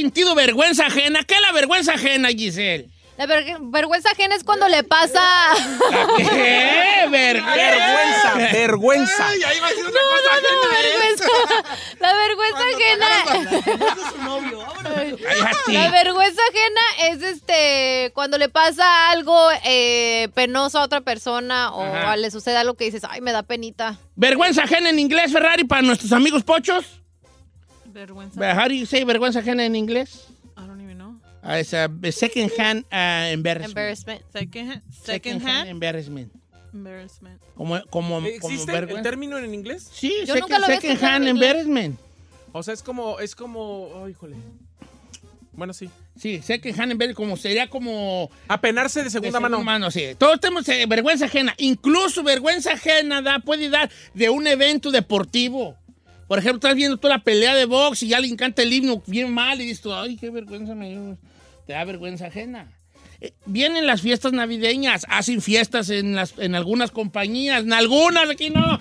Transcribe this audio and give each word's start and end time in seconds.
Sentido 0.00 0.34
vergüenza 0.34 0.86
ajena? 0.86 1.22
¿Qué 1.24 1.34
es 1.34 1.40
la 1.40 1.52
vergüenza 1.52 1.92
ajena, 1.94 2.28
Giselle? 2.28 2.88
La 3.18 3.26
ver- 3.26 3.58
vergüenza 3.60 4.10
ajena 4.12 4.34
es 4.34 4.44
cuando 4.44 4.66
le 4.68 4.82
pasa. 4.82 5.20
¿Qué? 6.16 7.06
Ver- 7.10 7.42
Vergüenza, 7.42 8.34
vergüenza. 8.34 9.28
Ay, 9.28 9.42
ahí 9.42 9.60
va 9.60 9.66
a 9.66 9.70
decir 9.70 9.84
otra 9.86 10.00
No, 10.00 10.08
cosa 10.10 10.30
no, 10.36 10.40
no, 10.40 10.62
ajena, 10.62 10.80
¿eh? 10.80 10.82
vergüenza. 10.88 11.26
La 12.00 12.14
vergüenza 12.14 12.62
ajena. 12.74 13.08
La 15.68 15.90
vergüenza 15.90 16.40
ajena 16.50 16.80
es 17.12 17.22
este 17.22 18.10
cuando 18.14 18.38
le 18.38 18.48
pasa 18.48 19.10
algo 19.10 19.48
eh, 19.64 20.28
penoso 20.34 20.78
a 20.78 20.82
otra 20.84 21.00
persona 21.02 21.72
o 21.72 21.82
Ajá. 21.82 22.16
le 22.16 22.30
sucede 22.30 22.56
algo 22.56 22.74
que 22.74 22.84
dices, 22.84 23.02
ay, 23.08 23.20
me 23.20 23.32
da 23.32 23.42
penita. 23.42 23.98
Vergüenza 24.16 24.62
ajena 24.64 24.88
en 24.90 24.98
inglés, 24.98 25.32
Ferrari, 25.32 25.64
para 25.64 25.82
nuestros 25.82 26.12
amigos 26.12 26.42
pochos. 26.42 26.84
Vergüenza. 27.92 28.54
How 28.54 28.68
do 28.68 28.74
you 28.74 28.86
say 28.86 29.04
vergüenza 29.04 29.40
ajena 29.40 29.64
en 29.64 29.74
inglés? 29.76 30.28
I 30.56 30.66
don't 30.66 30.80
even 30.80 30.98
know. 30.98 31.14
Uh, 31.42 31.58
it's 31.60 31.72
a 31.74 31.88
second 32.12 32.50
hand 32.58 32.84
uh, 32.92 33.32
embarrassment. 33.32 33.70
Embarrassment. 33.78 34.22
Second 34.32 34.70
hand. 34.70 34.82
Second 34.90 35.04
Second 35.06 35.42
hand 35.42 35.58
hand. 35.58 35.68
embarrassment. 35.70 36.32
Embarrassment. 36.72 37.40
Como, 37.56 37.80
como, 37.90 38.14
como 38.16 38.26
¿Existe 38.28 38.70
el 38.72 38.80
vergüenza. 38.80 39.02
término 39.02 39.38
en 39.38 39.52
inglés? 39.54 39.88
Sí, 39.92 40.12
Yo 40.26 40.34
second, 40.34 40.40
nunca 40.42 40.58
lo 40.60 40.66
second 40.66 41.02
hand 41.02 41.24
en 41.26 41.36
inglés. 41.36 41.50
embarrassment. 41.50 41.98
O 42.52 42.62
sea, 42.62 42.74
es 42.74 42.82
como, 42.82 43.18
es 43.20 43.34
como, 43.34 43.60
oh, 43.88 44.08
híjole. 44.08 44.36
Bueno, 45.52 45.72
sí. 45.72 45.90
Sí, 46.16 46.40
second 46.42 46.78
hand 46.78 46.92
embarrassment, 46.92 47.16
como 47.16 47.36
sería 47.36 47.68
como... 47.68 48.30
Apenarse 48.48 49.00
de 49.00 49.04
de 49.06 49.10
segunda 49.10 49.40
mano. 49.40 49.90
sí. 49.90 50.04
Todos 50.16 50.38
tenemos 50.40 50.68
eh, 50.68 50.86
vergüenza 50.86 51.24
ajena. 51.26 51.54
Incluso 51.58 52.22
vergüenza 52.22 52.72
ajena 52.74 53.20
da, 53.20 53.40
puede 53.40 53.68
dar 53.68 53.90
de 54.14 54.30
un 54.30 54.46
evento 54.46 54.90
deportivo. 54.92 55.76
Por 56.30 56.38
ejemplo, 56.38 56.58
estás 56.58 56.76
viendo 56.76 56.96
toda 56.96 57.16
la 57.16 57.24
pelea 57.24 57.56
de 57.56 57.64
box 57.64 58.04
y 58.04 58.06
ya 58.06 58.20
le 58.20 58.28
encanta 58.28 58.62
el 58.62 58.72
himno 58.72 59.02
bien 59.08 59.34
mal 59.34 59.60
y 59.60 59.64
dices, 59.64 59.80
tú, 59.80 59.92
ay, 59.92 60.16
qué 60.16 60.30
vergüenza 60.30 60.76
me 60.76 60.90
dio. 60.90 61.18
Te 61.66 61.72
da 61.72 61.82
vergüenza 61.82 62.26
ajena. 62.26 62.70
Eh, 63.20 63.32
Vienen 63.46 63.84
las 63.84 64.00
fiestas 64.00 64.32
navideñas, 64.32 65.06
hacen 65.08 65.42
fiestas 65.42 65.90
en, 65.90 66.14
las, 66.14 66.34
en 66.38 66.54
algunas 66.54 66.92
compañías, 66.92 67.64
en 67.64 67.72
algunas, 67.72 68.30
aquí 68.30 68.48
no. 68.48 68.78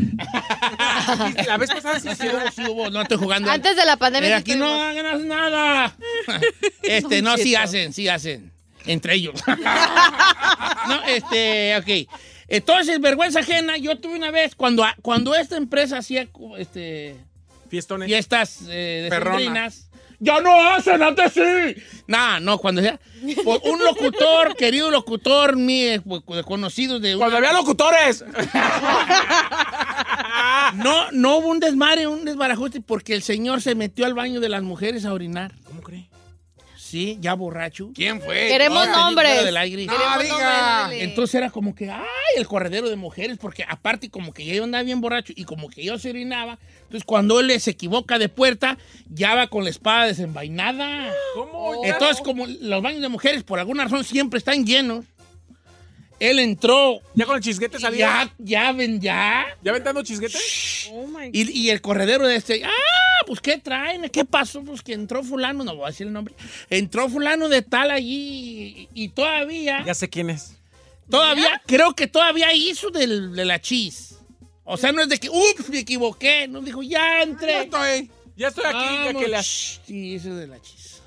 La 1.48 1.58
vez 1.58 1.72
pasada 1.72 2.00
sí 2.00 2.10
Sí 2.16 2.28
hubo, 2.28 2.52
sí 2.52 2.62
hubo, 2.70 2.92
no 2.92 3.02
estoy 3.02 3.18
jugando. 3.18 3.50
Antes 3.50 3.76
de 3.76 3.84
la 3.84 3.98
pandemia. 3.98 4.30
Eh, 4.30 4.44
sí 4.46 4.52
aquí 4.52 4.56
no 4.56 4.68
hagan 4.68 5.28
nada. 5.28 5.96
Este, 6.84 7.24
no, 7.24 7.36
sí 7.36 7.56
hacen, 7.56 7.94
sí 7.94 8.08
hacen. 8.10 8.52
Entre 8.86 9.16
ellos. 9.16 9.42
no, 10.88 11.04
este, 11.06 11.76
ok. 11.78 12.14
Entonces, 12.48 13.02
vergüenza 13.02 13.40
ajena, 13.40 13.76
yo 13.78 13.98
tuve 13.98 14.18
una 14.18 14.30
vez, 14.30 14.54
cuando, 14.54 14.86
cuando 15.02 15.34
esta 15.34 15.58
empresa 15.58 15.98
hacía 15.98 16.28
este, 16.60 17.16
Fiestones. 17.70 18.08
fiestas 18.08 18.62
eh, 18.70 19.08
decembrinas, 19.10 19.90
ya 20.20 20.42
no 20.42 20.70
hacen, 20.70 21.02
antes 21.02 21.32
sí. 21.34 21.76
No, 22.08 22.40
no, 22.40 22.58
cuando 22.58 22.82
sea, 22.82 23.00
por 23.44 23.62
un 23.64 23.80
locutor, 23.84 24.56
querido 24.58 24.90
locutor, 24.92 25.56
mi, 25.56 25.86
conocido 26.46 27.00
de... 27.00 27.16
Cuando 27.16 27.38
una- 27.38 27.48
había 27.50 27.60
locutores. 27.60 28.26
No, 30.76 31.12
no 31.12 31.38
hubo 31.38 31.48
un 31.48 31.60
desmadre, 31.60 32.06
un 32.08 32.26
desbarajuste, 32.26 32.80
porque 32.82 33.14
el 33.14 33.24
señor 33.24 33.62
se 33.62 33.74
metió 33.76 34.06
al 34.06 34.14
baño 34.14 34.40
de 34.40 34.50
las 34.50 34.62
mujeres 34.62 35.04
a 35.06 35.14
orinar. 35.14 35.52
Sí, 36.90 37.18
ya 37.22 37.36
borracho. 37.36 37.92
¿Quién 37.94 38.20
fue? 38.20 38.48
Queremos 38.48 38.88
No, 38.88 38.96
nombres. 38.96 39.28
fuera 39.30 39.44
del 39.44 39.58
aire. 39.58 39.86
No, 39.86 39.94
Queremos 39.94 40.24
diga. 40.24 40.80
nombres. 40.82 41.04
Entonces 41.04 41.36
era 41.36 41.50
como 41.52 41.76
que, 41.76 41.92
ay, 41.92 42.04
el 42.36 42.48
corredero 42.48 42.90
de 42.90 42.96
mujeres, 42.96 43.38
porque 43.40 43.64
aparte 43.68 44.10
como 44.10 44.34
que 44.34 44.44
yo 44.46 44.64
andaba 44.64 44.84
bien 44.84 45.00
borracho 45.00 45.32
y 45.36 45.44
como 45.44 45.70
que 45.70 45.84
yo 45.84 46.00
se 46.00 46.10
orinaba, 46.10 46.58
entonces 46.84 47.04
cuando 47.06 47.40
él 47.40 47.60
se 47.62 47.72
equivoca 47.72 48.18
de 48.18 48.28
puerta, 48.30 48.78
ya 49.08 49.36
va 49.36 49.48
con 49.48 49.64
la 49.64 49.70
espada 49.70 50.06
desenvainada. 50.08 51.14
¿Cómo? 51.36 51.86
Entonces 51.86 52.22
como 52.22 52.48
los 52.48 52.82
baños 52.82 53.02
de 53.02 53.10
mujeres 53.10 53.44
por 53.44 53.60
alguna 53.60 53.84
razón 53.84 54.04
siempre 54.04 54.40
están 54.40 54.66
llenos, 54.66 55.06
él 56.20 56.40
entró, 56.40 57.00
¿Ya 57.16 57.26
con 57.26 57.36
el 57.38 57.42
chisguete 57.44 57.80
salía? 57.80 58.00
ya, 58.00 58.34
ya 58.38 58.72
ven, 58.72 59.00
ya, 59.00 59.46
¿Ya 59.64 59.72
aventando 59.72 60.04
chisguete? 60.04 60.38
Oh 60.92 61.08
my 61.08 61.28
God. 61.28 61.34
y, 61.34 61.52
y 61.52 61.70
el 61.70 61.82
corredero 61.82 62.28
de 62.28 62.36
este, 62.36 62.64
ah, 62.64 62.70
pues 63.28 63.40
¿qué 63.42 63.58
traen? 63.58 64.10
¿Qué 64.10 64.26
pasó? 64.26 64.64
Pues 64.64 64.82
que 64.82 64.94
entró 64.94 65.24
fulano, 65.24 65.64
no 65.64 65.76
voy 65.76 65.86
a 65.86 65.88
decir 65.88 66.08
el 66.08 66.14
nombre, 66.14 66.34
entró 66.70 67.10
fulano 67.10 67.48
de 67.50 67.62
tal 67.62 67.92
allí 67.92 68.90
y, 68.94 69.04
y 69.06 69.10
todavía... 69.10 69.84
Ya 69.86 69.94
sé 69.94 70.10
quién 70.10 70.30
es. 70.30 70.56
Todavía, 71.10 71.62
creo 71.66 71.94
que 71.96 72.08
todavía 72.08 72.54
hizo 72.54 72.90
del- 72.92 73.34
de 73.34 73.46
la 73.46 73.60
chis. 73.60 74.16
O 74.64 74.78
sea, 74.78 74.92
no 74.92 75.02
es 75.02 75.10
de 75.10 75.18
que, 75.18 75.28
ups, 75.30 75.68
me 75.70 75.80
equivoqué. 75.80 76.48
No 76.48 76.62
dijo, 76.62 76.84
ya 76.84 77.00
Ya 77.00 77.22
entré. 77.24 77.62
estoy. 77.64 78.12
Ya 78.36 78.50
estoy 78.50 78.66
aquí, 78.66 78.78
ya 78.78 79.06
Vamos. 79.08 79.22
que 79.24 79.28
le 79.28 79.42
Shh, 79.42 79.80
Sí, 79.88 80.16
eso 80.16 80.36
de 80.36 80.46
la 80.46 80.62
chis. 80.62 81.02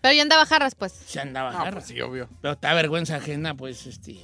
Pero 0.00 0.14
ya 0.14 0.22
andaba 0.22 0.46
jarras, 0.46 0.74
pues. 0.76 0.92
Se 1.06 1.18
andaba 1.20 1.50
Ah, 1.54 1.70
pues 1.72 1.86
sí, 1.86 2.00
obvio. 2.00 2.28
Pero 2.40 2.54
está 2.54 2.72
vergüenza 2.74 3.16
ajena, 3.16 3.56
pues, 3.56 3.86
este, 3.86 4.16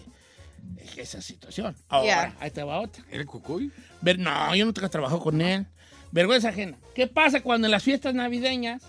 esa 0.96 1.20
situación. 1.22 1.76
Ahora, 1.88 2.06
Ya. 2.06 2.36
ahí 2.40 2.50
te 2.50 2.62
va 2.62 2.80
otra. 2.80 3.04
¿El 3.10 3.26
cucuy? 3.26 3.70
Ver- 4.00 4.18
no, 4.18 4.54
yo 4.54 4.64
no 4.66 4.72
tengo 4.72 4.88
trabajo 4.90 5.20
con 5.20 5.40
él. 5.40 5.66
Vergüenza 6.12 6.48
ajena. 6.48 6.78
¿Qué 6.94 7.06
pasa 7.06 7.40
cuando 7.42 7.66
en 7.66 7.70
las 7.70 7.82
fiestas 7.82 8.14
navideñas 8.14 8.82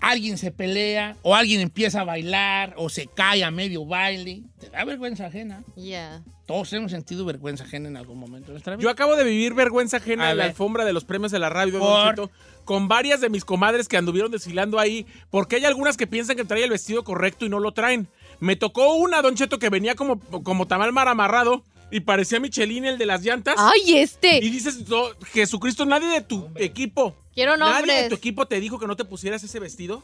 alguien 0.00 0.38
se 0.38 0.50
pelea 0.50 1.16
o 1.22 1.34
alguien 1.34 1.60
empieza 1.60 2.00
a 2.00 2.04
bailar 2.04 2.74
o 2.76 2.88
se 2.88 3.06
cae 3.06 3.44
a 3.44 3.50
medio 3.50 3.84
baile? 3.86 4.42
Te 4.58 4.70
da 4.70 4.84
vergüenza 4.84 5.26
ajena. 5.26 5.62
Ya. 5.76 6.22
Todos 6.46 6.72
hemos 6.72 6.90
sentido 6.90 7.24
vergüenza 7.24 7.64
ajena 7.64 7.88
en 7.88 7.96
algún 7.96 8.18
momento 8.18 8.48
de 8.48 8.52
nuestra 8.54 8.76
vida. 8.76 8.82
Yo 8.82 8.90
acabo 8.90 9.14
de 9.16 9.24
vivir 9.24 9.54
vergüenza 9.54 9.98
ajena 9.98 10.28
A 10.28 10.30
en 10.32 10.38
la 10.38 10.44
alfombra 10.44 10.84
de 10.84 10.92
los 10.92 11.04
premios 11.04 11.30
de 11.32 11.38
la 11.38 11.48
radio, 11.48 11.78
Don 11.78 11.82
Por- 11.82 12.08
Cheto, 12.10 12.30
con 12.64 12.88
varias 12.88 13.20
de 13.20 13.30
mis 13.30 13.44
comadres 13.44 13.88
que 13.88 13.96
anduvieron 13.96 14.30
desfilando 14.32 14.78
ahí, 14.78 15.06
porque 15.30 15.56
hay 15.56 15.64
algunas 15.64 15.96
que 15.96 16.06
piensan 16.06 16.36
que 16.36 16.44
trae 16.44 16.64
el 16.64 16.70
vestido 16.70 17.04
correcto 17.04 17.46
y 17.46 17.48
no 17.48 17.60
lo 17.60 17.72
traen. 17.72 18.08
Me 18.40 18.56
tocó 18.56 18.94
una, 18.94 19.22
Don 19.22 19.34
Cheto, 19.36 19.58
que 19.58 19.68
venía 19.68 19.94
como, 19.94 20.18
como 20.20 20.66
tamal 20.66 20.92
mar 20.92 21.08
amarrado 21.08 21.62
y 21.90 22.00
parecía 22.00 22.40
Michelin, 22.40 22.84
el 22.86 22.98
de 22.98 23.06
las 23.06 23.22
llantas. 23.22 23.56
¡Ay, 23.58 23.98
este! 23.98 24.38
Y 24.38 24.50
dices, 24.50 24.88
"No, 24.88 25.04
Jesucristo, 25.32 25.84
nadie 25.84 26.08
de 26.08 26.20
tu 26.22 26.48
equipo, 26.56 27.16
Quiero 27.34 27.56
nadie 27.56 27.72
de 27.74 27.78
nombres. 27.86 28.08
tu 28.08 28.14
equipo 28.14 28.46
te 28.46 28.58
dijo 28.60 28.78
que 28.78 28.86
no 28.86 28.96
te 28.96 29.04
pusieras 29.04 29.42
ese 29.44 29.58
vestido. 29.60 30.02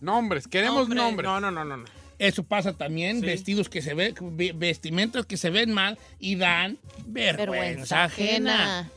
Nombres, 0.00 0.46
queremos 0.48 0.88
nombres. 0.88 1.24
No, 1.28 1.40
no, 1.40 1.50
no, 1.50 1.64
no. 1.64 1.76
no. 1.78 1.84
Eso 2.18 2.42
pasa 2.44 2.74
también, 2.74 3.20
Sí. 3.20 3.26
vestidos 3.26 3.68
que 3.70 3.80
se 3.82 3.94
ven, 3.94 4.14
ve- 4.36 4.52
vestimentas 4.54 5.24
que 5.26 5.36
se 5.38 5.48
ven 5.50 5.72
mal 5.72 5.98
y 6.18 6.36
dan 6.36 6.78
vergüenza, 7.06 7.36
Vergüenza 7.50 8.04
ajena. 8.04 8.54
ajena. 8.80 8.90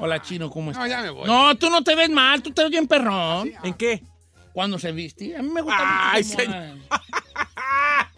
Hola, 0.00 0.22
Chino, 0.22 0.50
¿cómo 0.50 0.70
estás? 0.70 0.84
No, 0.84 0.90
ya 0.90 1.02
me 1.02 1.10
voy. 1.10 1.26
No, 1.26 1.56
tú 1.56 1.70
no 1.70 1.82
te 1.82 1.94
ves 1.96 2.08
mal, 2.10 2.42
tú 2.42 2.50
te 2.52 2.62
ves 2.62 2.70
bien 2.70 2.86
perrón. 2.86 3.52
¿En 3.64 3.74
qué? 3.74 4.02
Cuando 4.58 4.76
se 4.76 4.90
viste, 4.90 5.36
a 5.36 5.40
mí 5.40 5.50
me 5.50 5.62
gusta 5.62 6.10
Ay, 6.10 6.24
mucho. 6.24 6.36
señor. 6.36 6.78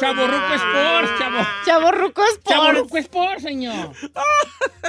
Chaborruco 0.00 0.54
Sport, 0.54 1.18
chavo. 1.18 1.46
Chavo 1.66 1.88
Sport. 2.24 2.48
Chaborruco 2.48 2.96
Sport, 2.98 3.38
señor. 3.40 3.92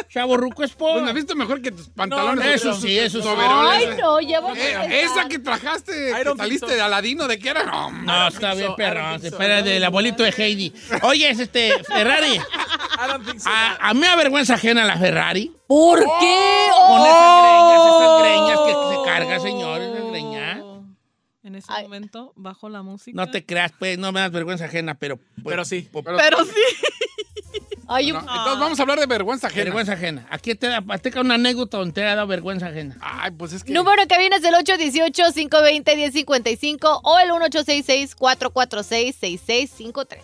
Chaborruco 0.09 0.63
Sport. 0.63 0.93
Pues 0.93 1.03
me 1.05 1.13
viste 1.13 1.35
mejor 1.35 1.61
que 1.61 1.71
tus 1.71 1.89
pantalones. 1.89 2.43
no, 2.45 2.51
eso 2.51 2.73
sí, 2.73 2.97
eso 2.97 3.21
sí. 3.21 3.27
Ay, 3.37 3.89
no, 3.99 4.17
a 4.17 4.21
Eh, 4.21 5.01
esa 5.03 5.27
que 5.27 5.39
trajaste, 5.39 5.91
que 5.91 6.33
saliste 6.37 6.73
de 6.75 6.81
Aladino, 6.81 7.27
¿de 7.27 7.39
qué 7.39 7.49
era? 7.49 7.63
No, 7.63 7.91
No, 7.91 8.27
está 8.27 8.53
bien, 8.53 8.67
so, 8.67 8.73
I 8.73 8.75
perrón. 8.75 9.03
don't 9.11 9.21
Se 9.21 9.29
think 9.29 9.37
so. 9.37 9.43
espera 9.43 9.61
del 9.61 9.83
abuelito 9.83 10.23
de 10.23 10.33
Heidi. 10.37 10.73
Oye, 11.03 11.29
es 11.29 11.39
este, 11.39 11.83
Ferrari. 11.83 12.33
I 12.35 13.07
don't 13.07 13.25
think 13.25 13.39
so. 13.39 13.49
A, 13.49 13.77
a 13.89 13.93
mí 13.93 13.99
me 14.01 14.07
avergüenza 14.07 14.55
ajena 14.55 14.83
la 14.85 14.97
Ferrari. 14.97 15.53
¿Por 15.67 15.99
qué? 15.99 16.67
Con 16.87 17.01
esas 17.01 17.41
greñas, 17.41 17.79
esas 17.85 18.09
Oh. 18.09 18.19
greñas 18.19 18.59
que 18.65 18.95
se 18.95 19.05
carga, 19.05 19.39
señor. 19.39 19.81
En 21.41 21.55
ese 21.55 21.67
Ay. 21.71 21.83
momento, 21.83 22.33
bajo 22.35 22.67
la 22.69 22.81
música. 22.81 23.15
No 23.15 23.31
te 23.31 23.45
creas, 23.45 23.71
pues, 23.79 23.97
no 23.97 24.11
me 24.11 24.19
das 24.19 24.29
vergüenza 24.31 24.65
ajena, 24.65 24.95
pero... 24.95 25.15
pues, 25.17 25.45
Pero 25.45 25.63
sí. 25.65 25.89
Pero 25.91 26.45
sí. 26.45 26.51
Ay, 27.87 28.11
No, 28.11 28.19
entonces 28.19 28.59
vamos 28.59 28.77
a 28.79 28.83
hablar 28.83 28.99
de 28.99 29.05
vergüenza 29.07 29.47
ajena. 29.47 29.63
Vergüenza 29.63 29.93
ajena. 29.93 30.27
Aquí 30.29 30.53
te 30.53 30.67
da 30.67 30.81
te 31.01 31.09
da 31.09 31.21
una 31.21 31.33
anécdota 31.35 31.77
donde 31.77 31.93
te 31.93 32.05
ha 32.05 32.13
dado 32.13 32.27
vergüenza 32.27 32.67
ajena. 32.67 32.97
Ay, 33.01 33.31
pues 33.31 33.53
es 33.53 33.63
que. 33.63 33.71
Número 33.73 34.05
que 34.05 34.17
viene 34.19 34.35
es 34.35 34.43
el 34.43 34.53
818-520-1055 34.53 36.99
o 37.03 37.19
el 37.19 37.29
1866-446-6653. 37.31 40.19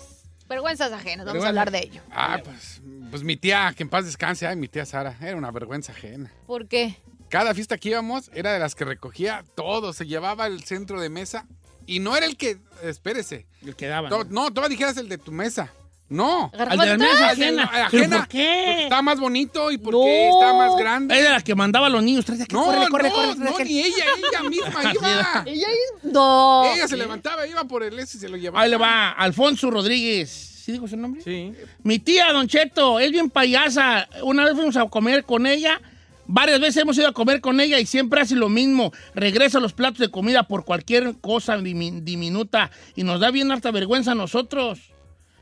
Vergüenzas 0.47 0.91
ajenas, 0.91 1.25
vamos 1.25 1.43
a 1.43 1.47
hablar 1.47 1.71
de 1.71 1.79
ello. 1.79 2.01
Ah, 2.11 2.39
pues, 2.43 2.79
pues 3.09 3.23
mi 3.23 3.35
tía, 3.35 3.73
que 3.75 3.81
en 3.81 3.89
paz 3.89 4.05
descanse, 4.05 4.45
ay, 4.45 4.55
mi 4.55 4.67
tía 4.67 4.85
Sara, 4.85 5.17
era 5.19 5.35
una 5.35 5.49
vergüenza 5.49 5.91
ajena. 5.91 6.31
¿Por 6.45 6.67
qué? 6.67 6.97
Cada 7.35 7.53
fiesta 7.53 7.77
que 7.77 7.89
íbamos 7.89 8.31
era 8.33 8.53
de 8.53 8.59
las 8.59 8.75
que 8.75 8.85
recogía 8.85 9.43
todo, 9.57 9.91
se 9.91 10.05
llevaba 10.07 10.47
el 10.47 10.63
centro 10.63 11.01
de 11.01 11.09
mesa 11.09 11.45
y 11.85 11.99
no 11.99 12.15
era 12.15 12.25
el 12.27 12.37
que, 12.37 12.59
espérese, 12.81 13.45
El 13.61 13.75
que 13.75 13.87
daba. 13.87 14.07
to- 14.07 14.23
¿no? 14.23 14.45
no, 14.45 14.53
tú 14.53 14.61
dijeras 14.69 14.95
el 14.95 15.09
de 15.09 15.17
tu 15.17 15.33
mesa. 15.33 15.69
No. 16.07 16.49
Al 16.57 16.77
de 16.79 16.85
la 16.85 16.97
mesa 16.97 17.27
ajena. 17.31 17.63
Ajena. 17.63 17.89
¿Pero 17.91 18.09
¿Por 18.09 18.19
Porque 18.19 18.37
qué? 18.37 18.83
Estaba 18.83 19.01
más 19.01 19.19
bonito 19.19 19.69
y 19.69 19.77
porque 19.77 20.29
No. 20.31 20.39
estaba 20.39 20.65
más 20.65 20.79
grande. 20.79 21.13
Ella 21.13 21.23
era 21.25 21.33
la 21.33 21.41
que 21.41 21.55
mandaba 21.55 21.87
a 21.87 21.89
los 21.89 22.01
niños. 22.03 22.23
No, 22.29 22.63
córrele, 22.63 22.85
no, 22.85 22.89
córrele, 22.91 23.35
no, 23.37 23.57
ni 23.59 23.79
ella, 23.81 24.05
ella 24.31 24.49
misma 24.49 24.93
iba. 24.93 25.43
Ella 25.45 25.67
No. 26.03 26.63
Ella 26.73 26.87
se 26.87 26.95
levantaba, 26.95 27.45
iba 27.45 27.65
por 27.65 27.83
el 27.83 27.99
ese 27.99 28.15
y 28.15 28.21
se 28.21 28.29
lo 28.29 28.37
llevaba. 28.37 28.63
Ahí 28.63 28.69
le 28.71 28.77
va, 28.77 29.11
Alfonso 29.11 29.69
Rodríguez. 29.69 30.29
¿Sí 30.63 30.71
dijo 30.71 30.87
su 30.87 30.95
nombre? 30.95 31.21
Sí. 31.21 31.51
Mi 31.83 31.99
tía, 31.99 32.31
Don 32.31 32.47
Cheto, 32.47 32.97
es 32.99 33.11
bien 33.11 33.29
payasa. 33.29 34.07
Una 34.23 34.45
vez 34.45 34.53
fuimos 34.55 34.77
a 34.77 34.87
comer 34.87 35.25
con 35.25 35.45
ella. 35.47 35.81
Varias 36.27 36.59
veces 36.59 36.81
hemos 36.81 36.97
ido 36.97 37.07
a 37.07 37.13
comer 37.13 37.39
con 37.41 37.59
ella 37.59 37.79
y 37.79 37.85
siempre 37.85 38.21
hace 38.21 38.35
lo 38.35 38.49
mismo. 38.49 38.91
Regresa 39.13 39.59
los 39.59 39.73
platos 39.73 39.99
de 39.99 40.09
comida 40.09 40.43
por 40.43 40.65
cualquier 40.65 41.15
cosa 41.21 41.57
dimi- 41.57 42.01
diminuta 42.01 42.71
y 42.95 43.03
nos 43.03 43.19
da 43.19 43.29
bien 43.31 43.51
harta 43.51 43.71
vergüenza 43.71 44.13
a 44.13 44.15
nosotros. 44.15 44.79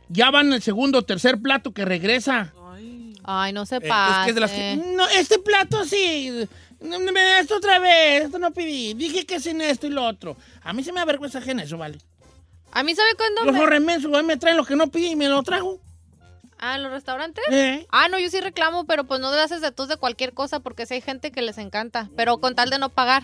Ya 0.10 0.30
van 0.32 0.52
el 0.52 0.62
segundo 0.62 1.00
o 1.00 1.02
tercer 1.04 1.40
plato 1.42 1.74
que 1.74 1.86
regresa. 1.86 2.54
Ay. 3.24 3.54
No 3.54 3.66
se 3.66 3.76
Eh, 3.76 3.80
es 3.84 3.88
pase. 3.90 4.24
que 4.26 4.30
es 4.32 4.36
de 4.36 4.42
las 4.42 4.52
que. 4.52 4.76
No, 4.96 5.08
este 5.08 5.40
plato 5.40 5.86
sí. 5.86 6.30
Me 6.82 7.22
das 7.22 7.42
esto 7.44 7.56
otra 7.56 7.80
vez. 7.80 8.26
Esto 8.26 8.38
no 8.40 8.52
pedí. 8.52 8.94
Dije 8.96 9.26
que 9.26 9.40
sin 9.40 9.62
esto 9.62 9.88
y 9.88 9.92
lo 9.92 10.04
otro. 10.06 10.36
A 10.62 10.74
mí 10.74 10.84
se 10.84 10.92
me 10.92 11.00
da 11.00 11.06
vergüenza 11.06 11.40
ajena 11.40 11.64
eso, 11.64 11.78
vale. 11.78 12.00
A 12.74 12.84
mí, 12.84 12.94
¿sabe 12.94 13.10
cuándo? 13.16 13.46
Los 13.46 13.54
me- 13.56 13.66
remensos, 13.66 14.24
me 14.26 14.36
traen 14.36 14.58
lo 14.58 14.66
que 14.66 14.76
no 14.76 14.88
pedí 14.88 15.12
y 15.12 15.16
me 15.16 15.30
lo 15.30 15.42
trago. 15.44 15.80
Ah, 16.66 16.76
¿en 16.78 16.84
los 16.84 16.94
restaurantes? 16.94 17.44
Eh. 17.52 17.86
Ah, 17.90 18.08
no, 18.08 18.18
yo 18.18 18.30
sí 18.30 18.40
reclamo, 18.40 18.86
pero 18.86 19.04
pues 19.04 19.20
no 19.20 19.34
le 19.36 19.42
haces 19.42 19.60
de 19.60 19.74
tos 19.74 19.90
de 19.90 19.98
cualquier 19.98 20.32
cosa 20.32 20.62
porque 20.62 20.86
sí 20.86 20.94
hay 20.94 21.02
gente 21.02 21.30
que 21.30 21.42
les 21.42 21.58
encanta. 21.58 22.10
Pero 22.16 22.38
con 22.38 22.56
tal 22.56 22.70
de 22.70 22.80
no 22.80 22.88
pagar. 22.88 23.24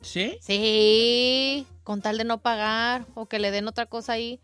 ¿Sí? 0.00 0.36
Sí, 0.40 1.68
con 1.84 2.02
tal 2.02 2.18
de 2.18 2.24
no 2.24 2.38
pagar 2.38 3.04
o 3.14 3.26
que 3.26 3.38
le 3.38 3.52
den 3.52 3.68
otra 3.68 3.86
cosa 3.86 4.14
ahí. 4.14 4.40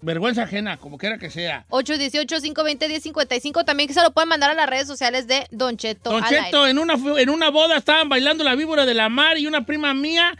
Vergüenza 0.00 0.44
ajena, 0.44 0.76
como 0.76 0.96
quiera 0.96 1.18
que 1.18 1.28
sea. 1.28 1.66
818-520-1055. 1.70 3.64
También 3.64 3.88
que 3.88 3.94
se 3.94 4.02
lo 4.02 4.12
pueden 4.12 4.28
mandar 4.28 4.52
a 4.52 4.54
las 4.54 4.68
redes 4.68 4.86
sociales 4.86 5.26
de 5.26 5.48
Don 5.50 5.76
Cheto. 5.76 6.10
Don 6.10 6.22
Cheto, 6.22 6.68
en 6.68 6.78
una, 6.78 6.94
en 6.94 7.30
una 7.30 7.50
boda 7.50 7.78
estaban 7.78 8.08
bailando 8.08 8.44
la 8.44 8.54
víbora 8.54 8.86
de 8.86 8.94
la 8.94 9.08
mar 9.08 9.38
y 9.38 9.48
una 9.48 9.66
prima 9.66 9.92
mía 9.92 10.38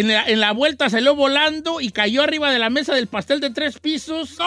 en 0.00 0.08
la, 0.08 0.24
en 0.28 0.40
la 0.40 0.52
vuelta 0.52 0.90
salió 0.90 1.14
volando 1.14 1.80
y 1.80 1.90
cayó 1.90 2.22
arriba 2.22 2.50
de 2.50 2.58
la 2.58 2.68
mesa 2.70 2.94
del 2.94 3.06
pastel 3.06 3.40
de 3.40 3.50
tres 3.50 3.78
pisos. 3.78 4.30
que 4.30 4.44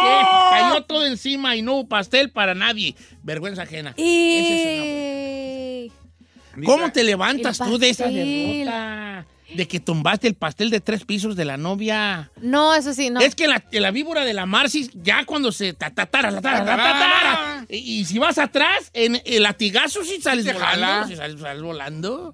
cayó 0.52 0.84
todo 0.84 1.06
encima 1.06 1.56
y 1.56 1.62
no 1.62 1.74
hubo 1.76 1.88
pastel 1.88 2.32
para 2.32 2.54
nadie. 2.54 2.96
Vergüenza 3.24 3.62
ajena. 3.64 3.94
Ese 3.98 5.86
es 5.86 5.92
una- 5.92 6.66
¿Cómo 6.66 6.92
te 6.92 7.04
levantas 7.04 7.58
tú 7.60 7.78
de 7.78 7.90
esa 7.90 8.08
derrota? 8.08 9.26
De 9.54 9.66
que 9.66 9.80
tumbaste 9.80 10.28
el 10.28 10.34
pastel 10.36 10.70
de 10.70 10.82
tres 10.82 11.06
pisos 11.06 11.38
de 11.38 11.46
la 11.46 11.56
novia. 11.56 12.30
No, 12.42 12.76
eso 12.76 12.94
sí, 12.94 13.10
no. 13.10 13.22
Es 13.22 13.34
que 13.34 13.48
la, 13.48 13.92
víbora 13.92 14.26
de 14.26 14.34
la 14.34 14.46
mar, 14.46 14.70
sí, 14.70 14.90
ya 14.96 15.24
cuando 15.24 15.54
se 15.54 15.72
ta, 15.72 15.90
ta, 15.92 16.06
tara, 16.08 16.32
ta, 16.34 16.42
tara, 16.42 16.66
ta, 16.66 16.76
ta, 16.76 16.84
tara, 16.84 17.66
y, 17.70 17.78
y 18.02 18.06
si 18.06 18.20
vas 18.20 18.38
atrás, 18.40 18.90
en 18.94 19.22
el 19.24 19.44
latigazo 19.44 20.04
sí 20.04 20.20
sales 20.22 20.44
volando. 20.46 20.66
jala. 20.66 21.06
sí 21.08 21.16
sales, 21.16 21.40
sales 21.40 21.62
volando. 21.64 22.34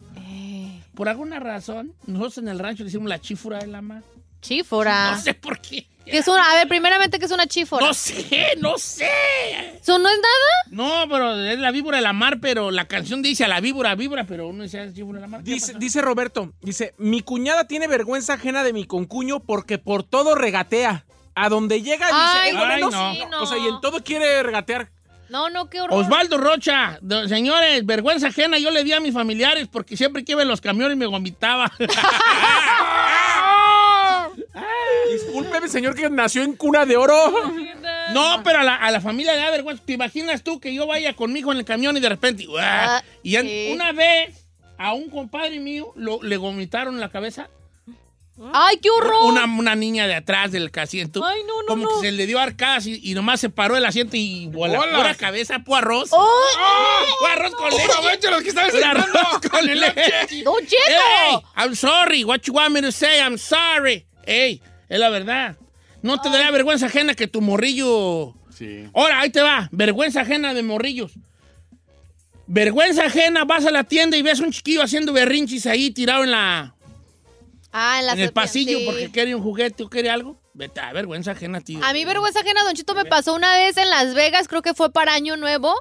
Por 0.96 1.10
alguna 1.10 1.40
razón, 1.40 1.94
nosotros 2.06 2.38
en 2.40 2.48
el 2.50 2.60
rancho 2.60 2.84
le 2.84 2.90
decimos 2.90 3.10
la 3.10 3.20
chífora 3.20 3.60
de 3.60 3.68
la 3.68 3.82
mar. 3.82 4.04
chífora. 4.42 5.12
No 5.12 5.22
sé 5.22 5.34
por 5.34 5.60
qué. 5.60 5.88
¿Qué 6.06 6.18
es 6.18 6.28
una? 6.28 6.52
A 6.52 6.56
ver, 6.56 6.68
primeramente, 6.68 7.18
¿qué 7.18 7.24
es 7.26 7.32
una 7.32 7.48
chífora? 7.48 7.86
No 7.88 7.94
sé, 7.94 8.56
no 8.60 8.78
sé. 8.78 9.10
¿Eso 9.82 9.98
no 10.00 10.10
es 10.10 10.18
nada? 10.18 10.54
No, 10.70 11.10
pero 11.10 11.34
es 11.40 11.58
la 11.60 11.72
víbora 11.72 11.98
de 11.98 12.04
la 12.04 12.12
mar, 12.12 12.40
pero 12.42 12.72
la 12.72 12.86
canción 12.90 13.22
dice 13.22 13.46
a 13.46 13.48
la 13.48 13.62
víbora, 13.62 13.96
víbora, 13.96 14.26
pero 14.26 14.50
uno 14.50 14.64
dice 14.64 14.82
a 14.82 14.86
la 14.86 14.94
chífora 14.94 15.16
de 15.20 15.22
la 15.22 15.28
mar. 15.28 15.44
¿Qué 15.46 15.54
Dice, 15.54 15.74
dice 15.80 16.02
Roberto, 16.02 16.52
dice, 16.62 16.94
mi 16.98 17.22
cuñada 17.22 17.68
tiene 17.68 17.88
vergüenza 17.88 18.34
ajena 18.34 18.66
de 18.66 18.74
mi 18.74 18.86
concuño 18.86 19.40
porque 19.40 19.78
por 19.78 20.04
todo 20.04 20.36
regatea. 20.36 21.06
A 21.36 21.50
donde 21.50 21.82
llega 21.82 22.06
dice, 22.06 22.20
Ay, 22.20 22.52
"Eh, 22.52 22.58
bueno, 22.58 22.74
ay, 22.74 22.82
no". 22.82 22.92
no. 22.92 23.14
Sí, 23.14 23.22
no. 23.32 23.42
O 23.42 23.46
sea, 23.48 23.58
y 23.58 23.68
en 23.68 23.82
todo 23.82 24.04
quiere 24.04 24.44
regatear. 24.44 24.92
No, 25.30 25.50
no, 25.50 25.70
qué 25.70 25.82
horror. 25.82 26.02
Osvaldo 26.04 26.38
Rocha, 26.38 27.00
señores, 27.28 27.86
vergüenza 27.86 28.28
ajena 28.28 28.58
yo 28.60 28.70
le 28.72 28.84
di 28.84 28.92
a 28.94 29.00
mis 29.00 29.14
familiares 29.14 29.68
porque 29.72 29.98
siempre 29.98 30.24
que 30.24 30.34
iba 30.34 30.42
en 30.44 30.48
los 30.48 30.62
camiones 30.62 30.96
me 30.98 31.06
vomitaba. 31.08 31.72
Discúlpeme, 35.12 35.68
señor, 35.68 35.96
que 35.96 36.10
nació 36.10 36.44
en 36.44 36.56
cuna 36.56 36.86
de 36.86 36.98
oro. 36.98 37.16
No, 38.14 38.42
pero 38.44 38.60
a 38.60 38.64
la, 38.64 38.76
a 38.76 38.92
la 38.92 39.02
familia 39.02 39.34
le 39.34 39.40
da 39.40 39.52
vergüenza. 39.52 39.84
¿Te 39.86 39.94
imaginas 39.94 40.44
tú 40.44 40.60
que 40.60 40.74
yo 40.74 40.86
vaya 40.88 41.16
con 41.16 41.32
mi 41.34 41.40
hijo 41.40 41.52
en 41.52 41.60
el 41.60 41.66
camión 41.66 41.96
y 41.98 42.00
de 42.00 42.10
repente... 42.10 42.46
Ah, 42.60 43.02
y 43.22 43.36
sí. 43.38 43.72
una 43.74 43.92
vez 43.92 44.46
a 44.78 44.94
un 44.94 45.10
compadre 45.10 45.60
mío 45.60 45.92
lo- 45.96 46.22
le 46.24 46.38
vomitaron 46.38 46.96
en 46.96 47.00
la 47.00 47.10
cabeza 47.10 47.50
¡Ay, 48.52 48.78
qué 48.82 48.90
horror! 48.90 49.26
una, 49.32 49.46
una 49.46 49.76
niña 49.76 50.08
de 50.08 50.16
atrás 50.16 50.52
del 50.52 50.72
asiento. 50.76 51.24
Ay, 51.24 51.42
no, 51.48 51.62
no, 51.62 51.68
Como 51.68 51.84
no. 51.84 51.90
que 52.02 52.08
se 52.08 52.12
le 52.12 52.26
dio 52.26 52.40
arcadas 52.40 52.88
y, 52.88 53.00
y 53.04 53.14
nomás 53.14 53.40
se 53.40 53.50
paró 53.50 53.78
el 53.78 53.86
asiento 53.86 54.18
y 54.18 54.50
por 54.52 54.70
la 54.70 55.14
cabeza 55.16 55.60
fue 55.64 55.78
arroz. 55.78 56.10
¡Ay! 56.12 57.06
Fue 57.20 57.32
arroz 57.32 57.56
con 57.56 57.70
leche. 57.70 57.84
Aprovecha 57.92 58.32
los 58.32 58.42
que 58.42 58.50
están 58.50 58.70
Fue 58.72 58.84
arroz 58.84 59.06
sentando. 59.06 59.50
con 59.52 59.66
leche. 59.66 60.44
¡Don 60.44 60.56
Hey, 60.62 60.68
Cheto! 60.68 61.44
I'm 61.56 61.76
sorry. 61.76 62.24
What 62.24 62.40
you 62.48 62.54
want 62.54 62.72
me 62.74 62.82
to 62.82 62.92
say? 62.92 63.20
I'm 63.20 63.38
sorry. 63.38 64.08
Ey, 64.26 64.62
es 64.90 65.00
la 65.00 65.10
verdad. 65.10 65.56
No 66.02 66.20
te 66.20 66.30
daría 66.30 66.50
vergüenza 66.52 66.88
ajena 66.88 67.14
que 67.14 67.28
tu 67.28 67.40
morrillo... 67.40 68.34
Sí. 68.54 68.88
Ahora, 68.94 69.20
ahí 69.22 69.30
te 69.30 69.42
va. 69.42 69.70
Vergüenza 69.72 70.22
ajena 70.22 70.54
de 70.54 70.64
morrillos. 70.64 71.12
Vergüenza 72.46 73.06
ajena, 73.06 73.46
vas 73.46 73.66
a 73.66 73.72
la 73.72 73.84
tienda 73.84 74.18
y 74.18 74.22
ves 74.22 74.40
un 74.40 74.52
chiquillo 74.52 74.82
haciendo 74.84 75.14
berrinchis 75.14 75.66
ahí 75.66 75.92
tirado 75.92 76.24
en 76.24 76.32
la 76.32 76.76
Ah, 77.74 78.00
en, 78.00 78.06
la 78.06 78.14
en 78.14 78.20
el 78.20 78.32
pasillo 78.32 78.78
sí. 78.78 78.86
porque 78.86 79.12
quiere 79.12 79.34
un 79.34 79.42
juguete 79.42 79.84
o 79.84 79.90
quiere 79.90 80.10
algo. 80.12 80.40
Vete, 80.54 80.80
a 80.80 80.94
vergüenza 80.94 81.32
ajena, 81.32 81.60
tío. 81.60 81.84
A 81.84 81.92
mí 81.92 82.06
vergüenza 82.06 82.42
ajena, 82.42 82.64
Don 82.64 82.76
Chito, 82.76 82.94
me 82.94 83.06
pasó 83.06 83.34
una 83.34 83.52
vez 83.56 83.76
en 83.78 83.90
Las 83.90 84.14
Vegas, 84.14 84.48
creo 84.48 84.62
que 84.62 84.76
fue 84.76 84.92
para 84.92 85.14
Año 85.14 85.36
Nuevo. 85.36 85.74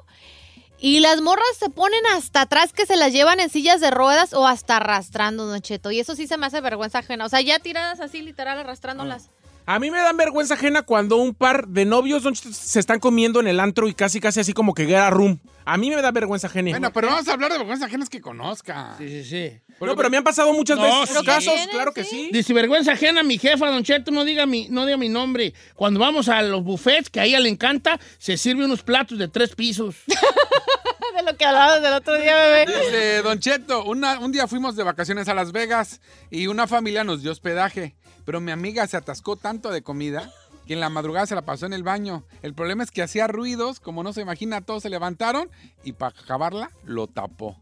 Y 0.79 0.99
las 0.99 1.21
morras 1.21 1.45
se 1.57 1.69
ponen 1.69 2.05
hasta 2.07 2.41
atrás 2.41 2.73
que 2.73 2.85
se 2.85 2.97
las 2.97 3.13
llevan 3.13 3.39
en 3.39 3.49
sillas 3.49 3.79
de 3.79 3.91
ruedas 3.91 4.33
o 4.33 4.45
hasta 4.45 4.77
arrastrando, 4.77 5.45
Don 5.45 5.61
Cheto. 5.61 5.91
Y 5.91 5.99
eso 5.99 6.15
sí 6.15 6.27
se 6.27 6.35
me 6.37 6.47
hace 6.47 6.59
vergüenza 6.59 6.99
ajena. 6.99 7.25
O 7.25 7.29
sea, 7.29 7.39
ya 7.39 7.59
tiradas 7.59 8.01
así, 8.01 8.21
literal, 8.21 8.57
arrastrándolas. 8.57 9.29
A 9.65 9.79
mí 9.79 9.89
me 9.91 9.97
dan 9.99 10.17
vergüenza 10.17 10.55
ajena 10.55 10.81
cuando 10.81 11.15
un 11.17 11.33
par 11.33 11.67
de 11.69 11.85
novios 11.85 12.23
don 12.23 12.35
se 12.35 12.79
están 12.79 12.99
comiendo 12.99 13.39
en 13.39 13.47
el 13.47 13.61
antro 13.61 13.87
y 13.87 13.93
casi 13.93 14.19
casi 14.19 14.41
así 14.41 14.51
como 14.53 14.73
que 14.73 14.85
guerra 14.85 15.09
room. 15.09 15.39
A 15.65 15.77
mí 15.77 15.89
me 15.89 16.01
da 16.01 16.11
vergüenza 16.11 16.47
ajena. 16.47 16.71
Bueno, 16.71 16.91
pero 16.91 17.07
vamos 17.07 17.25
a 17.29 17.33
hablar 17.33 17.49
de 17.51 17.59
vergüenza 17.59 17.85
ajenas 17.85 18.09
que 18.09 18.19
conozca. 18.19 18.95
Sí, 18.97 19.07
sí, 19.07 19.23
sí. 19.23 19.51
no, 19.79 19.95
pero 19.95 20.09
me 20.09 20.17
han 20.17 20.23
pasado 20.25 20.51
muchas 20.51 20.77
No, 20.77 20.83
veces 21.01 21.17
sí. 21.17 21.25
casos, 21.25 21.53
claro 21.71 21.93
que 21.93 22.03
Sí. 22.03 22.09
sí. 22.09 22.29
Dice, 22.33 22.53
vergüenza 22.53 22.91
ajena, 22.91 23.23
mi 23.23 23.37
jefa, 23.37 23.69
don 23.71 23.83
Cheto, 23.83 24.11
no 24.11 24.25
diga 24.25 24.45
mi, 24.45 24.67
no 24.69 24.85
diga 24.85 24.97
mi 24.97 25.07
nombre. 25.07 25.53
Cuando 25.75 26.01
vamos 26.01 26.27
a 26.27 26.41
los 26.41 26.61
buffets, 26.61 27.09
que 27.09 27.21
a 27.21 27.25
ella 27.25 27.39
le 27.39 27.47
encanta, 27.47 27.97
se 28.17 28.35
sirve 28.35 28.65
unos 28.65 28.83
platos 28.83 29.17
de 29.17 29.29
tres 29.29 29.55
pisos. 29.55 29.95
De 31.15 31.21
lo 31.21 31.37
que 31.37 31.45
hablabas 31.45 31.79
del 31.83 31.93
otro 31.93 32.17
día, 32.19 32.35
bebé. 32.35 32.65
Dice, 32.65 33.21
Don 33.21 33.37
Cheto, 33.39 33.83
una- 33.85 34.17
un 34.19 34.31
día 34.31 34.47
fuimos 34.47 34.75
de 34.75 34.81
vacaciones 34.81 35.27
a 35.27 35.35
Las 35.35 35.51
Vegas 35.51 36.01
y 36.31 36.47
una 36.47 36.65
familia 36.65 37.03
nos 37.03 37.21
dio 37.21 37.31
hospedaje, 37.31 37.93
pero 38.25 38.41
mi 38.41 38.51
amiga 38.51 38.85
se 38.87 38.97
atascó 38.97 39.35
tanto 39.35 39.71
de 39.71 39.81
comida 39.81 40.31
que 40.65 40.73
en 40.73 40.79
la 40.79 40.89
madrugada 40.89 41.25
se 41.25 41.35
la 41.35 41.41
pasó 41.41 41.65
en 41.65 41.73
el 41.73 41.83
baño. 41.83 42.23
El 42.41 42.53
problema 42.53 42.83
es 42.83 42.91
que 42.91 43.01
hacía 43.01 43.27
ruidos, 43.27 43.79
como 43.79 44.03
no 44.03 44.13
se 44.13 44.21
imagina, 44.21 44.61
todos 44.61 44.83
se 44.83 44.89
levantaron 44.89 45.49
y 45.83 45.93
para 45.93 46.17
acabarla 46.17 46.71
lo 46.85 47.07
tapó. 47.07 47.57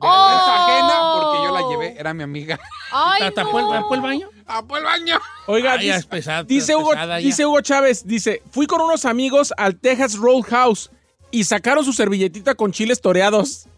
Vergüenza 0.00 0.64
ajena 0.64 0.94
porque 1.14 1.44
yo 1.44 1.52
la 1.52 1.68
llevé, 1.68 2.00
era 2.00 2.12
mi 2.12 2.24
amiga. 2.24 2.58
Ay, 2.92 3.32
¿Tapó 3.32 3.60
el, 3.60 3.66
no. 3.66 3.72
tapó 3.72 3.94
el 3.94 4.00
baño? 4.00 4.28
¡Tapó 4.44 4.76
el 4.76 4.84
baño! 4.84 5.20
Oiga, 5.46 5.76
dice, 5.76 5.96
es 5.96 6.06
pesado, 6.06 6.44
dice 6.44 6.72
es 6.72 6.78
Hugo, 6.78 6.90
pesada 6.90 7.16
dice 7.18 7.46
Hugo 7.46 7.60
Chávez, 7.60 8.04
dice, 8.04 8.42
fui 8.50 8.66
con 8.66 8.80
unos 8.80 9.04
amigos 9.04 9.54
al 9.56 9.76
Texas 9.76 10.16
Roadhouse 10.16 10.90
y 11.30 11.44
sacaron 11.44 11.84
su 11.84 11.92
servilletita 11.92 12.56
con 12.56 12.72
chiles 12.72 13.00
toreados. 13.00 13.68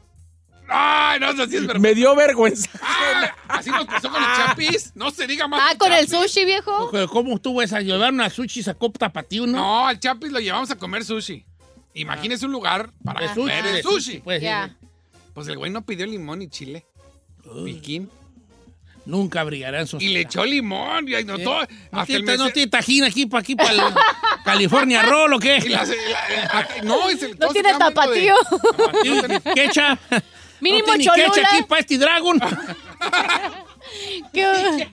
¡Ay, 0.69 1.21
no, 1.21 1.31
eso 1.31 1.47
sí 1.47 1.57
es 1.57 1.67
vergüenza! 1.67 1.79
Me 1.79 1.95
dio 1.95 2.15
vergüenza. 2.17 2.71
Ah, 2.83 3.35
así 3.49 3.71
nos 3.71 3.85
pasó 3.87 4.11
con 4.11 4.23
el 4.23 4.29
chapis. 4.37 4.93
No 4.95 5.11
se 5.11 5.27
diga 5.27 5.47
más. 5.47 5.61
Ah, 5.63 5.77
con 5.79 5.93
el 5.93 6.07
chapis. 6.07 6.31
sushi, 6.33 6.45
viejo. 6.45 6.91
¿Cómo 7.11 7.35
estuvo 7.37 7.61
esa? 7.63 7.81
Llevaron 7.81 8.21
a 8.21 8.31
sushi, 8.31 8.63
sacó 8.63 8.91
tapatío, 8.91 9.47
¿no? 9.47 9.59
No, 9.59 9.87
al 9.87 10.01
chapis 10.01 10.33
lo 10.33 10.41
llevamos 10.41 10.71
a 10.71 10.77
comer 10.77 11.05
sushi. 11.05 11.45
Imagínese 11.95 12.47
un 12.47 12.53
lugar 12.53 12.91
para 13.05 13.29
De 13.29 13.35
comer 13.35 13.65
el 13.67 13.83
sushi. 13.83 14.19
pues, 14.21 14.41
Ya. 14.43 14.75
Pues 15.35 15.49
el 15.49 15.57
güey 15.59 15.71
no 15.71 15.85
pidió 15.85 16.07
limón 16.07 16.43
y 16.43 16.49
chile. 16.49 16.87
Piquín. 17.65 18.09
nunca 19.05 19.45
brillará 19.45 19.83
en 19.83 19.87
Y 20.01 20.09
le 20.09 20.21
echó 20.21 20.45
limón. 20.47 21.07
Y 21.09 21.15
ahí 21.15 21.25
no, 21.25 21.39
todo, 21.39 21.61
¿No 21.93 22.01
hasta 22.01 22.15
el 22.15 22.25
tiene, 22.25 22.39
no 22.39 22.51
tiene 22.51 22.71
tajín 22.71 23.05
aquí 23.05 23.27
para 23.27 23.41
aquí, 23.43 23.55
para 23.55 23.71
el 23.73 23.81
California 24.45 25.03
Roll 25.03 25.35
o 25.35 25.39
qué? 25.39 25.59
y 25.65 25.69
la- 25.69 25.85
la- 25.85 25.93
la- 25.95 26.83
no, 26.85 27.11
y 27.11 27.17
se- 27.19 27.35
No 27.39 27.49
tiene 27.49 27.75
tapatío. 27.75 28.35
¿Qué 29.55 29.65
echa? 29.65 29.99
Mínimo 30.65 30.87
no 30.97 31.03
Cholula. 31.03 31.31
quecha 31.31 31.49
aquí 31.53 31.63
para 31.69 31.81
este 31.83 31.99
Dragon. 31.99 32.41
¿Qué? 34.33 34.89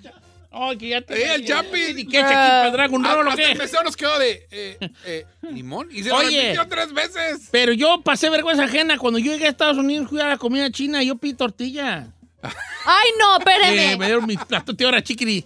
Ay, 0.54 0.78
que 0.78 0.90
ya 0.90 1.02
te... 1.02 1.14
Eh, 1.14 1.36
el 1.36 1.46
Chapi. 1.48 1.94
¿Ni 1.96 2.06
quecha 2.06 2.26
aquí 2.26 2.34
para 2.34 2.72
Dragon 2.72 3.04
Roll 3.04 3.28
o 3.30 3.36
qué? 3.36 3.56
mesero 3.56 3.84
nos 3.84 3.96
quedó 3.96 4.20
de 4.20 4.48
eh, 4.52 4.78
eh, 5.06 5.26
limón. 5.50 5.88
Y 5.92 6.04
se 6.04 6.10
lo 6.10 6.18
Oye. 6.18 6.42
repitió 6.42 6.68
tres 6.68 6.94
veces. 6.94 7.48
Pero 7.52 7.72
yo 7.72 8.02
pasé 8.02 8.30
vergüenza 8.30 8.66
ajena. 8.66 8.98
Cuando 8.98 9.18
yo 9.18 9.32
llegué 9.32 9.46
a 9.46 9.50
Estados 9.50 9.78
Unidos, 9.78 10.10
fui 10.10 10.20
a 10.20 10.28
la 10.28 10.38
comida 10.38 10.70
china 10.70 11.02
y 11.02 11.08
yo 11.08 11.16
pedí 11.16 11.34
tortilla. 11.36 12.08
Ay, 12.44 13.10
no, 13.18 13.38
Eh, 13.64 13.96
me 13.98 14.08
dieron 14.08 14.26
mi 14.26 14.36
plato 14.36 14.74
de 14.74 14.86
hora 14.86 15.02
chiquiri. 15.02 15.46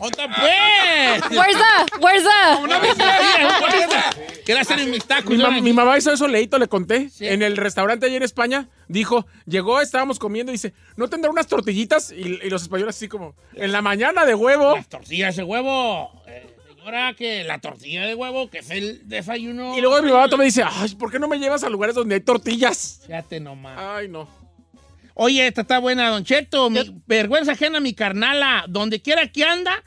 ¿Dónde 0.00 0.28
pues? 0.36 1.22
Where's 1.30 1.56
the? 1.56 1.98
Where's 2.00 2.24
the? 2.24 2.30
Quería 4.44 4.62
hacer 4.62 4.84
mis 4.86 5.04
tacos. 5.04 5.30
Mi, 5.30 5.38
ma- 5.38 5.60
mi 5.60 5.72
mamá 5.72 5.96
hizo 5.98 6.12
eso, 6.12 6.26
leíto, 6.26 6.58
le 6.58 6.68
conté. 6.68 7.08
Sí. 7.10 7.26
En 7.28 7.42
el 7.42 7.56
restaurante 7.56 8.06
allí 8.06 8.16
en 8.16 8.22
España, 8.22 8.68
dijo, 8.88 9.26
llegó, 9.46 9.80
estábamos 9.80 10.18
comiendo 10.18 10.52
y 10.52 10.54
dice, 10.54 10.72
¿no 10.96 11.08
tendrá 11.08 11.30
unas 11.30 11.46
tortillitas? 11.46 12.12
Y, 12.12 12.40
y 12.42 12.50
los 12.50 12.62
españoles 12.62 12.96
así 12.96 13.08
como, 13.08 13.34
en 13.54 13.72
la 13.72 13.82
mañana 13.82 14.24
de 14.24 14.34
huevo. 14.34 14.76
Las 14.76 14.88
tortillas 14.88 15.36
de 15.36 15.44
huevo. 15.44 16.10
Eh, 16.26 16.46
señora, 16.74 17.14
que 17.14 17.44
la 17.44 17.58
tortilla 17.60 18.06
de 18.06 18.14
huevo, 18.14 18.50
que 18.50 18.62
fue 18.62 18.78
el 18.78 19.08
desayuno. 19.08 19.76
Y 19.76 19.80
luego 19.80 20.02
mi 20.02 20.10
mamá 20.10 20.26
me 20.36 20.44
dice, 20.44 20.64
ay, 20.66 20.94
¿por 20.96 21.10
qué 21.12 21.18
no 21.18 21.28
me 21.28 21.38
llevas 21.38 21.62
a 21.62 21.68
lugares 21.68 21.94
donde 21.94 22.16
hay 22.16 22.20
tortillas? 22.22 23.00
Fíjate 23.06 23.38
nomás. 23.40 23.78
Ay, 23.78 24.08
no. 24.08 24.28
Oye, 25.22 25.46
esta 25.46 25.60
está 25.60 25.78
buena, 25.78 26.08
Don 26.08 26.24
Cheto. 26.24 26.70
Mi 26.70 26.80
vergüenza 27.06 27.52
ajena, 27.52 27.78
mi 27.78 27.92
carnala. 27.92 28.64
Donde 28.68 29.02
quiera 29.02 29.30
que 29.30 29.44
anda, 29.44 29.82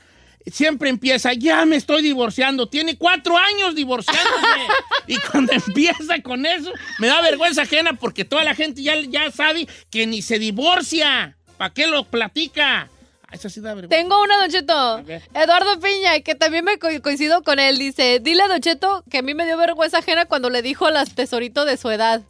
siempre 0.46 0.90
empieza, 0.92 1.34
ya 1.34 1.66
me 1.66 1.76
estoy 1.76 2.04
divorciando. 2.04 2.70
Tiene 2.70 3.00
cuatro 3.00 3.36
años 3.36 3.74
divorciándose. 3.74 4.48
y 5.08 5.18
cuando 5.18 5.54
empieza 5.54 6.22
con 6.22 6.46
eso, 6.46 6.72
me 7.00 7.08
da 7.08 7.20
vergüenza 7.22 7.64
ajena 7.64 7.94
porque 7.94 8.26
toda 8.26 8.44
la 8.44 8.54
gente 8.54 8.84
ya, 8.84 8.94
ya 9.10 9.32
sabe 9.32 9.68
que 9.90 10.06
ni 10.06 10.22
se 10.22 10.38
divorcia. 10.38 11.36
¿Para 11.58 11.74
qué 11.74 11.88
lo 11.88 12.04
platica? 12.04 12.90
Ah, 13.24 13.32
Esa 13.32 13.50
sí 13.50 13.60
da 13.60 13.74
vergüenza. 13.74 13.96
Tengo 14.04 14.22
una, 14.22 14.38
Don 14.38 14.52
Cheto. 14.52 15.00
Eduardo 15.34 15.80
Piña, 15.80 16.20
que 16.20 16.36
también 16.36 16.64
me 16.64 16.78
co- 16.78 16.90
coincido 17.02 17.42
con 17.42 17.58
él. 17.58 17.80
Dice, 17.80 18.20
dile 18.22 18.44
a 18.44 18.48
Don 18.50 18.62
Cheto 18.62 19.04
que 19.10 19.18
a 19.18 19.22
mí 19.24 19.34
me 19.34 19.46
dio 19.48 19.58
vergüenza 19.58 19.98
ajena 19.98 20.26
cuando 20.26 20.52
le 20.52 20.62
dijo 20.62 20.92
las 20.92 21.16
tesorito 21.16 21.66
de 21.66 21.78
su 21.78 21.90
edad. 21.90 22.22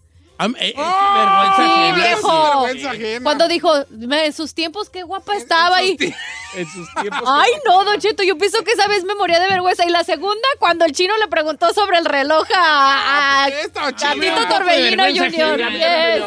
Am- 0.43 0.55
eh, 0.59 0.69
es 0.69 0.75
¡Oh! 0.77 1.13
vergüenza 1.15 1.55
Sí, 1.55 1.71
ajena. 1.71 1.95
viejo. 1.95 2.43
vergüenza 2.63 2.91
ajena. 2.91 3.23
Cuando 3.23 3.47
dijo, 3.47 3.73
"Me- 3.91 4.25
en 4.25 4.33
sus 4.33 4.53
tiempos, 4.53 4.89
qué 4.89 5.03
guapa 5.03 5.35
estaba 5.35 5.77
ahí. 5.77 5.97
En 6.55 6.69
sus 6.69 6.87
tiempos. 7.01 7.23
Ay, 7.25 7.49
no, 7.65 7.83
Don 7.83 7.99
Cheto, 7.99 8.21
yo 8.21 8.37
pienso 8.37 8.63
que 8.63 8.73
esa 8.73 8.87
vez 8.87 9.03
me 9.05 9.15
moría 9.15 9.39
de 9.39 9.47
vergüenza. 9.47 9.85
Y 9.87 9.89
la 9.89 10.03
segunda, 10.03 10.47
cuando 10.59 10.85
el 10.85 10.91
chino 10.91 11.17
le 11.17 11.27
preguntó 11.27 11.73
sobre 11.73 11.97
el 11.97 12.05
reloj 12.05 12.45
a, 12.55 13.45
a 13.45 13.49
poco 13.73 14.21
de 14.21 14.45
Torbellino 14.45 15.03
Junior. 15.05 15.57
Yes. 15.71 16.23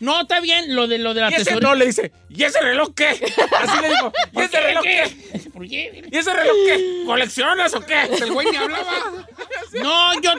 No, 0.00 0.20
está 0.20 0.40
bien 0.40 0.74
lo 0.76 0.86
de, 0.88 0.98
lo 0.98 1.14
de 1.14 1.22
la 1.22 1.30
tesorita. 1.30 1.66
no 1.66 1.74
le 1.74 1.86
dice, 1.86 2.12
¿y 2.28 2.42
ese 2.44 2.60
reloj 2.60 2.88
qué? 2.94 3.08
Así 3.08 3.80
le 3.80 3.88
dijo, 3.88 4.12
¿y 4.32 4.40
ese 4.42 4.60
reloj 4.60 4.82
qué? 4.82 5.50
¿Por 5.54 5.66
qué? 5.66 6.04
¿Y 6.10 6.18
ese 6.18 6.34
reloj 6.34 6.56
qué? 6.66 7.02
¿Coleccionas 7.06 7.74
o 7.74 7.80
qué? 7.80 8.02
El 8.02 8.30
güey 8.32 8.48
ni 8.50 8.56
hablaba. 8.58 8.84
No, 9.74 10.20
yo, 10.20 10.32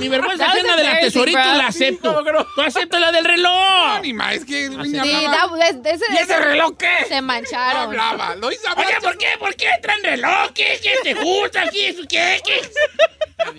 mi 0.00 0.08
vergüenza 0.08 0.46
ajena 0.46 0.74
de 0.74 0.82
la 0.82 0.98
tesorita 0.98 1.54
la 1.54 1.68
acepto. 1.68 2.24
¿Cómo 2.54 2.62
que 2.66 2.70
no? 2.70 2.72
Tú 2.72 2.78
aceptas 2.78 3.00
la 3.00 3.12
del 3.12 3.24
reloj. 3.24 4.00
Ni 4.02 4.12
más, 4.12 4.34
es 4.34 4.44
que 4.44 4.64
el 4.66 4.76
güey 4.76 4.90
ni 4.90 5.00
Sí, 5.00 5.14
hablaba. 5.24 5.56
da- 5.56 5.72
de- 5.72 5.90
ese- 5.90 6.04
¿Y 6.12 6.16
ese 6.16 6.38
reloj 6.38 6.76
qué? 6.78 7.04
se 7.08 7.16
No 7.16 7.22
mancharon. 7.22 7.82
hablaba. 7.82 8.34
Lo 8.36 8.50
hizo 8.52 8.62
Oye. 8.76 8.96
¿por 9.02 9.18
qué? 9.18 9.26
¿Por 9.38 9.54
qué 9.56 9.66
traen 9.82 10.02
reloj? 10.04 10.50
¿Qué, 10.54 10.78
qué 10.82 10.94
te 11.02 11.14
gusta? 11.14 11.68
¿Qué, 11.70 11.96
qué, 12.08 12.40
qué? 12.44 12.70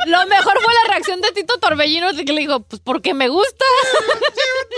Lo 0.07 0.25
mejor 0.27 0.59
fue 0.61 0.73
la 0.73 0.89
reacción 0.93 1.21
de 1.21 1.31
Tito 1.31 1.57
Torbellino, 1.59 2.13
de 2.13 2.25
que 2.25 2.33
le 2.33 2.41
dijo, 2.41 2.61
pues 2.61 2.81
porque 2.83 3.13
me 3.13 3.27
gusta. 3.27 3.65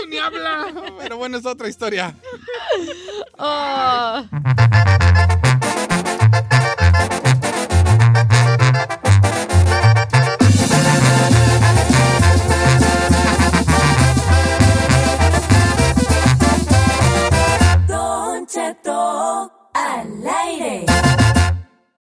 Tú 0.00 0.06
ni 0.08 0.18
habla. 0.18 0.66
Pero 1.00 1.16
bueno, 1.16 1.38
es 1.38 1.46
otra 1.46 1.68
historia. 1.68 2.14
Oh. 3.38 4.22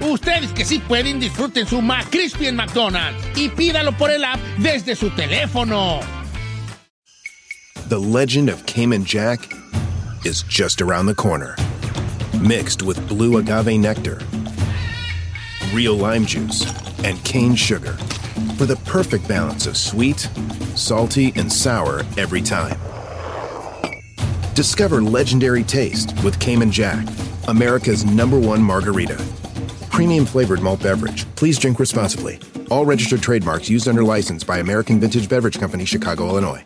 Ustedes 0.00 0.52
que 0.52 0.64
sí 0.64 0.78
pueden, 0.80 1.20
disfruten 1.20 1.66
su 1.66 1.80
McCrispy 1.80 2.46
en 2.46 2.56
McDonald's 2.56 3.22
y 3.36 3.48
pídalo 3.48 3.92
por 3.92 4.10
el 4.10 4.24
app 4.24 4.40
desde 4.58 4.96
su 4.96 5.10
teléfono. 5.10 6.00
The 7.88 7.98
legend 7.98 8.48
of 8.48 8.64
Cayman 8.64 9.04
Jack 9.04 9.52
is 10.24 10.42
just 10.44 10.80
around 10.80 11.06
the 11.06 11.14
corner. 11.14 11.56
Mixed 12.40 12.82
with 12.82 13.06
blue 13.06 13.38
agave 13.38 13.78
nectar, 13.78 14.18
real 15.74 15.94
lime 15.94 16.24
juice, 16.24 16.64
and 17.04 17.22
cane 17.24 17.54
sugar 17.54 17.92
for 18.56 18.64
the 18.64 18.76
perfect 18.84 19.28
balance 19.28 19.66
of 19.66 19.76
sweet, 19.76 20.28
salty, 20.74 21.32
and 21.36 21.52
sour 21.52 22.02
every 22.16 22.40
time. 22.40 22.78
Discover 24.54 25.02
legendary 25.02 25.62
taste 25.62 26.14
with 26.24 26.38
Cayman 26.40 26.70
Jack, 26.70 27.06
America's 27.48 28.04
number 28.04 28.38
one 28.38 28.62
margarita. 28.62 29.22
Premium 29.92 30.24
flavored 30.24 30.62
malt 30.62 30.82
beverage. 30.82 31.26
Please 31.36 31.58
drink 31.58 31.78
responsibly. 31.78 32.40
All 32.70 32.84
registered 32.84 33.22
trademarks 33.22 33.68
used 33.70 33.86
under 33.86 34.02
license 34.02 34.42
by 34.42 34.58
American 34.58 34.98
Vintage 34.98 35.28
Beverage 35.28 35.60
Company, 35.60 35.84
Chicago, 35.84 36.28
Illinois. 36.28 36.64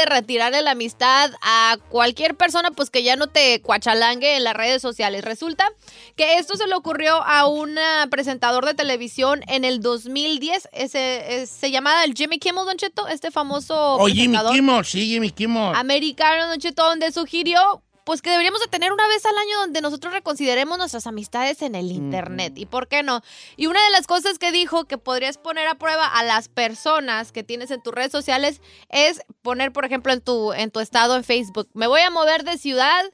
De 0.00 0.06
retirarle 0.06 0.62
la 0.62 0.72
amistad 0.72 1.30
a 1.42 1.76
cualquier 1.88 2.34
persona 2.36 2.70
pues 2.70 2.90
que 2.90 3.02
ya 3.02 3.16
no 3.16 3.26
te 3.28 3.60
cuachalangue 3.62 4.36
en 4.36 4.44
las 4.44 4.54
redes 4.54 4.82
sociales. 4.82 5.24
Resulta 5.24 5.68
que 6.16 6.38
esto 6.38 6.56
se 6.56 6.66
le 6.66 6.74
ocurrió 6.74 7.22
a 7.22 7.46
un 7.46 7.78
ah, 7.78 8.06
presentador 8.10 8.66
de 8.66 8.74
televisión 8.74 9.42
en 9.46 9.64
el 9.64 9.80
2010. 9.80 10.68
Ese, 10.72 11.42
es- 11.42 11.50
se 11.50 11.70
llamaba 11.70 12.04
el 12.04 12.14
Jimmy 12.14 12.38
Kimmel, 12.38 12.64
Don 12.64 12.76
Cheto, 12.76 13.06
este 13.08 13.30
famoso 13.30 13.74
O 13.96 14.06
Jimmy 14.06 14.14
presentador 14.28 14.52
Kimmel, 14.54 14.84
sí, 14.84 15.06
Jimmy 15.06 15.30
Kimmel. 15.30 15.74
americano, 15.74 16.48
Don 16.48 16.58
Cheto, 16.58 16.82
donde 16.84 17.12
sugirió 17.12 17.82
pues 18.04 18.22
que 18.22 18.30
deberíamos 18.30 18.60
de 18.60 18.68
tener 18.68 18.92
una 18.92 19.06
vez 19.08 19.24
al 19.26 19.36
año 19.36 19.58
donde 19.60 19.80
nosotros 19.80 20.12
reconsideremos 20.12 20.78
nuestras 20.78 21.06
amistades 21.06 21.62
en 21.62 21.74
el 21.74 21.90
internet. 21.90 22.54
¿Y 22.56 22.66
por 22.66 22.88
qué 22.88 23.02
no? 23.02 23.22
Y 23.56 23.66
una 23.66 23.82
de 23.82 23.90
las 23.90 24.06
cosas 24.06 24.38
que 24.38 24.52
dijo 24.52 24.84
que 24.84 24.98
podrías 24.98 25.38
poner 25.38 25.66
a 25.66 25.76
prueba 25.76 26.06
a 26.06 26.22
las 26.24 26.48
personas 26.48 27.32
que 27.32 27.42
tienes 27.42 27.70
en 27.70 27.82
tus 27.82 27.94
redes 27.94 28.12
sociales 28.12 28.60
es 28.88 29.22
poner, 29.42 29.72
por 29.72 29.84
ejemplo, 29.84 30.12
en 30.12 30.20
tu, 30.20 30.52
en 30.52 30.70
tu 30.70 30.80
estado 30.80 31.16
en 31.16 31.24
Facebook, 31.24 31.68
me 31.74 31.86
voy 31.86 32.00
a 32.00 32.10
mover 32.10 32.44
de 32.44 32.58
ciudad 32.58 33.04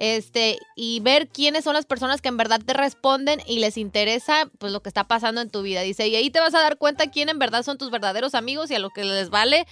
este, 0.00 0.58
y 0.74 1.00
ver 1.00 1.28
quiénes 1.28 1.62
son 1.64 1.74
las 1.74 1.84
personas 1.84 2.22
que 2.22 2.28
en 2.28 2.38
verdad 2.38 2.60
te 2.64 2.72
responden 2.72 3.40
y 3.46 3.58
les 3.58 3.76
interesa 3.76 4.50
pues 4.58 4.72
lo 4.72 4.82
que 4.82 4.88
está 4.88 5.04
pasando 5.04 5.42
en 5.42 5.50
tu 5.50 5.62
vida. 5.62 5.82
Dice, 5.82 6.08
y 6.08 6.16
ahí 6.16 6.30
te 6.30 6.40
vas 6.40 6.54
a 6.54 6.60
dar 6.60 6.78
cuenta 6.78 7.10
quién 7.10 7.28
en 7.28 7.38
verdad 7.38 7.62
son 7.62 7.76
tus 7.76 7.90
verdaderos 7.90 8.34
amigos 8.34 8.70
y 8.70 8.74
a 8.74 8.78
lo 8.78 8.88
que 8.90 9.04
les 9.04 9.28
vale 9.28 9.66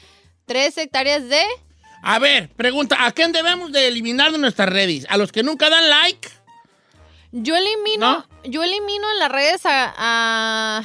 tres 0.45 0.77
hectáreas 0.77 1.29
de... 1.29 1.43
A 2.03 2.19
ver, 2.19 2.49
pregunta, 2.51 3.05
¿a 3.05 3.13
quién 3.13 3.33
debemos 3.33 3.73
de 3.73 3.89
eliminar 3.89 4.31
de 4.33 4.39
nuestras 4.39 4.69
redes? 4.69 5.07
¿A 5.09 5.17
los 5.17 5.33
que 5.33 5.43
nunca 5.43 5.69
dan 5.69 5.89
like? 5.91 6.29
Yo 7.33 7.55
elimino, 7.57 8.25
¿No? 8.27 8.27
yo 8.45 8.63
elimino 8.63 9.11
en 9.13 9.19
las 9.19 9.31
redes 9.31 9.67
a... 9.67 9.93
a- 9.97 10.85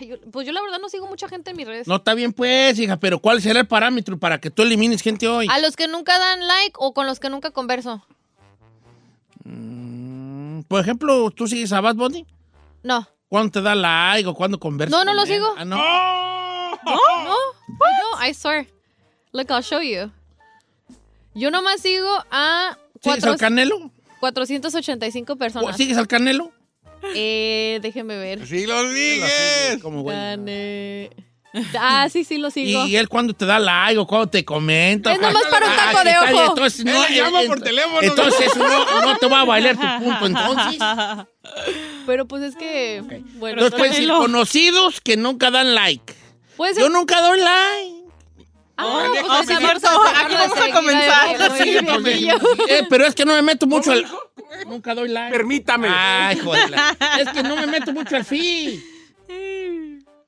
ay, 0.00 0.06
yo- 0.08 0.20
pues 0.30 0.46
yo 0.46 0.52
la 0.52 0.62
verdad 0.62 0.78
no 0.78 0.88
sigo 0.88 1.06
mucha 1.06 1.28
gente 1.28 1.50
en 1.50 1.56
mis 1.56 1.66
redes. 1.66 1.86
No 1.86 1.96
está 1.96 2.14
bien 2.14 2.32
pues, 2.32 2.78
hija, 2.78 2.96
pero 2.98 3.18
¿cuál 3.18 3.42
será 3.42 3.60
el 3.60 3.66
parámetro 3.66 4.18
para 4.18 4.40
que 4.40 4.50
tú 4.50 4.62
elimines 4.62 5.02
gente 5.02 5.28
hoy? 5.28 5.46
A 5.50 5.58
los 5.58 5.76
que 5.76 5.88
nunca 5.88 6.18
dan 6.18 6.46
like 6.46 6.74
o 6.78 6.94
con 6.94 7.06
los 7.06 7.20
que 7.20 7.28
nunca 7.28 7.50
converso. 7.50 8.04
Mm, 9.44 10.60
Por 10.62 10.80
ejemplo, 10.80 11.30
¿tú 11.30 11.46
sigues 11.46 11.72
a 11.72 11.80
Bad 11.80 11.96
Bunny? 11.96 12.26
No. 12.82 13.06
¿Cuándo 13.28 13.50
te 13.52 13.60
da 13.62 13.74
like 13.74 14.28
o 14.28 14.34
cuándo 14.34 14.58
conversas? 14.60 14.96
No, 14.98 15.04
no 15.04 15.12
lo 15.14 15.22
él? 15.22 15.28
sigo. 15.28 15.54
Ah, 15.58 15.64
no. 15.64 15.76
No, 15.76 16.70
no, 16.84 17.36
no, 17.68 18.26
I 18.26 18.32
swear. 18.32 18.66
Look, 19.32 19.50
I'll 19.50 19.62
show 19.62 19.80
you. 19.82 20.10
Yo 21.34 21.50
nomás 21.50 21.80
sigo 21.80 22.08
a 22.30 22.76
¿Sigues 22.76 23.00
cuatro- 23.02 23.32
al 23.32 23.38
Canelo? 23.38 23.90
485 24.20 25.36
personas. 25.36 25.76
¿Sigues 25.76 25.96
al 25.98 26.06
Canelo? 26.08 26.52
Eh, 27.14 27.78
déjenme 27.82 28.16
ver. 28.16 28.46
Sí 28.46 28.66
lo 28.66 28.80
sigues. 28.90 29.78
Como 29.82 30.02
güey. 30.02 30.16
Cane- 30.16 31.10
Ah, 31.78 32.08
sí, 32.10 32.24
sí 32.24 32.38
lo 32.38 32.50
sigo. 32.50 32.84
¿Y 32.86 32.96
él 32.96 33.08
cuándo 33.08 33.32
te 33.32 33.46
da 33.46 33.60
like 33.60 33.96
o 33.98 34.06
cuándo 34.08 34.28
te 34.28 34.44
comenta? 34.44 35.12
Es 35.12 35.20
nomás 35.20 35.44
para 35.48 35.66
un 35.70 35.76
taco 35.76 36.02
de 36.02 36.18
ojo. 36.18 36.48
Entonces, 36.48 36.84
no, 36.84 37.04
Él 37.04 37.10
le 37.12 37.16
llama 37.16 37.40
por 37.46 37.60
ent- 37.60 37.62
teléfono. 37.62 38.02
Entonces 38.02 38.56
no, 38.56 39.00
no 39.02 39.16
te 39.18 39.26
va 39.28 39.42
a 39.42 39.44
bailar 39.44 39.76
tu 39.76 40.04
punto, 40.04 40.26
entonces. 40.26 40.78
Pero 42.06 42.26
pues 42.26 42.42
es 42.42 42.56
que... 42.56 43.02
Bueno, 43.36 43.58
Entonces 43.62 43.78
puedes 43.78 43.92
decir 43.92 44.08
Canelo. 44.08 44.24
conocidos 44.26 45.00
que 45.00 45.16
nunca 45.16 45.52
dan 45.52 45.76
like. 45.76 46.12
Yo 46.76 46.88
nunca 46.88 47.20
doy 47.20 47.38
like. 47.38 47.93
Ah, 48.76 49.06
pues, 49.08 49.22
vamos 49.26 49.46
cierto. 49.46 49.88
a 49.88 50.20
Aquí 50.20 50.34
vamos 50.34 50.58
comenzar. 50.72 51.52
Sí, 51.62 52.28
eh, 52.68 52.82
pero 52.88 53.06
es 53.06 53.14
que 53.14 53.24
no 53.24 53.34
me 53.34 53.42
meto 53.42 53.66
mucho 53.66 53.92
al... 53.92 54.06
Nunca 54.66 54.94
doy 54.94 55.08
like. 55.08 55.36
Permítame. 55.36 55.88
Ay, 55.90 56.38
joder. 56.38 56.74
Es 57.20 57.28
que 57.30 57.42
no 57.42 57.56
me 57.56 57.66
meto 57.66 57.92
mucho 57.92 58.16
al 58.16 58.24
feed. 58.24 58.80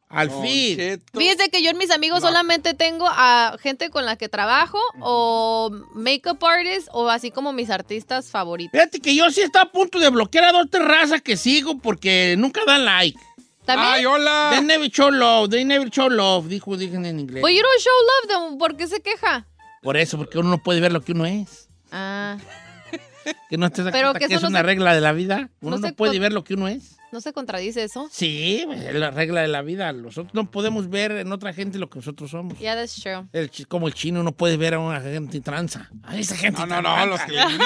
Al. 0.08 0.30
Cheto. 0.30 1.18
Fíjese 1.18 1.50
que 1.50 1.62
yo 1.62 1.70
en 1.70 1.78
mis 1.78 1.90
amigos 1.90 2.20
solamente 2.20 2.74
tengo 2.74 3.06
a 3.08 3.56
gente 3.60 3.90
con 3.90 4.06
la 4.06 4.16
que 4.16 4.28
trabajo 4.28 4.78
o 5.00 5.70
makeup 5.94 6.42
artists 6.44 6.88
o 6.92 7.08
así 7.08 7.30
como 7.32 7.52
mis 7.52 7.70
artistas 7.70 8.30
favoritos. 8.30 8.72
Fíjate 8.72 9.00
que 9.00 9.14
yo 9.14 9.30
sí 9.30 9.40
estaba 9.40 9.64
a 9.64 9.72
punto 9.72 9.98
de 9.98 10.08
bloquear 10.10 10.44
a 10.44 10.52
dos 10.52 10.70
terrazas 10.70 11.22
que 11.22 11.36
sigo 11.36 11.78
porque 11.78 12.36
nunca 12.38 12.60
dan 12.64 12.84
like. 12.84 13.18
¿También? 13.66 13.88
Ay, 13.92 14.06
hola. 14.06 14.48
They 14.52 14.62
never 14.64 14.88
show 14.90 15.10
love, 15.10 15.50
they 15.50 15.64
never 15.64 15.90
show 15.90 16.08
love, 16.08 16.48
dijo, 16.48 16.76
dijo 16.76 16.94
en 16.94 17.18
inglés. 17.20 17.40
Pues 17.40 17.54
you 17.54 17.60
don't 17.62 17.80
show 17.80 17.92
love 18.38 18.48
them, 18.50 18.58
¿por 18.58 18.76
qué 18.76 18.86
se 18.86 19.00
queja? 19.00 19.46
Por 19.82 19.96
eso, 19.96 20.16
porque 20.16 20.38
uno 20.38 20.48
no 20.50 20.62
puede 20.62 20.80
ver 20.80 20.92
lo 20.92 21.00
que 21.02 21.12
uno 21.12 21.26
es. 21.26 21.68
Ah, 21.92 22.38
Que 23.50 23.58
no 23.58 23.70
te 23.70 23.82
das 23.82 23.92
Pero 23.92 24.08
cuenta 24.12 24.20
que 24.20 24.28
que 24.28 24.34
eso 24.34 24.38
es 24.38 24.42
no 24.44 24.48
una 24.50 24.60
se- 24.60 24.66
regla 24.66 24.94
de 24.94 25.00
la 25.00 25.12
vida. 25.12 25.50
Uno 25.60 25.78
no 25.78 25.92
puede 25.94 26.12
con- 26.12 26.20
ver 26.20 26.32
lo 26.32 26.44
que 26.44 26.54
uno 26.54 26.68
es. 26.68 26.95
¿No 27.12 27.20
se 27.20 27.32
contradice 27.32 27.82
eso? 27.84 28.08
Sí, 28.10 28.62
pues, 28.66 28.80
es 28.82 28.94
la 28.94 29.10
regla 29.10 29.40
de 29.42 29.48
la 29.48 29.62
vida. 29.62 29.92
Nosotros 29.92 30.34
no 30.34 30.50
podemos 30.50 30.88
ver 30.90 31.12
en 31.12 31.32
otra 31.32 31.52
gente 31.52 31.78
lo 31.78 31.88
que 31.88 31.98
nosotros 32.00 32.30
somos. 32.30 32.58
Yeah, 32.58 32.74
that's 32.76 33.00
true. 33.00 33.24
El 33.32 33.50
como 33.68 33.86
el 33.88 33.94
chino 33.94 34.22
no 34.22 34.32
puede 34.32 34.56
ver 34.56 34.74
a 34.74 34.78
una 34.78 35.00
gente 35.00 35.40
tranza. 35.40 35.90
A 36.02 36.16
esa 36.16 36.36
gente 36.36 36.60
No, 36.60 36.66
no, 36.66 36.82
no, 36.82 36.94
tranza. 36.94 37.06
los 37.06 37.20
que... 37.22 37.36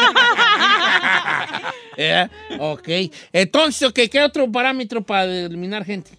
Eh, 1.96 2.28
Ok. 2.58 2.88
Entonces, 3.32 3.88
ok, 3.88 3.98
¿qué 4.10 4.22
otro 4.22 4.50
parámetro 4.50 5.02
para 5.02 5.24
eliminar 5.24 5.84
gente? 5.84 6.12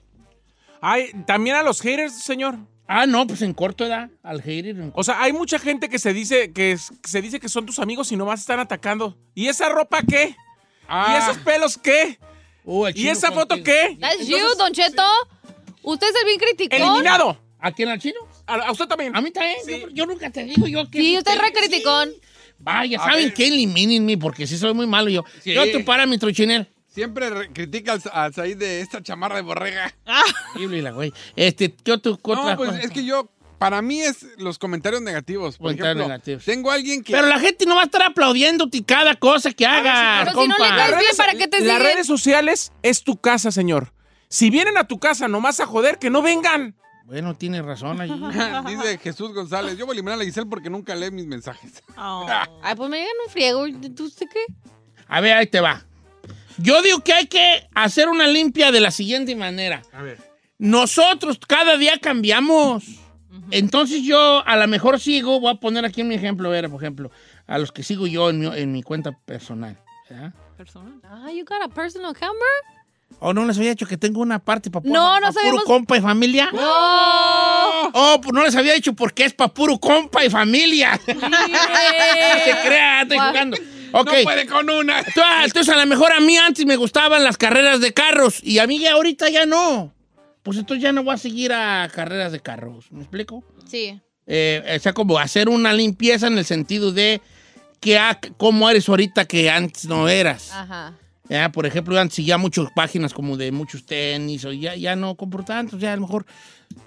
Ay, 0.82 1.12
también 1.26 1.56
a 1.56 1.64
los 1.64 1.82
haters, 1.82 2.24
señor. 2.24 2.56
Ah, 2.88 3.06
no, 3.06 3.26
pues 3.26 3.42
en 3.42 3.54
corto 3.54 3.86
edad, 3.86 4.10
al 4.22 4.42
hater. 4.42 4.76
en 4.78 4.92
O 4.96 5.04
sea, 5.04 5.22
hay 5.22 5.32
mucha 5.32 5.60
gente 5.60 5.88
que 5.88 5.98
se 5.98 6.14
dice 6.14 6.52
que, 6.52 6.74
es- 6.74 6.92
que 7.02 7.10
se 7.10 7.22
dice 7.22 7.40
que 7.40 7.48
son 7.48 7.66
tus 7.66 7.80
amigos 7.80 8.12
y 8.12 8.18
nomás 8.18 8.42
están 8.42 8.60
atacando. 8.60 9.18
¿Y 9.34 9.48
esa 9.48 9.70
ropa 9.70 10.02
qué? 10.08 10.30
¿Y 10.30 10.36
Ah, 10.90 11.20
esos 11.22 11.38
pelos 11.44 11.78
qué? 11.78 12.20
Uh, 12.72 12.88
el 12.88 12.98
¿Y 12.98 13.08
esa 13.10 13.28
con 13.30 13.40
foto 13.40 13.56
qué? 13.64 13.98
That's 14.00 14.26
you, 14.28 14.36
Entonces, 14.38 14.58
Don 14.58 14.72
Cheto. 14.74 15.04
Usted 15.84 16.08
es 16.10 16.16
el 16.16 16.26
bien 16.26 16.40
criticón. 16.40 16.82
Eliminado. 16.82 17.38
¿A 17.60 17.72
quién 17.72 17.90
al 17.90 18.00
chino? 18.00 18.20
A, 18.48 18.56
a 18.56 18.72
usted 18.72 18.86
también. 18.88 19.16
A 19.16 19.22
mí 19.22 19.32
también. 19.32 19.58
Sí. 19.66 19.82
Yo, 19.82 19.90
yo 19.90 20.06
nunca 20.06 20.30
te 20.30 20.44
digo 20.46 20.68
yo 20.68 20.90
que. 20.90 21.00
Sí, 21.00 21.18
usted 21.18 21.34
es 21.34 21.40
re 21.42 21.52
criticón. 21.54 22.10
sí. 22.14 22.22
Vaya, 22.60 23.00
A 23.02 23.06
¿saben 23.06 23.26
ver. 23.26 23.34
qué? 23.34 23.48
Elimínenme 23.48 24.18
porque 24.18 24.46
sí 24.48 24.58
soy 24.58 24.74
muy 24.74 24.86
malo 24.88 25.10
yo. 25.10 25.24
Sí. 25.44 25.52
¿Qué 25.54 25.60
otro 25.60 25.84
parámetro, 25.84 26.32
Chinel? 26.32 26.70
Siempre 26.88 27.30
re- 27.30 27.52
critica 27.54 27.94
al, 27.94 28.02
al 28.14 28.34
Said 28.34 28.58
de 28.58 28.82
esta 28.82 29.02
chamarra 29.02 29.38
de 29.38 29.42
borrega. 29.42 29.94
Horrible 30.56 30.82
la 30.82 30.92
güey. 30.92 31.12
Este, 31.36 31.74
qué 31.74 31.92
otra 31.94 32.12
No, 32.12 32.20
pues 32.58 32.70
cosa? 32.70 32.82
es 32.82 32.92
que 32.92 33.04
yo... 33.04 33.32
Para 33.62 33.84
mí 33.84 34.02
es 34.02 34.26
los 34.39 34.58
comentarios 34.58 35.04
negativos. 35.04 35.58
Por 35.60 35.67
Comentarios 35.67 35.91
ejemplo, 35.97 36.08
negativos. 36.08 36.45
tengo 36.45 36.71
a 36.71 36.74
alguien 36.74 37.04
que... 37.04 37.13
Pero 37.13 37.28
la 37.28 37.38
gente 37.38 37.67
no 37.67 37.76
va 37.76 37.82
a 37.82 37.86
estar 37.86 38.02
aplaudiéndote 38.02 38.84
cada 38.84 39.13
cosa 39.13 39.52
que 39.52 39.67
hagas, 39.67 40.26
Pero 40.30 40.41
si 40.41 40.47
no 40.47 40.56
le 40.56 40.60
compa. 40.63 40.78
caes 40.78 40.97
bien, 40.97 41.15
¿para 41.15 41.34
qué 41.36 41.47
te 41.47 41.60
Las 41.62 41.80
redes 41.80 42.08
sociales 42.08 42.71
es 42.82 43.04
tu 43.04 43.17
casa, 43.17 43.52
señor. 43.52 43.93
Si 44.30 44.50
vienen 44.50 44.80
a 44.80 44.88
tu 44.88 44.97
casa 44.97 45.28
nomás 45.28 45.60
a 45.60 45.67
joder, 45.67 46.00
que 46.00 46.10
no 46.10 46.24
vengan. 46.24 46.74
Bueno, 47.06 47.36
tienes 47.36 47.63
razón 47.63 48.02
allí. 48.02 48.13
Dice 48.67 48.97
Jesús 48.97 49.32
González, 49.32 49.78
yo 49.78 49.86
voy 49.86 49.93
a 49.93 49.97
eliminar 50.00 50.19
a 50.19 50.24
Giselle 50.24 50.50
porque 50.50 50.71
nunca 50.71 50.95
lee 50.95 51.12
mis 51.12 51.28
mensajes. 51.28 51.84
Oh. 51.95 52.26
Ay, 52.63 52.74
pues 52.76 52.89
me 52.89 52.97
digan 52.97 53.13
un 53.28 53.32
friego. 53.32 53.65
¿Tú 53.95 54.06
usted 54.06 54.26
qué? 54.34 54.43
A 55.08 55.21
ver, 55.21 55.38
ahí 55.38 55.45
te 55.45 55.60
va. 55.60 55.86
Yo 56.58 56.82
digo 56.82 57.04
que 57.04 57.13
hay 57.13 57.28
que 57.28 57.67
hacer 57.76 58.10
una 58.10 58.26
limpia 58.26 58.71
de 58.71 58.80
la 58.80 58.89
siguiente 58.89 59.36
manera. 59.36 59.84
A 59.93 60.02
ver. 60.02 60.17
Nosotros 60.58 61.38
cada 61.47 61.78
día 61.78 62.00
cambiamos. 62.02 63.01
Entonces 63.52 64.04
yo 64.04 64.44
a 64.46 64.56
lo 64.56 64.68
mejor 64.68 65.00
sigo, 65.00 65.40
voy 65.40 65.52
a 65.52 65.56
poner 65.56 65.86
aquí 65.86 66.04
mi 66.04 66.16
ejemplo, 66.16 66.50
a 66.50 66.52
ver, 66.52 66.70
por 66.70 66.82
ejemplo, 66.82 67.12
a 67.48 67.58
los 67.58 67.72
que 67.72 67.84
sigo 67.84 68.08
yo 68.08 68.30
en 68.30 68.40
mi, 68.40 68.46
en 68.48 68.72
mi 68.72 68.84
cuenta 68.84 69.12
personal. 69.26 69.78
¿verdad? 70.10 70.34
Persona. 70.58 70.92
Ah, 71.04 71.30
you 71.32 71.46
got 71.46 71.62
a 71.64 71.70
personal 71.70 72.14
camera? 72.14 72.82
¿O 73.20 73.34
no 73.34 73.46
les 73.46 73.58
había 73.58 73.72
dicho 73.72 73.86
que 73.86 73.98
tengo 73.98 74.22
una 74.22 74.40
parte 74.40 74.72
para 74.72 74.88
No, 74.88 75.20
no 75.20 75.32
puro 75.32 75.64
compa 75.64 75.98
y 75.98 76.02
familia? 76.02 76.50
No. 76.52 77.90
Oh, 77.94 78.20
pues 78.22 78.34
no 78.34 78.44
les 78.44 78.56
había 78.56 78.74
dicho 78.74 78.94
porque 78.94 79.26
es 79.26 79.34
para 79.34 79.54
puro 79.54 79.78
compa 79.78 80.26
y 80.26 80.30
familia. 80.30 81.00
No 81.08 81.18
se 82.46 82.68
crea, 82.68 83.02
estoy 83.02 83.18
jugando. 83.18 83.58
Ok. 83.92 84.06
No 84.08 84.24
puede 84.24 84.48
con 84.48 84.70
una. 84.70 85.00
Entonces, 85.00 85.70
a 85.70 85.78
lo 85.78 85.86
mejor 85.86 86.12
a 86.14 86.20
mí 86.20 86.38
antes 86.38 86.66
me 86.66 86.76
gustaban 86.78 87.24
las 87.24 87.38
carreras 87.38 87.80
de 87.82 87.94
carros 87.94 88.42
y 88.44 88.60
a 88.60 88.68
mí 88.68 88.80
ya 88.80 88.94
ahorita 88.94 89.30
ya 89.30 89.46
no. 89.46 89.94
Pues 90.44 90.58
entonces 90.58 90.82
ya 90.84 90.92
no 90.92 91.04
voy 91.04 91.14
a 91.14 91.18
seguir 91.18 91.54
a 91.54 91.88
carreras 91.94 92.32
de 92.32 92.40
carros. 92.40 92.92
¿Me 92.92 93.02
explico? 93.02 93.44
Sí. 93.68 94.00
Eh, 94.28 94.76
o 94.78 94.80
sea, 94.80 94.94
como 94.94 95.18
hacer 95.20 95.50
una 95.50 95.74
limpieza 95.74 96.28
en 96.28 96.38
el 96.38 96.46
sentido 96.46 96.92
de 96.92 97.22
que, 97.80 97.98
ah, 97.98 98.20
cómo 98.38 98.70
eres 98.70 98.88
ahorita 98.90 99.26
que 99.26 99.50
antes 99.50 99.86
no 99.86 100.08
eras. 100.08 100.52
Ajá. 100.52 100.94
Ya, 101.30 101.50
por 101.52 101.66
ejemplo, 101.66 101.98
antes 101.98 102.16
seguía 102.16 102.38
muchas 102.38 102.68
páginas 102.76 103.14
como 103.14 103.38
de 103.38 103.52
muchos 103.52 103.86
tenis, 103.86 104.44
o 104.46 104.52
ya, 104.52 104.76
ya 104.76 104.96
no 104.96 105.16
compro 105.16 105.44
tantos, 105.46 105.80
ya 105.80 105.94
a 105.94 105.96
lo 105.96 106.02
mejor 106.02 106.26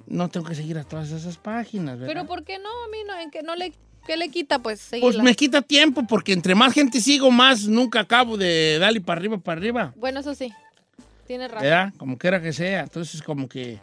no 0.06 0.28
tengo 0.28 0.46
que 0.46 0.54
seguir 0.54 0.76
a 0.76 0.84
todas 0.84 1.10
esas 1.12 1.38
páginas, 1.38 1.98
¿verdad? 1.98 2.12
Pero 2.14 2.26
¿por 2.26 2.44
qué 2.44 2.58
no? 2.58 2.68
A 2.68 2.88
mí 2.88 2.98
no, 3.06 3.18
en 3.18 3.30
que 3.30 3.42
no 3.42 3.56
le, 3.56 3.72
¿qué 4.06 4.16
le 4.18 4.28
quita? 4.28 4.58
Pues 4.58 4.80
Pues 4.80 4.88
seguirla. 4.90 5.22
me 5.22 5.34
quita 5.34 5.62
tiempo, 5.62 6.06
porque 6.06 6.32
entre 6.34 6.54
más 6.54 6.74
gente 6.74 7.00
sigo, 7.00 7.30
más 7.30 7.66
nunca 7.66 8.00
acabo 8.00 8.36
de 8.36 8.78
darle 8.78 9.00
para 9.00 9.18
arriba, 9.18 9.38
para 9.38 9.58
arriba. 9.58 9.94
Bueno, 9.96 10.20
eso 10.20 10.34
sí. 10.34 10.52
Tienes 11.26 11.50
razón. 11.50 11.62
¿Verdad? 11.64 11.92
Como 11.96 12.18
quiera 12.18 12.40
que 12.40 12.52
sea. 12.52 12.80
Entonces, 12.82 13.22
como 13.22 13.48
que. 13.48 13.78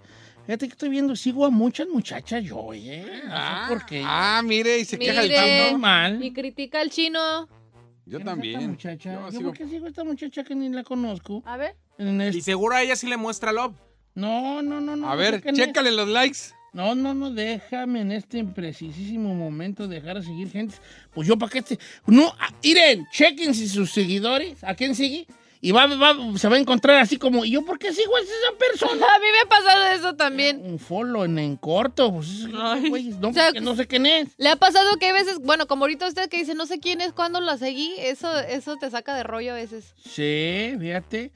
Fíjate 0.45 0.67
que 0.67 0.71
estoy 0.71 0.89
viendo, 0.89 1.15
sigo 1.15 1.45
a 1.45 1.49
muchas 1.51 1.87
muchachas 1.87 2.43
yo, 2.43 2.73
¿eh? 2.73 3.21
No 3.27 3.35
sé 3.37 3.67
por 3.69 3.85
qué. 3.85 4.03
Ah, 4.05 4.41
mire, 4.43 4.79
y 4.79 4.85
se 4.85 4.97
queja 4.97 5.21
el 5.21 5.29
chino. 5.29 5.71
normal. 5.71 6.23
Y 6.23 6.33
critica 6.33 6.81
al 6.81 6.89
chino. 6.89 7.47
Yo 7.47 7.47
¿Quién 7.47 8.15
es 8.15 8.19
esta 8.19 8.31
también. 8.31 8.69
muchacha? 8.71 9.13
Yo 9.13 9.25
¿Yo 9.29 9.31
sigo- 9.31 9.49
por 9.49 9.57
qué 9.57 9.67
sigo 9.67 9.85
a 9.85 9.89
esta 9.89 10.03
muchacha 10.03 10.43
que 10.43 10.55
ni 10.55 10.69
la 10.69 10.83
conozco? 10.83 11.43
A 11.45 11.57
ver. 11.57 11.75
En 11.99 12.19
Y 12.19 12.25
este- 12.25 12.41
seguro 12.41 12.75
a 12.75 12.81
ella 12.81 12.95
sí 12.95 13.07
le 13.07 13.17
muestra 13.17 13.51
love. 13.51 13.75
No, 14.15 14.61
no, 14.63 14.81
no, 14.81 14.95
no. 14.95 15.09
A 15.09 15.15
ver, 15.15 15.41
sé 15.41 15.49
es. 15.49 15.55
chécale 15.55 15.91
los 15.91 16.09
likes. 16.09 16.39
No, 16.73 16.95
no, 16.95 17.13
no, 17.13 17.29
déjame 17.31 18.01
en 18.01 18.11
este 18.13 18.43
precisísimo 18.43 19.35
momento 19.35 19.87
dejar 19.87 20.17
de 20.19 20.23
seguir 20.25 20.49
gente. 20.49 20.75
Pues 21.13 21.27
yo, 21.27 21.37
¿para 21.37 21.51
qué? 21.51 21.61
Te... 21.61 21.77
No, 22.07 22.33
ah, 22.39 22.49
miren, 22.63 23.05
chequen 23.11 23.53
si 23.53 23.67
sus 23.69 23.91
seguidores, 23.91 24.63
¿a 24.63 24.73
quién 24.73 24.95
sigue? 24.95 25.27
Y 25.63 25.71
va, 25.71 25.85
va- 25.85 26.15
se 26.37 26.49
va 26.49 26.55
a 26.55 26.59
encontrar 26.59 26.97
así 26.97 27.17
como, 27.17 27.45
¿y 27.45 27.51
yo 27.51 27.63
por 27.63 27.77
qué 27.77 27.93
sigo 27.93 28.15
a 28.17 28.19
esa 28.19 28.57
persona? 28.57 29.05
A 29.15 29.19
mí 29.19 29.25
me 29.31 29.39
ha 29.45 29.47
pasado 29.49 29.85
eso 29.93 30.15
también. 30.15 30.59
Un 30.65 30.79
follow 30.79 31.23
en, 31.23 31.37
en 31.37 31.55
corto, 31.55 32.11
pues 32.11 32.47
güeyes, 32.89 33.17
no, 33.19 33.29
O 33.29 33.33
sea, 33.33 33.51
no 33.61 33.75
sé 33.75 33.85
quién 33.85 34.07
es. 34.07 34.29
Le 34.37 34.49
ha 34.49 34.55
pasado 34.55 34.97
que 34.97 35.09
a 35.09 35.13
veces, 35.13 35.37
bueno, 35.39 35.67
como 35.67 35.83
ahorita 35.83 36.07
usted 36.07 36.29
que 36.29 36.37
dice, 36.37 36.55
no 36.55 36.65
sé 36.65 36.79
quién 36.79 36.99
es, 36.99 37.13
cuándo 37.13 37.39
la 37.41 37.57
seguí, 37.59 37.93
eso, 37.99 38.39
eso 38.39 38.77
te 38.77 38.89
saca 38.89 39.13
de 39.15 39.21
rollo 39.23 39.51
a 39.51 39.55
veces. 39.55 39.93
Sí, 40.03 40.73
fíjate. 40.79 41.31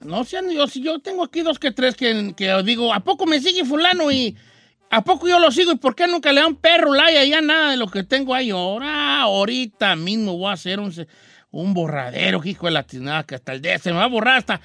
No 0.00 0.24
sean 0.24 0.50
yo, 0.50 0.66
si 0.66 0.82
yo 0.82 0.98
tengo 0.98 1.24
aquí 1.24 1.40
dos 1.40 1.58
que 1.58 1.70
tres 1.70 1.94
que, 1.94 2.34
que 2.36 2.62
digo, 2.64 2.92
¿a 2.92 3.00
poco 3.00 3.24
me 3.24 3.40
sigue 3.40 3.64
fulano 3.64 4.10
y 4.10 4.36
a 4.90 5.02
poco 5.02 5.28
yo 5.28 5.38
lo 5.38 5.50
sigo 5.50 5.72
y 5.72 5.76
por 5.76 5.94
qué 5.94 6.06
nunca 6.08 6.32
le 6.32 6.40
da 6.42 6.46
un 6.46 6.56
perro 6.56 6.92
like 6.92 7.26
ya 7.28 7.40
nada 7.40 7.70
de 7.70 7.76
lo 7.78 7.86
que 7.86 8.02
tengo 8.02 8.34
ahí? 8.34 8.50
Ahora, 8.50 9.20
ahorita 9.22 9.96
mismo 9.96 10.36
voy 10.36 10.50
a 10.50 10.54
hacer 10.54 10.80
un, 10.80 10.92
un 11.52 11.72
borradero, 11.74 12.40
que 12.40 12.50
hijo 12.50 12.66
de 12.66 12.72
la 12.72 12.82
tinada, 12.82 13.22
que 13.24 13.36
hasta 13.36 13.52
el 13.52 13.62
día 13.62 13.78
se 13.78 13.92
me 13.92 13.98
va 13.98 14.04
a 14.04 14.08
borrar 14.08 14.38
hasta, 14.38 14.60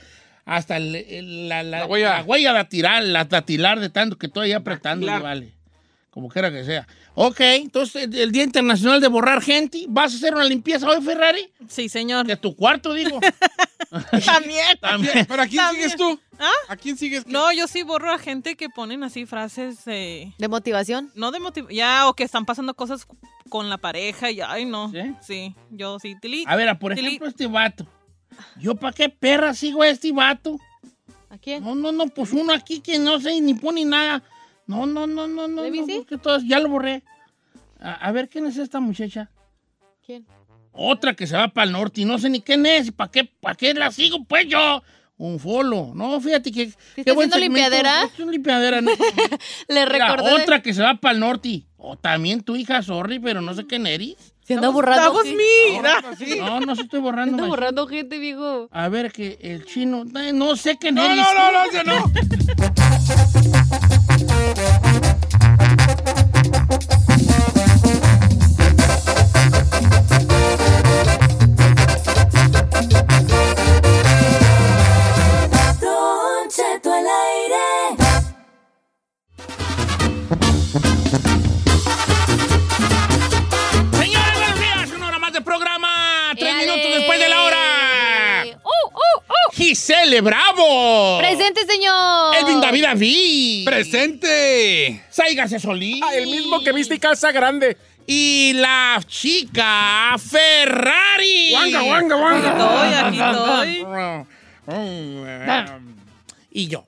hasta 0.46 0.78
el- 0.78 0.96
el- 0.96 1.48
la, 1.50 1.62
la- 1.62 1.80
La 1.82 1.86
huella. 1.86 2.18
la 2.18 2.24
huella 2.24 2.54
datilar, 2.54 3.04
la 3.04 3.26
datilar 3.26 3.80
de 3.80 3.90
tanto 3.90 4.18
que 4.18 4.26
estoy 4.28 4.48
ahí 4.48 4.54
apretando, 4.54 5.06
vale. 5.20 5.52
Como 6.10 6.30
quiera 6.30 6.50
que 6.50 6.64
sea. 6.64 6.88
Ok, 7.20 7.40
entonces 7.40 8.08
el, 8.14 8.32
Día 8.32 8.44
Internacional 8.44 9.02
de 9.02 9.08
Borrar 9.08 9.42
Gente, 9.42 9.86
¿vas 9.90 10.14
a 10.14 10.18
hacer 10.18 10.36
una 10.36 10.44
limpieza 10.44 10.88
hoy, 10.88 11.02
Ferrari? 11.02 11.52
Sí, 11.68 11.90
señor. 11.90 12.28
De 12.28 12.38
tu 12.38 12.56
cuarto, 12.56 12.94
digo. 12.94 13.20
También. 14.24 14.78
También. 14.82 15.26
¿Pero 15.28 15.42
a 15.42 15.48
quién 15.48 15.64
También. 15.64 15.90
sigues 15.90 15.98
tú? 15.98 16.20
¿Ah? 16.38 16.52
¿A 16.70 16.76
quién 16.78 16.96
sigues? 16.96 17.26
No, 17.26 17.52
yo 17.54 17.66
sí 17.66 17.82
borro 17.82 18.12
a 18.12 18.20
gente 18.20 18.56
que 18.56 18.70
ponen 18.70 19.04
así 19.04 19.26
frases 19.26 19.84
de... 19.86 20.32
¿De 20.38 20.48
motivación? 20.48 21.12
No 21.16 21.32
de 21.32 21.40
motivación. 21.40 21.76
Ya, 21.76 22.08
o 22.08 22.14
que 22.14 22.24
están 22.24 22.46
pasando 22.46 22.76
cosas 22.76 23.08
con 23.50 23.68
la 23.68 23.80
pareja 23.80 24.30
y 24.30 24.40
ay, 24.42 24.66
no. 24.66 24.92
¿Sí? 24.92 25.16
Sí, 25.26 25.56
yo 25.72 25.98
sí. 26.00 26.16
Tili, 26.22 26.44
A 26.46 26.56
ver, 26.56 26.78
por 26.78 26.94
tili- 26.94 27.08
ejemplo, 27.08 27.30
este 27.30 27.48
vato. 27.48 27.88
¿Yo 28.60 28.76
para 28.76 28.94
qué 28.94 29.10
perra 29.10 29.56
sigo 29.56 29.82
a 29.82 29.88
este 29.88 30.12
vato? 30.12 30.60
¿A 31.32 31.40
quién? 31.40 31.64
No, 31.64 31.74
no, 31.74 31.92
no, 31.92 32.06
pues 32.10 32.32
uno 32.32 32.54
aquí 32.54 32.80
que 32.80 33.00
no 33.00 33.20
sé 33.20 33.42
ni 33.42 33.56
pone 33.56 33.84
nada. 33.86 34.22
No, 34.68 34.86
no, 34.86 35.08
no, 35.08 35.28
no, 35.28 35.48
no. 35.48 35.64
¿Le 35.64 35.72
no, 35.72 36.18
todas, 36.22 36.44
ya 36.46 36.60
lo 36.60 36.70
borré. 36.70 37.04
A, 37.80 37.94
a 37.94 38.12
ver, 38.12 38.30
¿quién 38.30 38.46
es 38.46 38.58
esta 38.58 38.80
muchacha? 38.80 39.30
¿Quién? 40.06 40.26
Otra 40.74 41.16
que 41.16 41.26
se 41.26 41.36
va 41.36 41.48
para 41.48 41.66
el 41.66 41.72
norte 41.74 42.02
y 42.02 42.06
no 42.06 42.20
sé 42.20 42.30
ni 42.30 42.42
quién 42.42 42.66
es. 42.66 42.88
¿Y 42.88 42.92
para 42.92 43.10
qué, 43.10 43.24
para 43.26 43.56
qué 43.56 43.74
la 43.74 43.92
sigo? 43.92 44.24
Pues 44.26 44.48
yo. 44.48 44.84
Un 45.20 45.40
follow. 45.40 45.96
No, 45.96 46.22
fíjate 46.22 46.52
que. 46.52 46.62
está 46.96 47.12
haciendo 47.14 47.40
limpiadera? 47.40 48.04
Es 48.04 48.20
una 48.20 48.32
limpiadera. 48.32 48.82
¿no? 48.82 48.92
Le 49.68 49.86
recordé. 49.86 50.32
otra 50.34 50.62
que 50.62 50.76
se 50.76 50.84
va 50.84 50.94
para 50.96 51.16
el 51.16 51.20
norte. 51.22 51.64
O 51.78 51.98
también 51.98 52.42
tu 52.44 52.56
hija, 52.56 52.84
sorry, 52.84 53.18
pero 53.18 53.42
no 53.42 53.56
sé 53.56 53.66
quién 53.66 53.88
eres. 53.88 54.16
Se 54.44 54.54
anda 54.54 54.70
borrando. 54.70 55.16
Gente. 55.24 55.36
me. 55.36 56.38
No, 56.38 56.60
no 56.60 56.76
se 56.76 56.84
estoy 56.84 57.00
borrando. 57.00 57.32
Anda 57.34 57.44
macho. 57.44 57.50
borrando 57.50 57.88
gente, 57.88 58.20
viejo. 58.20 58.68
A 58.72 58.90
ver, 58.90 59.12
que 59.12 59.40
el 59.42 59.66
chino. 59.66 60.04
eh, 60.20 60.34
No 60.34 60.56
sé 60.56 60.78
quién 60.78 60.94
No, 60.96 61.06
eres. 61.06 61.18
no, 61.18 61.34
no, 61.34 61.52
no, 61.52 61.64
ese 61.66 61.84
no. 61.84 62.12
Thank 64.20 64.58
you. 67.32 67.37
Gisele 90.08 90.22
Bravo. 90.22 91.18
¡Presente, 91.18 91.66
señor! 91.66 92.36
Elvin 92.38 92.62
David 92.62 92.84
David. 92.84 93.66
¡Presente! 93.66 95.04
Sáigase 95.10 95.60
Solís. 95.60 96.02
Ah, 96.02 96.16
el 96.16 96.28
mismo 96.28 96.64
que 96.64 96.72
viste 96.72 96.96
y 96.96 97.00
calza 97.00 97.34
grande. 97.34 97.76
Y 98.06 98.54
la 98.54 99.02
chica 99.06 100.16
Ferrari. 100.18 101.50
Guanga, 101.52 101.82
guanga, 101.82 102.16
guanga. 102.16 102.52
Estoy, 102.52 102.94
aquí 103.04 103.20
Y 106.52 106.68
yo. 106.68 106.86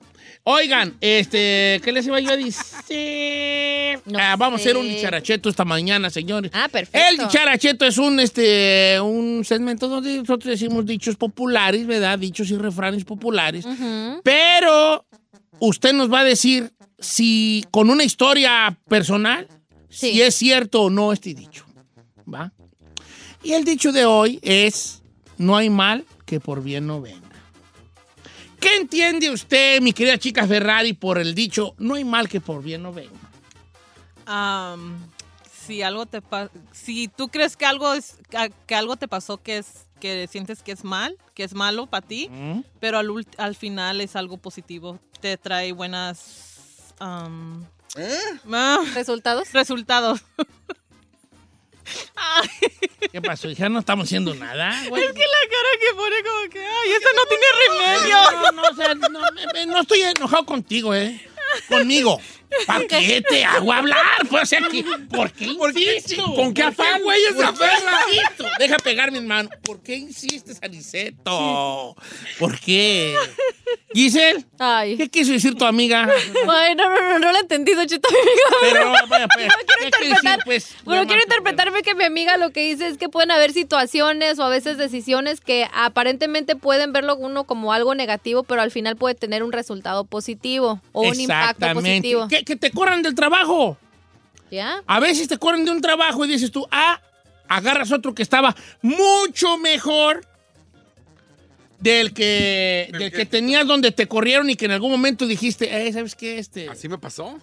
Oigan, 0.52 0.96
este, 1.00 1.80
¿qué 1.84 1.92
les 1.92 2.06
iba 2.06 2.18
yo 2.18 2.30
a 2.30 2.36
decir? 2.36 4.00
No 4.06 4.18
Ah, 4.18 4.34
vamos 4.36 4.60
a 4.60 4.62
hacer 4.62 4.76
un 4.76 4.88
dicharacheto 4.88 5.48
esta 5.48 5.64
mañana, 5.64 6.10
señores. 6.10 6.50
Ah, 6.54 6.68
perfecto. 6.68 7.06
El 7.08 7.18
dicharacheto 7.18 7.84
es 7.86 7.98
un, 7.98 8.18
este, 8.18 8.98
un 9.00 9.44
segmento 9.44 9.86
donde 9.88 10.16
nosotros 10.16 10.44
decimos 10.50 10.84
dichos 10.86 11.14
populares, 11.16 11.86
¿verdad? 11.86 12.18
Dichos 12.18 12.50
y 12.50 12.56
refranes 12.56 13.04
populares. 13.04 13.64
Pero 14.24 15.04
usted 15.60 15.92
nos 15.92 16.12
va 16.12 16.20
a 16.20 16.24
decir 16.24 16.72
si 16.98 17.64
con 17.70 17.88
una 17.90 18.02
historia 18.04 18.76
personal, 18.88 19.46
Sí. 19.88 20.12
si 20.12 20.22
es 20.22 20.34
cierto 20.34 20.82
o 20.82 20.90
no 20.90 21.12
este 21.12 21.32
dicho. 21.34 21.64
¿Va? 22.32 22.52
Y 23.42 23.52
el 23.52 23.64
dicho 23.64 23.92
de 23.92 24.04
hoy 24.04 24.38
es, 24.42 25.02
no 25.38 25.56
hay 25.56 25.70
mal 25.70 26.04
que 26.26 26.40
por 26.40 26.62
bien 26.62 26.86
no 26.86 27.00
venga. 27.00 27.29
¿Qué 28.60 28.76
entiende 28.76 29.30
usted, 29.30 29.80
mi 29.80 29.92
querida 29.92 30.18
chica 30.18 30.46
Ferrari, 30.46 30.92
por 30.92 31.18
el 31.18 31.34
dicho, 31.34 31.74
no 31.78 31.94
hay 31.94 32.04
mal 32.04 32.28
que 32.28 32.40
por 32.40 32.62
bien 32.62 32.82
no 32.82 32.92
venga? 32.92 33.10
Am, 34.26 34.98
si 35.66 35.82
algo 35.82 36.06
te 36.06 36.20
si 36.72 37.08
tú 37.08 37.28
crees 37.28 37.56
que 37.56 37.64
algo 37.64 37.92
es 37.94 38.16
que- 38.66 38.74
algo 38.74 38.96
te 38.96 39.08
pasó 39.08 39.38
que 39.38 39.58
es 39.58 39.86
que 39.98 40.26
sientes 40.28 40.62
que 40.62 40.72
es 40.72 40.84
mal, 40.84 41.16
que 41.34 41.44
es 41.44 41.54
malo 41.54 41.86
para 41.86 42.06
ti, 42.06 42.28
¿Mm? 42.30 42.60
pero 42.80 42.98
al, 42.98 43.54
final 43.54 44.00
es 44.00 44.16
algo 44.16 44.36
positivo, 44.36 44.98
te 45.20 45.36
trae 45.36 45.72
buenas 45.72 46.94
am, 46.98 47.66
ah, 48.52 48.78
¿Resultados? 48.94 49.52
resultados. 49.52 50.20
¿Qué 53.12 53.20
pasó? 53.20 53.50
Ya 53.50 53.68
no 53.68 53.80
estamos 53.80 54.06
haciendo 54.06 54.34
nada. 54.34 54.84
güey. 54.88 55.02
Es 55.02 55.12
que 55.12 55.18
la 55.18 55.50
cara 55.50 55.68
que 55.80 55.94
pone 55.96 56.16
como 56.22 56.50
que, 56.50 56.60
ay, 56.60 56.90
esta 56.90 57.08
no 57.16 57.26
tiene 57.26 57.44
remedio. 57.66 58.16
No, 58.32 58.52
no, 58.52 58.62
o 58.68 58.74
sea, 58.74 58.94
no, 58.94 59.66
no 59.66 59.80
estoy 59.80 60.00
enojado 60.02 60.46
contigo, 60.46 60.94
¿eh? 60.94 61.20
Conmigo. 61.68 62.20
¿Para 62.66 62.86
qué 62.86 63.22
te 63.28 63.44
hago 63.44 63.72
hablar? 63.72 64.26
Pues, 64.28 64.42
o 64.42 64.46
sea, 64.46 64.60
que, 64.68 64.84
¿por 65.08 65.32
qué 65.32 65.44
insisto? 65.44 66.34
¿Con 66.34 66.52
qué 66.52 66.64
afán, 66.64 67.02
güey, 67.02 67.22
esa 67.24 67.52
¿Por 67.52 67.52
qué 67.52 67.58
perra? 67.58 68.56
Deja 68.58 68.76
pegar 68.78 69.12
mis 69.12 69.22
manos. 69.22 69.52
¿Por 69.62 69.80
qué 69.82 69.96
insistes, 69.96 70.58
Aniceto? 70.62 71.96
¿Por 72.38 72.58
qué? 72.58 73.16
Giselle, 73.92 74.44
Ay. 74.58 74.96
¿qué 74.96 75.08
quiso 75.08 75.32
decir 75.32 75.56
tu 75.56 75.64
amiga? 75.64 76.08
Ay, 76.48 76.74
no, 76.76 76.88
no, 76.88 77.00
no, 77.00 77.18
no 77.18 77.32
lo 77.32 77.38
he 77.38 77.40
entendido, 77.40 77.84
Cheto. 77.84 78.08
Pero, 78.60 78.92
vaya, 79.08 79.26
pues, 79.28 79.46
No 79.48 79.54
quiero 79.66 79.80
¿qué 79.80 79.90
quiere 79.90 80.06
interpretar, 80.06 80.36
decir, 80.38 80.44
pues? 80.44 80.76
bueno, 80.84 81.06
quiero 81.06 81.22
interpretarme 81.22 81.82
que 81.82 81.94
mi 81.96 82.04
amiga 82.04 82.36
lo 82.36 82.50
que 82.50 82.60
dice 82.60 82.86
es 82.86 82.98
que 82.98 83.08
pueden 83.08 83.30
haber 83.32 83.52
situaciones 83.52 84.38
o 84.38 84.44
a 84.44 84.48
veces 84.48 84.78
decisiones 84.78 85.40
que 85.40 85.66
aparentemente 85.74 86.54
pueden 86.54 86.92
verlo 86.92 87.16
uno 87.16 87.44
como 87.44 87.72
algo 87.72 87.94
negativo, 87.96 88.44
pero 88.44 88.62
al 88.62 88.70
final 88.70 88.96
puede 88.96 89.14
tener 89.16 89.42
un 89.42 89.50
resultado 89.50 90.04
positivo 90.04 90.80
o 90.92 91.02
un 91.02 91.18
impacto 91.18 91.72
positivo. 91.72 92.28
Que, 92.28 92.44
que 92.44 92.56
te 92.56 92.70
corran 92.70 93.02
del 93.02 93.14
trabajo. 93.14 93.76
¿Ya? 94.52 94.82
A 94.86 95.00
veces 95.00 95.26
te 95.28 95.36
corren 95.38 95.64
de 95.64 95.70
un 95.72 95.80
trabajo 95.80 96.24
y 96.24 96.28
dices 96.28 96.50
tú, 96.50 96.66
ah, 96.70 97.00
agarras 97.48 97.90
otro 97.90 98.14
que 98.14 98.22
estaba 98.22 98.54
mucho 98.82 99.58
mejor 99.58 100.24
del 101.80 102.12
que, 102.12 102.88
¿Del 102.92 103.10
que 103.10 103.26
tenías 103.26 103.66
donde 103.66 103.90
te 103.92 104.06
corrieron 104.06 104.48
y 104.50 104.56
que 104.56 104.66
en 104.66 104.72
algún 104.72 104.90
momento 104.90 105.26
dijiste, 105.26 105.86
eh, 105.86 105.92
¿sabes 105.92 106.14
qué? 106.14 106.38
Este, 106.38 106.68
¿Así 106.68 106.88
me 106.88 106.98
pasó? 106.98 107.38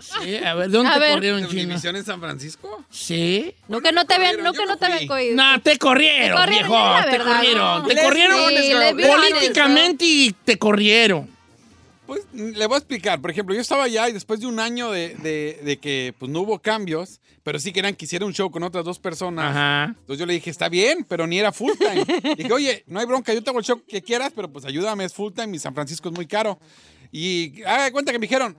Sí, 0.00 0.36
a 0.38 0.54
ver, 0.54 0.70
¿de 0.70 0.76
dónde 0.78 0.90
A 0.90 0.94
te 0.94 1.00
ver. 1.00 1.12
corrieron, 1.14 1.46
chino? 1.48 1.60
¿División 1.60 1.94
en 1.96 2.04
San 2.04 2.20
Francisco? 2.20 2.82
Sí. 2.90 3.54
No 3.68 3.82
que 3.82 3.92
no 3.92 4.06
te 4.06 4.14
habían, 4.14 4.36
corrieron, 4.36 4.44
no 4.54 4.58
que 4.58 4.66
no 4.66 4.76
te 4.78 4.86
habían 4.86 5.06
cogido. 5.06 5.36
No, 5.36 5.60
te 5.60 5.78
corrieron, 5.78 6.28
Te 6.30 6.34
corrieron, 6.40 6.68
viejo. 6.70 7.04
Te 7.04 7.10
verdad, 7.18 7.34
corrieron. 7.36 7.82
no. 7.82 7.86
Te 7.86 8.02
corrieron 8.02 8.54
les 8.54 8.96
vi 8.96 9.02
políticamente 9.04 10.04
y 10.06 10.34
te 10.44 10.58
corrieron. 10.58 11.28
Pues 12.10 12.26
le 12.32 12.66
voy 12.66 12.74
a 12.74 12.78
explicar. 12.78 13.20
Por 13.20 13.30
ejemplo, 13.30 13.54
yo 13.54 13.60
estaba 13.60 13.84
allá 13.84 14.08
y 14.08 14.12
después 14.12 14.40
de 14.40 14.46
un 14.48 14.58
año 14.58 14.90
de, 14.90 15.14
de- 15.22 15.60
de 15.62 15.76
que 15.78 16.12
pues, 16.18 16.28
no 16.28 16.40
hubo 16.40 16.58
cambios, 16.58 17.20
pero 17.44 17.60
sí 17.60 17.72
querían 17.72 17.94
que 17.94 18.04
hiciera 18.06 18.26
un 18.26 18.34
show 18.34 18.50
con 18.50 18.64
otras 18.64 18.84
dos 18.84 18.98
personas. 18.98 19.44
Ajá. 19.52 19.84
Entonces 19.96 20.18
yo 20.18 20.26
le 20.26 20.32
dije, 20.32 20.50
está 20.50 20.68
bien, 20.68 21.06
pero 21.08 21.28
ni 21.28 21.38
era 21.38 21.52
full 21.52 21.70
time. 21.78 22.04
dije, 22.36 22.52
oye, 22.52 22.82
no 22.88 22.98
hay 22.98 23.06
bronca, 23.06 23.32
yo 23.32 23.44
te 23.44 23.50
hago 23.50 23.60
el 23.60 23.64
show 23.64 23.80
que 23.86 24.02
quieras, 24.02 24.32
pero 24.34 24.50
pues 24.52 24.64
ayúdame, 24.64 25.04
es 25.04 25.14
full 25.14 25.32
time 25.32 25.54
y 25.56 25.60
San 25.60 25.72
Francisco 25.72 26.08
es 26.08 26.14
muy 26.16 26.26
caro. 26.26 26.58
Y 27.12 27.62
haga 27.62 27.84
de 27.84 27.92
cuenta 27.92 28.10
que 28.10 28.18
me 28.18 28.26
dijeron, 28.26 28.56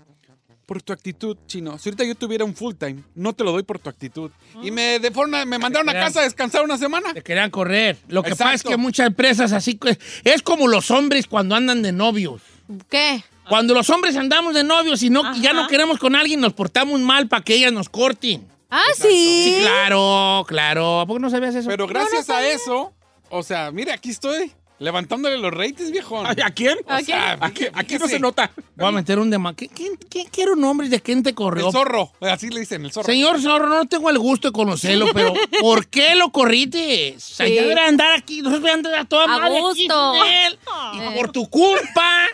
por 0.66 0.82
tu 0.82 0.94
actitud, 0.94 1.36
chino, 1.46 1.78
si 1.78 1.90
ahorita 1.90 2.06
yo 2.06 2.16
tuviera 2.16 2.46
un 2.46 2.56
full 2.56 2.76
time, 2.76 3.04
no 3.16 3.34
te 3.34 3.44
lo 3.44 3.52
doy 3.52 3.64
por 3.64 3.80
tu 3.80 3.90
actitud. 3.90 4.32
Y 4.64 4.72
me 4.72 5.00
de 5.00 5.12
forma, 5.12 5.44
me 5.44 5.60
mandaron 5.60 5.90
a 5.90 5.94
casa 5.94 6.22
a 6.22 6.24
descansar 6.24 6.64
una 6.64 6.78
semana. 6.78 7.14
Te 7.14 7.22
querían 7.22 7.52
correr. 7.52 7.98
Lo 8.08 8.24
que 8.24 8.30
Exacto. 8.30 8.44
pasa 8.46 8.56
es 8.56 8.64
que 8.64 8.78
muchas 8.78 9.08
empresas 9.08 9.52
así 9.52 9.78
es 10.24 10.42
como 10.42 10.70
los 10.70 10.90
hombres 10.90 11.28
cuando 11.28 11.56
andan 11.56 11.82
de 11.82 11.92
novios. 11.92 12.42
¿Qué? 12.90 13.22
Cuando 13.50 13.74
los 13.74 13.90
hombres 13.90 14.16
andamos 14.16 14.54
de 14.54 14.64
novios 14.64 15.04
y 15.04 15.10
no, 15.10 15.36
ya 15.36 15.54
no 15.54 15.68
queremos 15.68 16.00
con 16.00 16.16
alguien, 16.16 16.40
nos 16.40 16.54
portamos 16.54 17.00
mal 17.02 17.28
para 17.28 17.44
que 17.44 17.56
ellas 17.56 17.74
nos 17.74 17.90
corten. 17.90 18.48
Ah, 18.70 18.84
sí. 18.96 19.10
Sí, 19.10 19.58
claro, 19.62 20.46
claro. 20.48 21.02
¿A 21.02 21.06
poco 21.06 21.20
no 21.20 21.30
sabías 21.30 21.56
eso? 21.56 21.68
Pero 21.68 21.88
gracias 21.88 22.30
a 22.30 22.48
eso, 22.48 22.94
o 23.30 23.44
sea, 23.44 23.72
mire, 23.72 23.92
aquí 23.92 24.10
estoy 24.10 24.52
levantándole 24.82 25.38
los 25.38 25.54
ratings, 25.54 25.92
viejo. 25.92 26.26
¿A 26.26 26.34
quién? 26.52 26.78
O 26.86 27.00
sea, 27.00 27.38
Aquí, 27.40 27.60
fíjese, 27.64 27.72
aquí 27.80 27.98
no 27.98 28.08
se 28.08 28.20
nota. 28.20 28.52
Voy 28.76 28.88
a 28.88 28.92
meter 28.92 29.20
un 29.20 29.30
demás. 29.30 29.54
¿Quién, 29.56 29.70
quién, 29.74 29.96
quién 30.10 30.28
quiere 30.30 30.52
un 30.52 30.62
nombre 30.62 30.90
de 30.90 31.00
quién 31.00 31.22
te 31.24 31.34
corrió? 31.34 31.68
El 31.68 31.72
zorro, 31.72 32.12
así 32.22 32.50
le 32.50 32.62
dicen, 32.62 32.84
el 32.84 32.92
zorro. 32.92 33.06
Señor 33.06 33.40
Zorro, 33.42 33.70
no 33.70 33.86
tengo 33.86 34.10
el 34.10 34.18
gusto 34.18 34.48
de 34.50 34.52
conocerlo, 34.54 35.08
pero 35.14 35.34
¿por 35.62 35.88
qué 35.88 36.16
lo 36.16 36.32
corriste? 36.32 37.14
O 37.16 37.20
sea, 37.20 37.48
ya 37.48 37.62
debería 37.62 37.88
andar 37.88 38.14
aquí, 38.18 38.42
nosotros 38.42 38.64
deberíamos 38.64 38.86
andar 38.88 39.02
a 39.02 39.06
toda 39.06 39.24
A 39.26 39.28
madre 39.28 39.58
aquí 39.58 39.62
gusto. 39.62 40.14
sin 40.16 40.24
él. 40.34 40.60
Y 40.94 41.18
por 41.18 41.32
tu 41.32 41.48
culpa, 41.50 42.26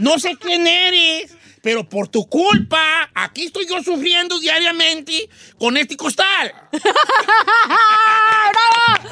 no 0.00 0.18
sé 0.18 0.36
quién 0.36 0.66
eres, 0.66 1.36
pero 1.62 1.88
por 1.88 2.08
tu 2.08 2.26
culpa, 2.26 3.08
aquí 3.14 3.44
estoy 3.44 3.66
yo 3.66 3.82
sufriendo 3.82 4.38
diariamente 4.40 5.30
con 5.58 5.76
este 5.76 5.96
costal. 5.96 6.52
¡Bravo! 7.62 9.08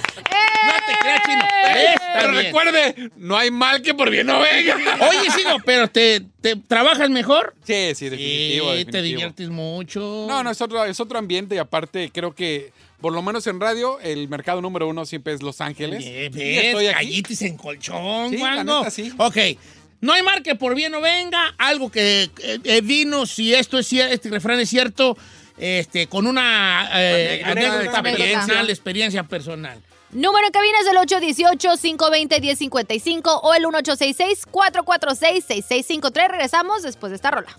No 0.66 0.72
te 0.86 0.98
creas, 1.00 1.22
chino. 1.24 1.42
¡Eh! 1.42 1.94
Pero 2.18 2.32
bien. 2.32 2.44
recuerde, 2.44 3.10
no 3.16 3.36
hay 3.36 3.50
mal 3.52 3.80
que 3.82 3.94
por 3.94 4.10
bien 4.10 4.26
no 4.26 4.40
venga. 4.40 4.76
Oye, 5.08 5.30
sigo, 5.30 5.56
pero 5.64 5.88
¿te, 5.88 6.22
te 6.40 6.56
trabajas 6.56 7.08
mejor? 7.08 7.54
Sí, 7.64 7.94
sí, 7.94 8.08
definitivo, 8.08 8.74
Sí, 8.74 8.84
te 8.84 9.00
diviertes 9.02 9.48
mucho. 9.48 10.26
No, 10.28 10.42
no, 10.42 10.50
es 10.50 10.60
otro, 10.60 10.84
es 10.84 10.98
otro 10.98 11.18
ambiente 11.18 11.54
y 11.54 11.58
aparte 11.58 12.10
creo 12.12 12.34
que, 12.34 12.72
por 13.00 13.12
lo 13.12 13.22
menos 13.22 13.46
en 13.46 13.60
radio, 13.60 14.00
el 14.00 14.28
mercado 14.28 14.60
número 14.60 14.88
uno 14.88 15.06
siempre 15.06 15.34
es 15.34 15.42
Los 15.42 15.60
Ángeles. 15.60 16.04
¿Ves? 16.04 16.34
estoy 16.34 16.88
aquí. 16.88 17.22
En 17.46 17.56
colchón, 17.56 18.30
Sí, 18.30 18.38
la 18.38 18.64
neta, 18.64 18.90
sí. 18.90 19.12
Ok. 19.16 19.36
No 20.00 20.12
hay 20.12 20.22
mal 20.22 20.42
que 20.42 20.54
por 20.54 20.74
bien 20.74 20.92
no 20.92 21.00
venga. 21.00 21.54
Algo 21.58 21.90
que 21.90 22.30
eh, 22.42 22.58
eh, 22.64 22.80
vino, 22.80 23.26
si 23.26 23.54
esto 23.54 23.78
es 23.78 23.92
este 23.92 24.30
refrán 24.30 24.58
es 24.60 24.70
cierto, 24.70 25.16
este, 25.58 26.06
con 26.06 26.26
una 26.26 26.88
eh, 26.94 27.42
Anécdota, 27.44 27.80
anécdota 27.80 27.98
experiencia. 27.98 28.38
personal, 28.38 28.70
experiencia 28.70 29.22
personal. 29.24 29.78
Número 30.12 30.46
en 30.46 30.52
cabina 30.52 30.78
es 30.80 30.86
el 30.88 30.96
818-520-1055 30.96 33.40
o 33.42 33.54
el 33.54 33.64
1866-446-6653. 33.64 36.28
Regresamos 36.28 36.82
después 36.82 37.10
de 37.10 37.16
esta 37.16 37.30
rola. 37.30 37.56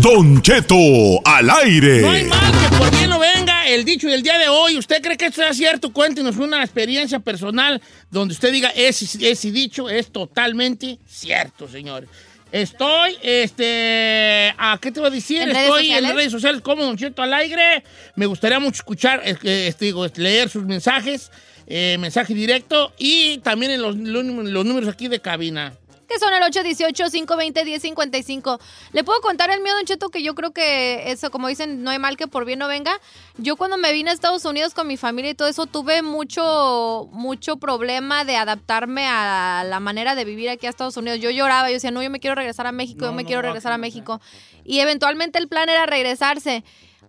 Don 0.00 0.42
Cheto 0.42 0.76
al 1.24 1.48
aire. 1.48 2.02
No 2.02 2.10
hay 2.10 2.24
mal 2.24 2.52
que 2.52 2.76
por 2.76 2.90
bien 2.90 3.08
no 3.08 3.18
venga. 3.18 3.66
El 3.66 3.84
dicho 3.84 4.08
del 4.08 4.22
día 4.22 4.38
de 4.38 4.48
hoy, 4.48 4.76
¿usted 4.76 5.00
cree 5.00 5.16
que 5.16 5.26
esto 5.26 5.40
sea 5.40 5.54
cierto? 5.54 5.92
Cuéntenos 5.92 6.36
una 6.36 6.62
experiencia 6.62 7.18
personal 7.18 7.80
donde 8.10 8.34
usted 8.34 8.52
diga, 8.52 8.70
ese, 8.70 9.30
ese 9.30 9.50
dicho 9.50 9.88
es 9.88 10.12
totalmente 10.12 10.98
cierto, 11.06 11.68
señores. 11.68 12.08
Estoy, 12.52 13.16
este, 13.22 14.54
¿a 14.58 14.78
qué 14.80 14.92
te 14.92 15.00
voy 15.00 15.08
a 15.08 15.12
decir? 15.12 15.42
¿En 15.42 15.50
redes 15.50 15.64
Estoy 15.64 15.90
en 15.90 16.14
redes 16.14 16.32
sociales 16.32 16.60
como 16.60 16.84
Don 16.84 16.96
Cheto 16.96 17.22
al 17.22 17.32
aire. 17.34 17.82
Me 18.14 18.26
gustaría 18.26 18.60
mucho 18.60 18.76
escuchar, 18.76 19.22
este, 19.24 19.74
digo, 19.80 20.06
leer 20.16 20.48
sus 20.48 20.64
mensajes, 20.64 21.30
eh, 21.66 21.96
mensaje 21.98 22.34
directo 22.34 22.92
y 22.98 23.38
también 23.38 23.72
en 23.72 23.82
los, 23.82 23.96
los 23.96 24.64
números 24.64 24.88
aquí 24.88 25.08
de 25.08 25.20
cabina. 25.20 25.72
Que 26.08 26.18
son 26.18 26.32
el 26.32 26.42
818-520-1055. 26.44 28.58
Le 28.92 29.04
puedo 29.04 29.20
contar 29.20 29.50
el 29.50 29.60
mío, 29.60 29.74
Don 29.74 29.84
Cheto, 29.84 30.08
que 30.08 30.22
yo 30.22 30.34
creo 30.34 30.52
que 30.52 31.10
eso, 31.10 31.30
como 31.30 31.48
dicen, 31.48 31.82
no 31.82 31.90
hay 31.90 31.98
mal 31.98 32.16
que 32.16 32.28
por 32.28 32.44
bien 32.44 32.60
no 32.60 32.68
venga. 32.68 32.92
Yo 33.38 33.56
cuando 33.56 33.76
me 33.76 33.92
vine 33.92 34.10
a 34.10 34.12
Estados 34.12 34.44
Unidos 34.44 34.72
con 34.74 34.86
mi 34.86 34.96
familia 34.96 35.32
y 35.32 35.34
todo 35.34 35.48
eso, 35.48 35.66
tuve 35.66 36.02
mucho, 36.02 37.08
mucho 37.12 37.56
problema 37.56 38.24
de 38.24 38.36
adaptarme 38.36 39.08
a 39.08 39.64
la 39.64 39.80
manera 39.80 40.14
de 40.14 40.24
vivir 40.24 40.48
aquí 40.48 40.66
a 40.66 40.70
Estados 40.70 40.96
Unidos. 40.96 41.18
Yo 41.20 41.30
lloraba, 41.30 41.68
yo 41.68 41.74
decía, 41.74 41.90
no, 41.90 42.02
yo 42.02 42.10
me 42.10 42.20
quiero 42.20 42.36
regresar 42.36 42.66
a 42.66 42.72
México, 42.72 43.06
yo 43.06 43.12
me 43.12 43.24
quiero 43.24 43.42
regresar 43.42 43.72
a 43.72 43.78
México. 43.78 44.20
Y 44.64 44.80
eventualmente 44.80 45.38
el 45.38 45.48
plan 45.48 45.68
era 45.68 45.86
regresarse. 45.86 46.64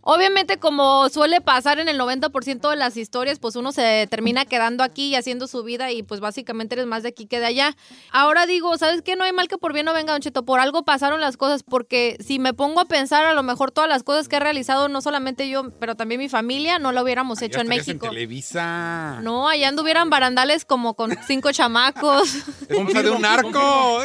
Obviamente, 0.09 0.55
como 0.55 1.09
suele 1.09 1.41
pasar 1.41 1.79
en 1.79 1.89
el 1.89 1.99
90% 1.99 2.69
de 2.69 2.77
las 2.77 2.95
historias, 2.95 3.39
pues 3.39 3.57
uno 3.57 3.73
se 3.73 4.07
termina 4.09 4.45
quedando 4.45 4.85
aquí 4.85 5.07
y 5.07 5.15
haciendo 5.15 5.47
su 5.47 5.63
vida 5.63 5.91
y 5.91 6.01
pues 6.01 6.21
básicamente 6.21 6.75
eres 6.75 6.85
más 6.85 7.03
de 7.03 7.09
aquí 7.09 7.25
que 7.25 7.41
de 7.41 7.47
allá. 7.47 7.75
Ahora 8.09 8.45
digo, 8.45 8.77
¿sabes 8.77 9.01
qué? 9.01 9.17
No 9.17 9.25
hay 9.25 9.33
mal 9.33 9.49
que 9.49 9.57
por 9.57 9.73
bien 9.73 9.85
no 9.85 9.91
venga, 9.91 10.13
Don 10.13 10.21
Cheto. 10.21 10.45
Por 10.45 10.61
algo 10.61 10.85
pasaron 10.85 11.19
las 11.19 11.35
cosas, 11.35 11.63
porque 11.63 12.15
si 12.25 12.39
me 12.39 12.53
pongo 12.53 12.79
a 12.79 12.85
pensar, 12.85 13.25
a 13.25 13.33
lo 13.33 13.43
mejor 13.43 13.71
todas 13.71 13.89
las 13.89 14.03
cosas 14.03 14.29
que 14.29 14.37
he 14.37 14.39
realizado, 14.39 14.87
no 14.87 15.01
solamente 15.01 15.49
yo, 15.49 15.71
pero 15.71 15.95
también 15.95 16.19
mi 16.19 16.29
familia, 16.29 16.79
no 16.79 16.93
lo 16.93 17.01
hubiéramos 17.01 17.41
hecho 17.41 17.59
en 17.59 17.67
México. 17.67 18.05
En 18.05 18.11
Televisa. 18.11 19.19
No, 19.23 19.49
allá 19.49 19.67
anduvieran 19.67 20.09
barandales 20.09 20.63
como 20.63 20.93
con 20.93 21.17
cinco 21.27 21.51
chamacos. 21.51 22.33
Esposa 22.69 23.03
de 23.03 23.09
un 23.09 23.21
narco. 23.23 24.03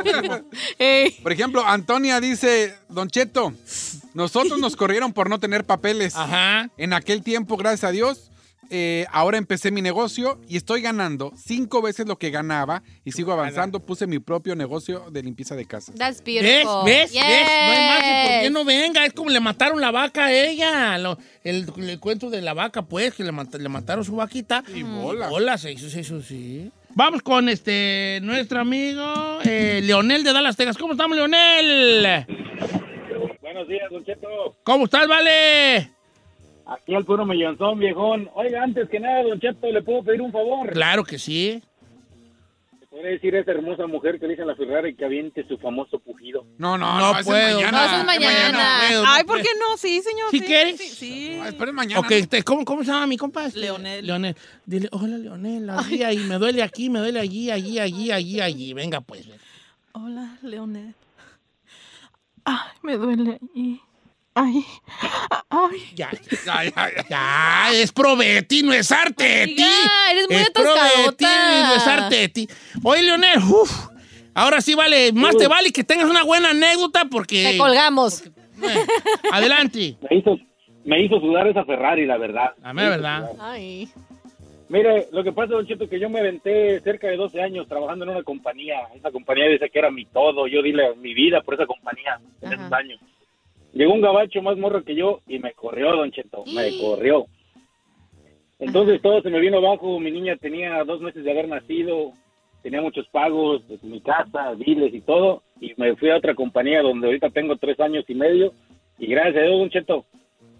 Ey. 0.80 1.12
Por 1.22 1.30
ejemplo, 1.30 1.64
Antonia 1.64 2.18
dice, 2.18 2.76
Don 2.88 3.08
Cheto, 3.08 3.52
nosotros 4.12 4.58
nos 4.58 4.74
corrieron 4.74 5.12
por 5.12 5.19
no 5.28 5.38
tener 5.40 5.64
papeles. 5.64 6.16
Ajá. 6.16 6.70
En 6.78 6.92
aquel 6.92 7.22
tiempo, 7.22 7.56
gracias 7.56 7.84
a 7.84 7.90
Dios, 7.92 8.30
eh, 8.72 9.04
ahora 9.10 9.36
empecé 9.36 9.72
mi 9.72 9.82
negocio 9.82 10.40
y 10.48 10.56
estoy 10.56 10.80
ganando 10.80 11.32
cinco 11.36 11.82
veces 11.82 12.06
lo 12.06 12.18
que 12.18 12.30
ganaba 12.30 12.84
y 13.04 13.10
sigo 13.10 13.32
avanzando. 13.32 13.80
Puse 13.80 14.06
mi 14.06 14.20
propio 14.20 14.54
negocio 14.54 15.10
de 15.10 15.24
limpieza 15.24 15.56
de 15.56 15.64
casa. 15.66 15.92
That's 15.98 16.22
¿Ves? 16.22 16.42
beautiful. 16.42 16.84
¿Ves? 16.84 17.12
¿Ves? 17.12 17.12
No 17.12 17.92
hay 17.92 18.00
que 18.02 18.28
por 18.30 18.40
bien 18.42 18.52
no 18.52 18.64
venga. 18.64 19.04
Es 19.04 19.12
como 19.12 19.30
le 19.30 19.40
mataron 19.40 19.80
la 19.80 19.90
vaca 19.90 20.26
a 20.26 20.32
ella. 20.32 20.98
Lo- 20.98 21.18
el, 21.42 21.66
el 21.78 21.98
cuento 21.98 22.30
de 22.30 22.42
la 22.42 22.54
vaca, 22.54 22.82
pues, 22.82 23.12
que 23.14 23.24
le, 23.24 23.32
mat- 23.32 23.56
le 23.56 23.68
mataron 23.68 24.04
su 24.04 24.14
vaquita. 24.14 24.62
Y 24.72 24.84
bola. 24.84 25.58
Se 25.58 25.72
hizo, 25.72 25.90
se 25.90 26.00
hizo, 26.00 26.22
sí. 26.22 26.70
Vamos 26.94 27.22
con 27.22 27.48
este 27.48 28.20
nuestro 28.22 28.60
amigo 28.60 29.38
eh, 29.44 29.80
Leonel 29.82 30.22
de 30.22 30.32
Dallas, 30.32 30.56
Texas. 30.56 30.76
¿Cómo 30.78 30.92
estamos, 30.92 31.16
Leonel? 31.16 32.26
Buenos 33.52 33.66
días, 33.66 33.90
Don 33.90 34.04
Cheto. 34.04 34.28
¿Cómo 34.62 34.84
estás, 34.84 35.08
vale? 35.08 35.90
Aquí 36.66 36.94
al 36.94 37.04
puro 37.04 37.26
millonzón, 37.26 37.80
viejón. 37.80 38.30
Oiga, 38.34 38.62
antes 38.62 38.88
que 38.88 39.00
nada, 39.00 39.24
Don 39.24 39.40
Cheto, 39.40 39.66
¿le 39.72 39.82
puedo 39.82 40.04
pedir 40.04 40.22
un 40.22 40.30
favor? 40.30 40.70
Claro 40.70 41.02
que 41.02 41.18
sí. 41.18 41.60
¿Le 42.80 42.86
podría 42.86 43.10
decir 43.10 43.34
a 43.34 43.40
esa 43.40 43.50
hermosa 43.50 43.88
mujer 43.88 44.20
que 44.20 44.26
le 44.26 44.34
dice 44.34 44.42
en 44.42 44.48
la 44.48 44.54
Ferrari 44.54 44.94
que 44.94 45.04
aviente 45.04 45.44
su 45.48 45.58
famoso 45.58 45.98
pujido? 45.98 46.46
No, 46.58 46.78
no, 46.78 46.96
No 46.96 47.12
no, 47.12 47.24
puedo. 47.24 47.56
mañana. 47.56 47.72
No, 47.72 47.84
eso 47.86 47.96
es 47.96 48.04
mañana. 48.04 48.52
No 48.82 48.86
puedo, 48.86 49.02
no 49.04 49.10
Ay, 49.10 49.24
¿por 49.24 49.42
qué 49.42 49.48
no? 49.58 49.76
Sí, 49.76 50.00
señor. 50.00 50.30
¿Sí 50.30 50.40
quieres? 50.42 50.76
Sí, 50.78 50.88
sí. 50.88 51.36
No, 51.36 51.46
esperen 51.48 51.74
mañana. 51.74 51.98
Ok, 52.00 52.12
te- 52.28 52.44
¿cómo, 52.44 52.64
¿cómo 52.64 52.84
se 52.84 52.92
llama 52.92 53.08
mi 53.08 53.16
compa? 53.16 53.46
Este, 53.46 53.58
Leonel. 53.58 54.06
Leonel. 54.06 54.36
Dile, 54.64 54.88
hola, 54.92 55.18
Leonel. 55.18 55.68
Allí, 55.70 56.04
ahí, 56.04 56.18
me 56.18 56.36
duele 56.36 56.62
aquí, 56.62 56.88
me 56.88 57.00
duele 57.00 57.18
allí, 57.18 57.50
allí, 57.50 57.80
allí, 57.80 58.12
allí, 58.12 58.40
allí. 58.40 58.74
Venga, 58.74 59.00
pues. 59.00 59.28
Hola, 59.92 60.38
Leonel. 60.42 60.94
Ay, 62.50 62.72
me 62.82 62.96
duele 62.96 63.38
ahí. 63.54 63.80
Ay, 64.34 64.64
ay. 65.50 65.78
Ya, 65.94 66.10
ya, 66.46 66.64
ya, 66.64 66.70
ya. 66.70 67.04
Ya, 67.08 67.70
es 67.72 67.92
Probetti, 67.92 68.62
no 68.62 68.72
es 68.72 68.90
Arteti. 68.90 69.62
Amiga, 69.62 70.10
eres 70.10 70.26
muy 70.28 70.36
es 70.38 70.50
no 71.20 71.74
es 71.74 71.86
Arteti. 71.86 72.48
Oye, 72.82 73.02
Leonel, 73.02 73.38
uf, 73.38 73.70
ahora 74.34 74.60
sí 74.60 74.74
vale, 74.74 75.12
más 75.12 75.36
te 75.36 75.46
vale 75.46 75.72
que 75.72 75.84
tengas 75.84 76.08
una 76.08 76.24
buena 76.24 76.50
anécdota 76.50 77.04
porque... 77.04 77.52
Te 77.52 77.58
colgamos. 77.58 78.24
Bueno, 78.56 78.80
adelante. 79.32 79.96
Me 80.10 80.16
hizo, 80.16 80.38
me 80.84 81.02
hizo 81.02 81.20
sudar 81.20 81.46
esa 81.46 81.64
Ferrari, 81.64 82.06
la 82.06 82.18
verdad. 82.18 82.52
A 82.62 82.72
mí, 82.72 82.82
¿verdad? 82.82 83.30
Ay. 83.40 83.88
Mire, 84.70 85.08
lo 85.10 85.24
que 85.24 85.32
pasa, 85.32 85.54
Don 85.54 85.66
Cheto, 85.66 85.88
que 85.88 85.98
yo 85.98 86.08
me 86.08 86.20
aventé 86.20 86.78
cerca 86.80 87.08
de 87.08 87.16
12 87.16 87.42
años 87.42 87.66
trabajando 87.66 88.04
en 88.04 88.12
una 88.12 88.22
compañía. 88.22 88.76
Esa 88.94 89.10
compañía 89.10 89.48
dice 89.48 89.68
que 89.68 89.78
era 89.80 89.90
mi 89.90 90.04
todo. 90.06 90.46
Yo 90.46 90.62
di 90.62 90.70
la- 90.72 90.94
mi 90.94 91.12
vida 91.12 91.40
por 91.42 91.54
esa 91.54 91.66
compañía 91.66 92.20
en 92.40 92.52
esos 92.52 92.72
años. 92.72 93.00
Llegó 93.72 93.92
un 93.92 94.00
gabacho 94.00 94.40
más 94.42 94.56
morro 94.56 94.84
que 94.84 94.94
yo 94.94 95.20
y 95.26 95.40
me 95.40 95.52
corrió, 95.54 95.90
Don 95.96 96.12
Cheto, 96.12 96.44
me 96.54 96.70
corrió. 96.80 97.26
Entonces 98.60 99.00
todo 99.02 99.20
se 99.22 99.30
me 99.30 99.40
vino 99.40 99.58
abajo, 99.58 99.98
mi 99.98 100.10
niña 100.12 100.36
tenía 100.36 100.84
dos 100.84 101.00
meses 101.00 101.24
de 101.24 101.30
haber 101.32 101.48
nacido, 101.48 102.12
tenía 102.62 102.80
muchos 102.80 103.08
pagos 103.08 103.66
de 103.68 103.78
mi 103.82 104.00
casa, 104.00 104.52
biles 104.54 104.92
y 104.94 105.00
todo, 105.00 105.42
y 105.60 105.72
me 105.78 105.96
fui 105.96 106.10
a 106.10 106.16
otra 106.16 106.34
compañía 106.34 106.82
donde 106.82 107.06
ahorita 107.06 107.30
tengo 107.30 107.56
tres 107.56 107.80
años 107.80 108.04
y 108.06 108.14
medio, 108.14 108.52
y 108.98 109.06
gracias 109.06 109.36
a 109.36 109.46
Dios, 109.46 109.58
Don 109.58 109.70
Cheto, 109.70 110.04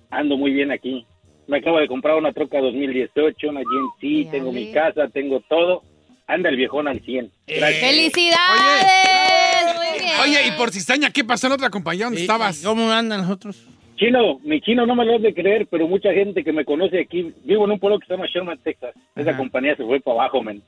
ando 0.09 0.37
muy 0.37 0.51
bien 0.53 0.71
aquí. 0.73 1.07
Me 1.51 1.59
acabo 1.59 1.81
de 1.81 1.89
comprar 1.89 2.15
una 2.15 2.33
troca 2.33 2.61
2018, 2.61 3.49
una 3.49 3.63
GMC, 3.63 4.31
tengo 4.31 4.53
mi 4.53 4.71
casa, 4.71 5.09
tengo 5.09 5.41
todo. 5.49 5.83
Anda 6.29 6.49
el 6.49 6.55
viejón 6.55 6.87
al 6.87 7.01
100. 7.01 7.29
Gracias. 7.49 7.91
¡Felicidades! 7.91 9.75
Muy 9.75 9.99
bien. 9.99 10.13
Oye, 10.23 10.47
y 10.47 10.53
por 10.53 10.71
cizaña, 10.71 11.11
¿qué 11.11 11.25
pasó 11.25 11.49
en 11.49 11.55
otra 11.55 11.69
compañía 11.69 12.05
donde 12.05 12.21
estabas? 12.21 12.63
¿Cómo 12.65 12.89
andan 12.93 13.23
nosotros? 13.23 13.67
Chino, 13.97 14.39
mi 14.45 14.61
chino 14.61 14.87
no 14.87 14.95
me 14.95 15.05
lo 15.05 15.17
has 15.17 15.23
de 15.23 15.35
creer, 15.35 15.67
pero 15.69 15.89
mucha 15.89 16.13
gente 16.13 16.45
que 16.45 16.53
me 16.53 16.65
conoce 16.65 17.01
aquí, 17.01 17.35
vivo 17.43 17.65
en 17.65 17.73
un 17.73 17.81
pueblo 17.81 17.99
que 17.99 18.07
se 18.07 18.13
llama 18.13 18.27
Sherman, 18.33 18.59
Texas. 18.59 18.95
Esa 19.17 19.37
compañía 19.37 19.75
se 19.75 19.83
fue 19.85 19.99
para 19.99 20.21
abajo, 20.21 20.45
men. 20.45 20.63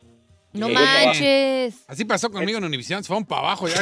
No 0.53 0.67
abajo. 0.67 0.85
manches. 1.07 1.75
Así 1.89 2.05
pasó 2.05 2.31
conmigo 2.31 2.59
en 2.59 2.65
Univision, 2.65 3.03
se 3.03 3.07
fueron 3.09 3.25
para 3.25 3.41
abajo 3.41 3.69
ya. 3.69 3.75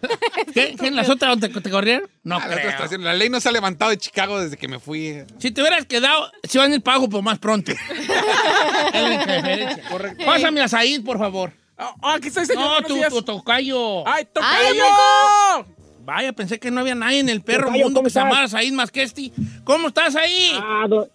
¿Qué? 0.54 0.76
¿Qué 0.78 0.86
en 0.88 0.96
las 0.96 1.08
otras 1.08 1.30
donde 1.32 1.48
te, 1.48 1.60
te 1.60 1.70
corrieron? 1.70 2.08
No, 2.22 2.36
Ah, 2.36 2.40
la, 2.40 2.46
otra 2.46 2.56
creo. 2.60 2.70
estación. 2.70 3.04
La 3.04 3.14
ley 3.14 3.28
no 3.28 3.40
se 3.40 3.48
ha 3.48 3.52
levantado 3.52 3.90
de 3.90 3.98
Chicago 3.98 4.40
desde 4.40 4.56
que 4.56 4.68
me 4.68 4.78
fui. 4.78 5.22
Si 5.38 5.50
te 5.50 5.60
hubieras 5.60 5.86
quedado, 5.86 6.30
se 6.42 6.58
van 6.58 6.72
a 6.72 6.74
ir 6.74 6.82
pago, 6.82 7.08
pero 7.08 7.22
más 7.22 7.38
pronto. 7.38 7.72
es 8.92 9.02
la 9.02 9.08
diferencia. 9.10 9.82
Correcto. 9.88 10.24
Pásame 10.24 10.60
a 10.60 10.68
Said, 10.68 11.04
por 11.04 11.18
favor. 11.18 11.52
Ah, 11.76 11.94
aquí 12.16 12.28
está, 12.28 12.44
señor. 12.44 12.62
No, 12.64 12.68
buenos 12.70 12.88
tu, 12.88 12.94
días. 12.94 13.08
tu 13.08 13.22
tocayo. 13.22 14.06
¡Ay, 14.06 14.24
¡Ay, 14.24 14.28
tocayo! 14.32 14.84
¿a 14.84 15.64
Vaya, 16.02 16.32
pensé 16.32 16.58
que 16.58 16.70
no 16.70 16.80
había 16.80 16.94
nadie 16.94 17.20
en 17.20 17.28
el 17.28 17.40
perro 17.42 17.66
Tocayo, 17.66 17.84
mundo 17.84 18.00
¿cómo 18.00 18.04
que 18.06 18.10
se 18.10 18.18
estás? 18.18 18.30
llamara 18.30 18.48
Said 18.48 18.72
más 18.72 18.90
que 18.90 19.02
este. 19.02 19.30
¿Cómo 19.64 19.88
estás 19.88 20.16
ahí? 20.16 20.52
Ah, 20.60 20.86
don, 20.88 21.08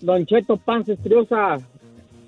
don 0.00 0.26
Cheto 0.26 0.56
Panza 0.56 0.92
Estriosa. 0.92 1.58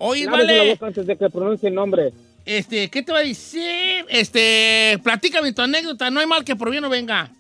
Oye, 0.04 0.24
Lávese 0.24 0.46
la 0.46 0.58
vale. 0.58 0.70
boca 0.72 0.86
antes 0.86 1.06
de 1.06 1.16
que 1.16 1.30
pronuncie 1.30 1.68
el 1.68 1.74
nombre. 1.76 2.12
Este, 2.44 2.90
¿qué 2.90 3.02
te 3.02 3.12
va 3.12 3.18
a 3.18 3.22
decir? 3.22 4.04
Este, 4.08 4.98
platícame 5.04 5.52
tu 5.52 5.62
anécdota. 5.62 6.10
No 6.10 6.18
hay 6.18 6.26
mal 6.26 6.44
que 6.44 6.56
por 6.56 6.70
bien 6.70 6.82
no 6.82 6.90
venga. 6.90 7.30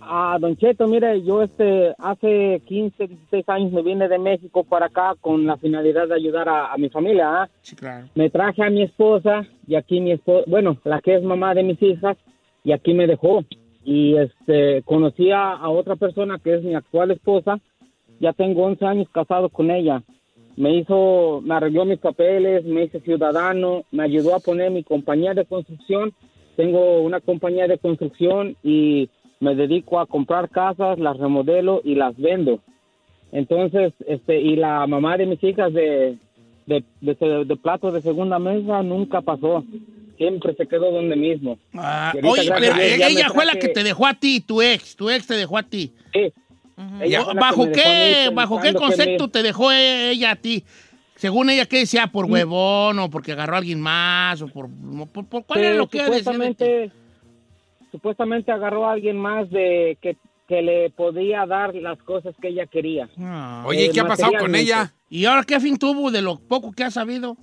Ah, 0.00 0.38
Don 0.40 0.56
Cheto, 0.56 0.88
mire, 0.88 1.22
yo 1.22 1.42
este, 1.42 1.94
hace 1.98 2.60
15, 2.66 3.06
16 3.06 3.48
años 3.48 3.70
me 3.72 3.82
vine 3.82 4.08
de 4.08 4.18
México 4.18 4.64
para 4.64 4.86
acá 4.86 5.14
con 5.20 5.46
la 5.46 5.56
finalidad 5.58 6.08
de 6.08 6.14
ayudar 6.14 6.48
a, 6.48 6.72
a 6.72 6.78
mi 6.78 6.88
familia. 6.88 7.42
¿ah? 7.42 7.48
Sí, 7.62 7.76
claro. 7.76 8.08
Me 8.14 8.28
traje 8.30 8.62
a 8.64 8.70
mi 8.70 8.82
esposa 8.82 9.46
y 9.68 9.74
aquí 9.76 10.00
mi 10.00 10.12
esposa, 10.12 10.44
bueno, 10.48 10.78
la 10.84 11.00
que 11.00 11.14
es 11.16 11.22
mamá 11.22 11.54
de 11.54 11.62
mis 11.62 11.80
hijas, 11.82 12.16
y 12.64 12.72
aquí 12.72 12.92
me 12.94 13.06
dejó. 13.06 13.44
Y 13.84 14.16
este, 14.16 14.82
conocí 14.82 15.30
a, 15.30 15.52
a 15.52 15.68
otra 15.68 15.96
persona 15.96 16.38
que 16.42 16.54
es 16.54 16.62
mi 16.62 16.74
actual 16.74 17.10
esposa. 17.12 17.60
Ya 18.18 18.32
tengo 18.32 18.64
11 18.64 18.84
años 18.86 19.08
casado 19.12 19.48
con 19.48 19.70
ella. 19.70 20.02
Me 20.60 20.76
hizo, 20.76 21.40
me 21.42 21.54
arregló 21.54 21.86
mis 21.86 22.00
papeles, 22.00 22.66
me 22.66 22.84
hice 22.84 23.00
ciudadano, 23.00 23.86
me 23.90 24.02
ayudó 24.02 24.34
a 24.34 24.40
poner 24.40 24.70
mi 24.70 24.84
compañía 24.84 25.32
de 25.32 25.46
construcción. 25.46 26.12
Tengo 26.54 27.00
una 27.00 27.20
compañía 27.20 27.66
de 27.66 27.78
construcción 27.78 28.54
y 28.62 29.08
me 29.40 29.54
dedico 29.54 29.98
a 29.98 30.04
comprar 30.04 30.50
casas, 30.50 30.98
las 30.98 31.16
remodelo 31.16 31.80
y 31.82 31.94
las 31.94 32.14
vendo. 32.18 32.60
Entonces, 33.32 33.94
este, 34.06 34.38
y 34.38 34.56
la 34.56 34.86
mamá 34.86 35.16
de 35.16 35.24
mis 35.24 35.42
hijas 35.42 35.72
de, 35.72 36.18
de, 36.66 36.84
de, 37.00 37.44
de 37.46 37.56
plato 37.56 37.90
de 37.90 38.02
segunda 38.02 38.38
mesa 38.38 38.82
nunca 38.82 39.22
pasó. 39.22 39.64
Siempre 40.18 40.54
se 40.56 40.66
quedó 40.66 40.92
donde 40.92 41.16
mismo. 41.16 41.58
Ah, 41.72 42.12
oye, 42.22 42.44
gracias 42.44 43.10
ella 43.10 43.30
fue 43.30 43.46
la 43.46 43.54
que 43.54 43.68
te 43.68 43.82
dejó 43.82 44.06
a 44.06 44.12
ti, 44.12 44.40
tu 44.40 44.60
ex. 44.60 44.94
Tu 44.94 45.08
ex 45.08 45.26
te 45.26 45.36
dejó 45.36 45.56
a 45.56 45.62
ti. 45.62 45.94
Sí. 46.12 46.30
¿Bajo 47.34 47.70
qué, 47.72 48.30
bajo 48.34 48.60
qué 48.60 48.68
que 48.68 48.74
concepto 48.74 49.24
me- 49.24 49.30
te 49.32 49.42
dejó 49.42 49.70
ella 49.72 50.32
a 50.32 50.36
ti? 50.36 50.64
Según 51.16 51.50
ella, 51.50 51.66
¿qué 51.66 51.78
decía? 51.80 52.06
¿Por 52.06 52.24
huevón 52.26 52.98
o 52.98 53.10
porque 53.10 53.32
agarró 53.32 53.54
a 53.54 53.58
alguien 53.58 53.80
más? 53.80 54.40
¿O 54.40 54.48
por, 54.48 54.68
por- 55.12 55.26
por- 55.26 55.44
cuál 55.44 55.60
era 55.60 55.70
que 55.72 55.76
lo 55.78 55.86
que 55.88 55.98
ella 55.98 56.04
decía 56.06 56.32
supuestamente, 56.32 56.92
supuestamente 57.92 58.52
agarró 58.52 58.86
a 58.88 58.92
alguien 58.92 59.18
más 59.18 59.50
de 59.50 59.98
que, 60.00 60.16
que 60.48 60.62
le 60.62 60.90
podía 60.90 61.44
dar 61.46 61.74
las 61.74 61.98
cosas 62.02 62.34
que 62.40 62.48
ella 62.48 62.66
quería. 62.66 63.08
Oye, 63.66 63.86
¿y 63.86 63.90
qué 63.90 64.00
ha 64.00 64.06
pasado 64.06 64.32
con 64.38 64.54
ella? 64.54 64.92
¿Y 65.10 65.24
ahora 65.26 65.44
qué 65.44 65.60
fin 65.60 65.76
tuvo 65.78 66.10
de 66.10 66.22
lo 66.22 66.38
poco 66.38 66.72
que 66.72 66.84
ha 66.84 66.90
sabido? 66.90 67.36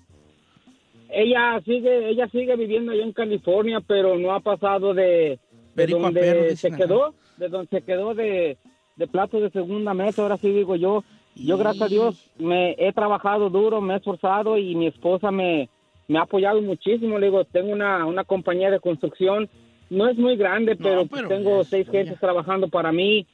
Ella 1.10 1.62
sigue, 1.64 2.10
ella 2.10 2.28
sigue 2.30 2.56
viviendo 2.56 2.92
allá 2.92 3.04
en 3.04 3.14
California, 3.14 3.80
pero 3.86 4.18
no 4.18 4.34
ha 4.34 4.40
pasado 4.42 4.94
de, 4.94 5.40
donde 5.76 6.20
perro, 6.20 6.56
se 6.58 6.72
quedó, 6.72 7.14
de 7.38 7.48
donde 7.48 7.70
se 7.70 7.82
quedó 7.82 8.14
de, 8.14 8.58
de 8.98 9.08
plato 9.08 9.40
de 9.40 9.50
segunda 9.52 9.94
mesa, 9.94 10.24
ahora 10.24 10.38
sí 10.38 10.50
digo 10.52 10.76
yo. 10.76 11.04
Yo, 11.36 11.58
gracias 11.58 11.84
a 11.84 11.88
Dios, 11.88 12.32
me 12.40 12.76
he 12.80 12.92
trabajado 12.94 13.50
duro, 13.52 13.80
me 13.80 13.94
he 13.94 13.98
esforzado 13.98 14.58
y 14.58 14.74
mi 14.76 14.88
esposa 14.88 15.30
me, 15.30 15.70
me 16.08 16.18
ha 16.18 16.24
apoyado 16.24 16.62
muchísimo. 16.62 17.20
Le 17.20 17.28
digo, 17.28 17.46
tengo 17.46 17.72
una, 17.72 18.06
una 18.08 18.24
compañía 18.24 18.72
de 18.72 18.80
construcción, 18.80 19.48
no 19.92 20.08
es 20.08 20.18
muy 20.18 20.36
grande, 20.36 20.76
pero, 20.76 21.06
pero 21.06 21.28
tengo 21.28 21.64
seis 21.64 21.88
gentes 21.90 22.20
trabajando 22.20 22.70
para 22.70 22.92
mí. 22.92 23.28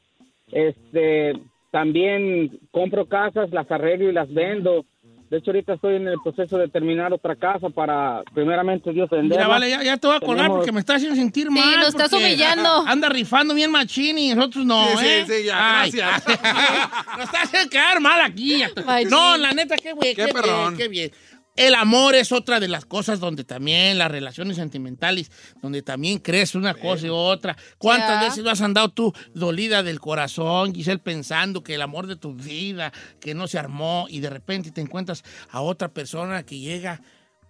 Este, 0.51 1.33
también 1.71 2.59
compro 2.71 3.05
casas, 3.05 3.51
las 3.51 3.71
arreglo 3.71 4.09
y 4.09 4.13
las 4.13 4.31
vendo. 4.33 4.85
De 5.33 5.39
hecho, 5.39 5.49
ahorita 5.49 5.73
estoy 5.73 5.95
en 5.95 6.07
el 6.07 6.19
proceso 6.23 6.59
de 6.59 6.67
terminar 6.67 7.11
otra 7.11 7.35
casa 7.35 7.67
para, 7.71 8.21
primeramente, 8.35 8.91
Dios 8.93 9.09
venderla. 9.09 9.35
Mira, 9.37 9.47
vale, 9.47 9.67
ya, 9.67 9.81
ya 9.81 9.97
te 9.97 10.05
voy 10.05 10.15
a 10.15 10.19
colgar 10.19 10.43
Tenemos- 10.45 10.57
porque 10.57 10.71
me 10.71 10.79
estás 10.79 10.97
haciendo 10.97 11.15
sentir 11.15 11.47
Sí, 11.47 11.53
mal. 11.59 11.79
nos 11.79 11.87
estás 11.87 12.11
porque 12.11 12.23
humillando. 12.23 12.83
Anda 12.85 13.09
rifando 13.09 13.55
bien 13.55 13.71
machín 13.71 14.19
y 14.19 14.35
nosotros 14.35 14.63
no, 14.63 14.85
Sí, 14.89 14.97
sí, 14.99 15.05
¿eh? 15.07 15.25
sí, 15.27 15.43
ya, 15.47 15.81
Ay, 15.81 15.89
gracias. 15.89 16.23
nos 17.17 17.25
estás 17.25 17.43
haciendo 17.45 17.67
quedar 17.71 17.99
mal 17.99 18.21
aquí. 18.21 18.61
Machín. 18.85 19.09
No, 19.09 19.35
la 19.37 19.53
neta, 19.53 19.75
qué 19.77 19.93
güey, 19.93 20.13
Qué 20.13 20.23
qué, 20.27 20.33
perrón. 20.33 20.75
bien, 20.75 20.77
qué 20.77 20.87
bien. 20.87 21.11
El 21.55 21.75
amor 21.75 22.15
es 22.15 22.31
otra 22.31 22.59
de 22.59 22.67
las 22.67 22.85
cosas 22.85 23.19
donde 23.19 23.43
también 23.43 23.99
las 23.99 24.09
relaciones 24.09 24.57
sentimentales, 24.57 25.31
donde 25.61 25.83
también 25.83 26.17
crece 26.17 26.57
una 26.57 26.73
cosa 26.73 27.05
y 27.05 27.09
otra. 27.09 27.55
¿Cuántas 27.77 28.21
Ya. 28.21 28.27
veces 28.27 28.43
no 28.43 28.49
has 28.49 28.61
andado 28.61 28.89
tú 28.89 29.13
dolida 29.35 29.83
del 29.83 29.99
corazón, 29.99 30.73
Giselle, 30.73 30.97
pensando 30.99 31.63
que 31.63 31.75
el 31.75 31.83
amor 31.83 32.07
de 32.07 32.15
tu 32.15 32.33
vida, 32.33 32.91
que 33.19 33.35
no 33.35 33.47
se 33.47 33.59
armó 33.59 34.07
y 34.09 34.19
de 34.19 34.31
repente 34.31 34.71
te 34.71 34.81
encuentras 34.81 35.23
a 35.51 35.61
otra 35.61 35.89
persona 35.89 36.43
que 36.43 36.57
llega 36.57 37.01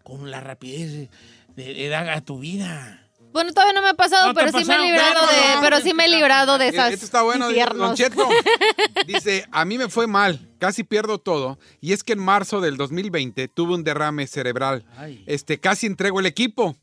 con 0.03 0.31
la 0.31 0.41
rapidez 0.41 1.09
de, 1.55 1.87
dar 1.87 2.09
a 2.09 2.19
tu 2.21 2.39
vida? 2.39 3.02
Bueno, 3.33 3.51
todavía 3.51 3.73
no 3.73 3.81
me 3.81 3.89
ha 3.89 3.93
pasado, 3.95 4.27
No 4.27 4.33
pero 4.33 4.57
sí 4.57 4.63
me 4.65 4.75
he 4.75 4.79
librado 4.79 5.25
Bueno, 5.25 5.31
de, 5.31 5.55
no, 5.55 5.61
pero 5.61 5.81
sí 5.81 5.93
me 5.93 6.05
he 6.05 6.09
librado 6.09 6.57
de 6.57 6.67
esas 6.69 6.93
Esto 6.93 7.05
está 7.05 7.23
bueno, 7.23 7.45
Don 7.45 7.51
infiernos. 7.51 7.97
Cheto. 7.97 8.29
Dice, 9.07 9.45
a 9.51 9.65
mí 9.65 9.77
me 9.77 9.89
fue 9.89 10.07
mal, 10.07 10.49
casi 10.59 10.83
pierdo 10.83 11.17
todo. 11.17 11.59
Y 11.81 11.93
es 11.93 12.03
que 12.03 12.13
en 12.13 12.19
marzo 12.19 12.61
del 12.61 12.77
2020 12.77 13.47
tuve 13.47 13.73
un 13.73 13.83
derrame 13.83 14.27
cerebral. 14.27 14.85
Ay. 14.95 15.23
Este, 15.25 15.59
casi 15.59 15.87
entrego 15.87 16.19
el 16.19 16.27
equipo. 16.27 16.75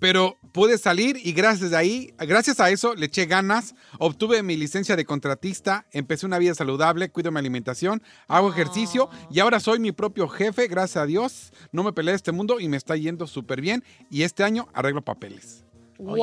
Pero 0.00 0.36
pude 0.52 0.76
salir 0.76 1.18
y 1.22 1.32
gracias 1.32 1.72
a 1.72 1.78
ahí, 1.78 2.12
gracias 2.18 2.60
a 2.60 2.68
eso 2.68 2.94
le 2.94 3.06
eché 3.06 3.24
ganas, 3.26 3.74
obtuve 3.98 4.42
mi 4.42 4.56
licencia 4.56 4.96
de 4.96 5.06
contratista, 5.06 5.86
empecé 5.92 6.26
una 6.26 6.38
vida 6.38 6.54
saludable, 6.54 7.10
cuido 7.10 7.32
mi 7.32 7.38
alimentación, 7.38 8.02
hago 8.28 8.50
ejercicio 8.50 9.08
y 9.30 9.40
ahora 9.40 9.60
soy 9.60 9.78
mi 9.78 9.92
propio 9.92 10.28
jefe, 10.28 10.66
gracias 10.66 11.02
a 11.02 11.06
Dios. 11.06 11.52
No 11.72 11.84
me 11.84 11.92
peleé 11.92 12.12
de 12.12 12.16
este 12.16 12.32
mundo 12.32 12.60
y 12.60 12.68
me 12.68 12.76
está 12.76 12.96
yendo 12.96 13.26
súper 13.26 13.62
bien 13.62 13.82
y 14.10 14.24
este 14.24 14.44
año 14.44 14.68
arreglo 14.74 15.02
papeles. 15.02 15.64
Wow, 15.98 16.18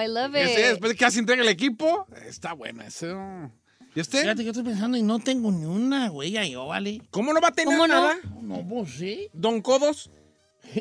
I 0.00 0.06
love 0.08 0.34
Ese, 0.36 0.60
it. 0.60 0.66
después 0.68 0.90
de 0.92 0.96
que 0.96 1.04
casi 1.04 1.18
entrega 1.18 1.42
el 1.42 1.48
equipo, 1.48 2.06
está 2.26 2.52
bueno 2.52 2.82
eso. 2.82 3.50
¿Y 3.94 4.00
usted? 4.00 4.22
Fíjate 4.22 4.42
yo 4.44 4.50
estoy 4.50 4.64
pensando 4.64 4.96
y 4.96 5.02
no 5.02 5.18
tengo 5.20 5.52
ni 5.52 5.64
una 5.66 6.10
huella 6.10 6.44
yo, 6.44 6.66
¿vale? 6.66 7.00
¿Cómo 7.10 7.32
no 7.32 7.40
va 7.40 7.48
a 7.48 7.52
tener 7.52 7.74
¿Cómo 7.76 7.86
no? 7.86 7.94
nada? 7.94 8.16
No, 8.42 8.66
pues 8.68 8.90
sí. 8.94 9.28
¿Don 9.32 9.60
Codos? 9.62 10.10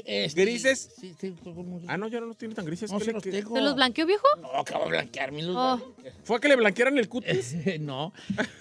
Este, 0.05 0.41
¿Grises? 0.41 0.91
Sí, 0.99 1.13
sí. 1.19 1.35
¿cómo 1.43 1.79
se- 1.81 1.85
Ah, 1.89 1.97
no, 1.97 2.07
ya 2.07 2.21
no 2.21 2.25
los 2.27 2.37
tiene 2.37 2.55
tan 2.55 2.65
grises. 2.65 2.89
No 2.91 2.97
¿Qué 2.99 3.03
se 3.05 3.09
le- 3.11 3.13
los 3.15 3.23
qué- 3.23 3.31
tengo. 3.31 3.53
¿Se 3.55 3.61
los 3.61 3.75
blanqueó, 3.75 4.05
viejo? 4.05 4.25
No, 4.41 4.47
acabo 4.55 4.85
de 4.85 4.91
blanquearme 4.91 5.43
los 5.43 5.55
Oh. 5.57 5.93
¿Fue 6.23 6.37
a 6.37 6.39
que 6.39 6.47
le 6.47 6.55
blanquearan 6.55 6.97
el 6.97 7.09
cutis? 7.09 7.53
No. 7.81 8.13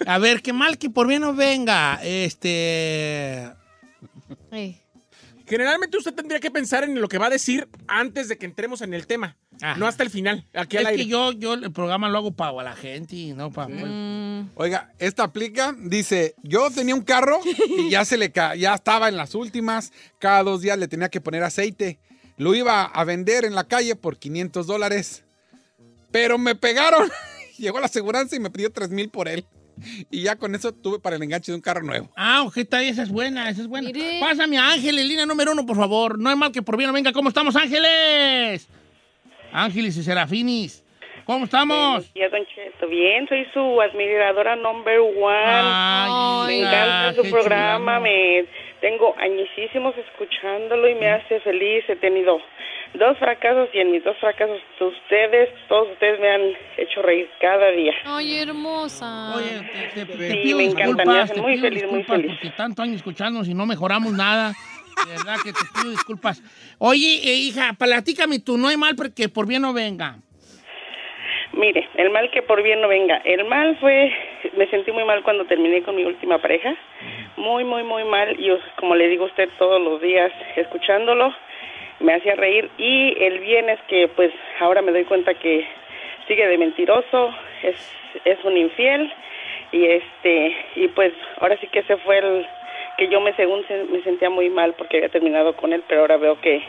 A 0.05 0.19
ver, 0.19 0.43
qué 0.43 0.53
mal 0.53 0.77
que 0.79 0.91
por 0.91 1.07
bien 1.07 1.23
no 1.23 1.33
venga. 1.33 2.01
Este. 2.03 3.51
Ey. 4.51 4.82
Generalmente 5.47 5.97
usted 5.99 6.15
tendría 6.15 6.41
que 6.41 6.51
pensar 6.51 6.85
en 6.85 7.01
lo 7.01 7.09
que 7.09 7.19
va 7.19 7.27
a 7.27 7.31
decir 7.31 7.69
antes 7.89 8.29
de 8.29 8.39
que 8.39 8.47
entremos 8.47 8.81
en 8.83 8.95
el 8.95 9.07
tema. 9.07 9.37
Ajá. 9.61 9.77
No 9.79 9.87
hasta 9.87 10.03
el 10.03 10.11
final, 10.11 10.47
aquí 10.55 10.77
Es 10.77 10.81
al 10.81 10.87
aire. 10.89 11.03
que 11.05 11.09
yo, 11.09 11.33
yo 11.33 11.55
el 11.55 11.71
programa 11.73 12.09
lo 12.09 12.19
hago 12.19 12.33
para 12.33 12.53
la 12.63 12.75
gente 12.75 13.15
y 13.17 13.33
no 13.33 13.51
para. 13.53 13.69
Mm, 13.69 14.51
Oiga, 14.57 14.93
esta 14.99 15.25
aplica, 15.25 15.75
dice, 15.79 16.35
yo 16.43 16.71
tenía 16.71 16.95
un 16.95 17.03
carro 17.03 17.39
y 17.79 17.91
ya 17.91 18.05
se 18.05 18.17
le 18.17 18.33
ca- 18.33 18.57
ya 18.57 18.75
estaba 18.75 19.09
en 19.09 19.17
las 19.17 19.35
últimas, 19.35 19.93
cada 20.19 20.43
dos 20.43 20.63
días 20.63 20.79
le 20.79 20.89
tenía 20.89 21.09
que 21.11 21.21
poner 21.21 21.43
aceite. 21.45 21.99
Lo 22.39 22.55
iba 22.55 22.83
a 22.85 23.05
vender 23.05 23.45
en 23.45 23.55
la 23.55 23.65
calle 23.65 23.95
por 23.95 24.17
500 24.17 24.67
dólares, 24.67 25.23
pero 26.11 26.39
me 26.39 26.55
pegaron. 26.55 27.09
Llegó 27.59 27.79
la 27.79 27.87
aseguranza 27.87 28.35
y 28.35 28.41
me 28.41 28.51
pidió 28.51 28.71
3 28.73 28.91
mil 28.91 29.11
por 29.11 29.29
él. 29.29 29.45
Y 30.11 30.23
ya 30.23 30.37
con 30.37 30.55
eso 30.55 30.73
tuve 30.73 30.99
para 30.99 31.17
el 31.17 31.23
enganche 31.23 31.53
de 31.53 31.57
un 31.57 31.63
carro 31.63 31.83
nuevo. 31.83 32.09
Ah, 32.17 32.47
ahí, 32.73 32.89
esa 32.89 33.03
es 33.03 33.11
buena, 33.11 33.51
esa 33.51 33.63
es 33.63 33.69
buena. 33.69 33.89
Mire. 33.89 34.21
Pásame 34.21 34.59
a 34.59 34.73
Ángeles, 34.73 35.07
línea 35.07 35.27
número 35.27 35.53
uno, 35.53 35.67
por 35.67 35.77
favor. 35.77 36.19
No 36.19 36.31
hay 36.31 36.37
mal 36.37 36.53
que 36.53 36.63
por 36.63 36.77
bien 36.77 36.89
no 36.89 36.95
venga. 36.95 37.13
¿Cómo 37.13 37.29
estamos, 37.29 37.57
Ángeles? 37.57 38.69
Ángeles 39.53 39.97
y 39.97 40.03
Serafinis. 40.03 40.83
¿Cómo 41.25 41.45
estamos? 41.45 42.13
Ya, 42.15 42.29
Don 42.29 42.45
Cheto, 42.47 42.89
bien, 42.89 43.29
soy 43.29 43.47
su 43.55 43.81
admiradora 43.81 44.57
number 44.57 44.99
one. 44.99 45.37
Ay, 45.37 46.61
me 46.61 46.67
encanta 46.67 47.23
su 47.23 47.31
programa, 47.31 48.01
me 48.01 48.45
tengo 48.81 49.15
añísimos 49.19 49.95
escuchándolo 49.97 50.89
y 50.89 50.97
me 50.97 51.09
hace 51.09 51.39
feliz. 51.41 51.85
He 51.89 51.97
tenido 51.97 52.39
dos 52.95 53.19
fracasos 53.19 53.69
y 53.73 53.79
en 53.79 53.91
mis 53.93 54.05
dos 54.05 54.17
fracasos 54.19 54.61
ustedes, 54.81 55.49
todos 55.69 55.89
ustedes 55.93 56.21
me 56.21 56.29
han 56.31 56.43
hecho 56.77 57.03
reír 57.03 57.29
cada 57.41 57.71
día. 57.71 57.95
Ay, 58.05 58.39
hermosa. 58.39 59.37
Oye, 59.37 59.61
te, 59.95 60.05
te- 60.05 60.13
te 60.13 60.33
Sí, 60.33 60.43
pido 60.43 60.59
me 60.59 60.65
me 60.65 60.69
disculpas, 60.75 61.09
hacen 61.17 61.37
te 61.37 61.43
muy 61.43 61.53
pido 61.55 61.63
feliz, 61.65 61.83
muy 61.87 61.99
disculpas 62.01 62.17
feliz. 62.23 62.33
porque 62.41 62.57
tanto 62.57 62.83
años 62.83 62.97
escuchándonos 62.97 63.49
y 63.49 63.55
no 63.55 63.67
mejoramos 63.67 64.13
nada. 64.13 64.53
De 65.07 65.11
verdad 65.13 65.37
que 65.43 65.53
te 65.53 65.59
pido 65.75 65.91
disculpas. 65.91 66.43
Oye, 66.79 67.21
eh, 67.25 67.35
hija, 67.35 67.73
platícame 67.79 68.39
tú, 68.41 68.59
no 68.59 68.69
hay 68.69 68.77
mal 68.77 68.95
porque 68.95 69.29
por 69.29 69.47
bien 69.47 69.63
no 69.63 69.73
venga. 69.73 70.17
Mire, 71.55 71.87
el 71.97 72.11
mal 72.11 72.31
que 72.31 72.43
por 72.43 72.63
bien 72.63 72.81
no 72.81 72.89
venga. 72.89 73.19
El 73.25 73.45
mal 73.45 73.77
fue, 73.79 74.11
me 74.57 74.67
sentí 74.69 74.91
muy 74.93 75.05
mal 75.05 75.23
cuando 75.23 75.45
terminé 75.47 75.83
con 75.83 75.95
mi 75.97 76.05
última 76.05 76.39
pareja. 76.39 76.75
Muy, 77.37 77.65
muy, 77.65 77.83
muy 77.83 78.05
mal. 78.05 78.39
Y 78.41 78.49
como 78.77 78.95
le 78.95 79.09
digo 79.09 79.25
a 79.25 79.29
usted 79.29 79.49
todos 79.59 79.81
los 79.81 80.01
días, 80.01 80.33
escuchándolo, 80.57 81.35
me 82.03 82.15
hacía 82.15 82.35
reír. 82.35 82.71
Y 82.79 83.15
el 83.23 83.39
bien 83.41 83.69
es 83.71 83.81
que, 83.89 84.09
pues, 84.09 84.31
ahora 84.61 84.83
me 84.83 84.93
doy 84.93 85.05
cuenta 85.05 85.35
que 85.35 85.67
sigue 86.29 86.47
de 86.47 86.59
mentiroso, 86.59 87.35
es, 87.63 87.77
es 88.25 88.43
un 88.45 88.57
infiel. 88.57 89.13
Y 89.73 89.87
este, 89.87 90.55
y 90.77 90.89
pues, 90.89 91.13
ahora 91.41 91.57
sí 91.61 91.67
que 91.69 91.79
ese 91.81 91.97
fue 91.99 92.19
el 92.19 92.47
que 92.99 93.09
yo 93.09 93.21
me, 93.23 93.35
según 93.37 93.67
se- 93.67 93.85
me 93.85 94.03
sentía 94.03 94.29
muy 94.29 94.51
mal 94.51 94.75
porque 94.75 94.99
había 94.99 95.09
terminado 95.09 95.57
con 95.57 95.73
él, 95.73 95.83
pero 95.89 96.03
ahora 96.03 96.19
veo 96.19 96.39
que 96.43 96.63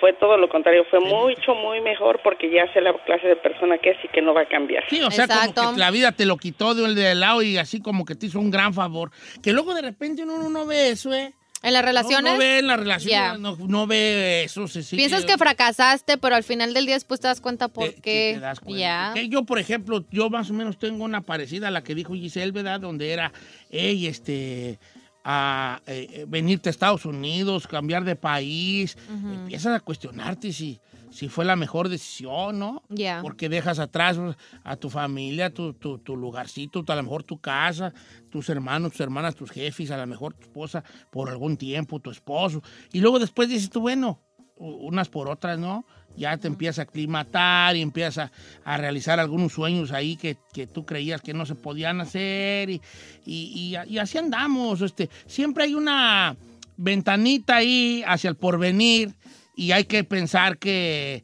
fue 0.00 0.12
todo 0.14 0.36
lo 0.36 0.48
contrario, 0.48 0.84
fue 0.90 0.98
mucho, 0.98 1.54
muy 1.54 1.80
mejor 1.80 2.20
porque 2.24 2.50
ya 2.50 2.70
sé 2.72 2.80
la 2.80 2.92
clase 2.92 3.28
de 3.28 3.36
persona 3.36 3.78
que 3.78 3.90
es 3.90 3.96
y 4.04 4.08
que 4.08 4.20
no 4.20 4.34
va 4.34 4.42
a 4.42 4.46
cambiar. 4.46 4.84
Sí, 4.90 5.00
o 5.00 5.10
sea, 5.12 5.26
como 5.28 5.54
que 5.54 5.78
la 5.78 5.90
vida 5.92 6.10
te 6.10 6.26
lo 6.26 6.36
quitó 6.36 6.74
de 6.74 6.82
un 6.82 6.94
de 6.96 7.14
lado 7.14 7.40
y 7.42 7.56
así 7.56 7.80
como 7.80 8.04
que 8.04 8.16
te 8.16 8.26
hizo 8.26 8.40
un 8.40 8.50
gran 8.50 8.74
favor. 8.74 9.10
Que 9.42 9.52
luego 9.52 9.72
de 9.72 9.82
repente 9.82 10.24
uno 10.24 10.50
no 10.50 10.66
ve 10.66 10.88
eso, 10.90 11.14
¿eh? 11.14 11.32
¿En 11.64 11.72
las 11.72 11.84
relaciones? 11.84 12.32
No, 12.34 12.38
ve 12.38 12.58
en 12.58 12.66
la 12.66 12.76
relación, 12.76 13.10
Ya. 13.10 13.38
no, 13.38 13.56
no 13.56 13.86
ve 13.86 14.44
eso. 14.44 14.68
sí, 14.68 14.82
Piensas 14.96 15.24
que 15.24 15.38
fracasaste, 15.38 16.18
pero 16.18 16.36
al 16.36 16.44
final 16.44 16.74
del 16.74 16.84
día 16.84 16.94
después 16.94 17.20
te 17.20 17.26
das 17.26 17.40
cuenta 17.40 17.68
por 17.68 17.94
qué. 17.94 18.32
te 18.34 18.40
das 18.40 18.60
cuenta. 18.60 19.14
Yo, 19.22 19.44
por 19.44 19.58
ejemplo, 19.58 20.04
yo 20.10 20.28
más 20.30 20.50
o 20.50 20.52
menos 20.52 20.78
tengo 20.78 21.04
una 21.04 21.22
parecida 21.22 21.68
a 21.68 21.70
la 21.70 21.82
que 21.82 21.94
dijo 21.94 22.14
Giselle, 22.14 22.52
¿verdad? 22.52 22.80
Donde 22.80 23.10
era, 23.12 23.32
hey, 23.70 24.06
este, 24.06 24.78
a 25.24 25.80
eh, 25.86 26.06
eh, 26.12 26.24
venirte 26.28 26.68
a 26.68 26.70
Estados 26.70 27.06
Unidos, 27.06 27.66
cambiar 27.66 28.04
de 28.04 28.14
país, 28.14 28.96
empiezas 29.08 29.74
a 29.74 29.80
cuestionarte 29.80 30.52
si, 30.52 30.78
si 31.14 31.28
fue 31.28 31.44
la 31.44 31.54
mejor 31.54 31.88
decisión, 31.88 32.58
¿no? 32.58 32.82
Ya. 32.88 33.20
Porque 33.22 33.48
dejas 33.48 33.78
atrás 33.78 34.16
pues, 34.18 34.36
a 34.64 34.74
tu 34.74 34.90
familia, 34.90 35.54
tu, 35.54 35.72
tu, 35.74 35.98
tu 35.98 36.16
lugarcito, 36.16 36.84
a 36.88 36.94
lo 36.96 37.02
mejor 37.04 37.22
tu 37.22 37.38
casa, 37.38 37.94
tus 38.30 38.48
hermanos, 38.48 38.90
tus 38.92 39.00
hermanas, 39.02 39.36
tus 39.36 39.52
jefes, 39.52 39.92
a 39.92 39.96
lo 39.96 40.06
mejor 40.08 40.34
tu 40.34 40.42
esposa 40.42 40.82
por 41.12 41.30
algún 41.30 41.56
tiempo, 41.56 42.00
tu 42.00 42.10
esposo. 42.10 42.62
Y 42.92 42.98
luego 43.00 43.20
después 43.20 43.48
dices 43.48 43.70
tú, 43.70 43.80
bueno, 43.80 44.20
unas 44.56 45.08
por 45.08 45.28
otras, 45.28 45.56
¿no? 45.56 45.84
Ya 46.16 46.36
te 46.36 46.48
empiezas 46.48 46.80
a 46.80 46.82
aclimatar 46.82 47.76
y 47.76 47.82
empiezas 47.82 48.30
a, 48.64 48.72
a 48.72 48.76
realizar 48.76 49.20
algunos 49.20 49.52
sueños 49.52 49.92
ahí 49.92 50.16
que, 50.16 50.36
que 50.52 50.66
tú 50.66 50.84
creías 50.84 51.20
que 51.22 51.32
no 51.34 51.46
se 51.46 51.54
podían 51.54 52.00
hacer 52.00 52.70
y, 52.70 52.80
y- 53.24 53.74
y- 53.86 53.92
y 53.94 53.98
así 53.98 54.18
andamos. 54.18 54.80
Este, 54.80 55.10
siempre 55.26 55.64
hay 55.64 55.74
una 55.74 56.36
ventanita 56.76 57.56
ahí 57.56 58.02
hacia 58.06 58.30
el 58.30 58.36
porvenir 58.36 59.14
y 59.56 59.72
hay 59.72 59.84
que 59.84 60.04
pensar 60.04 60.58
que, 60.58 61.22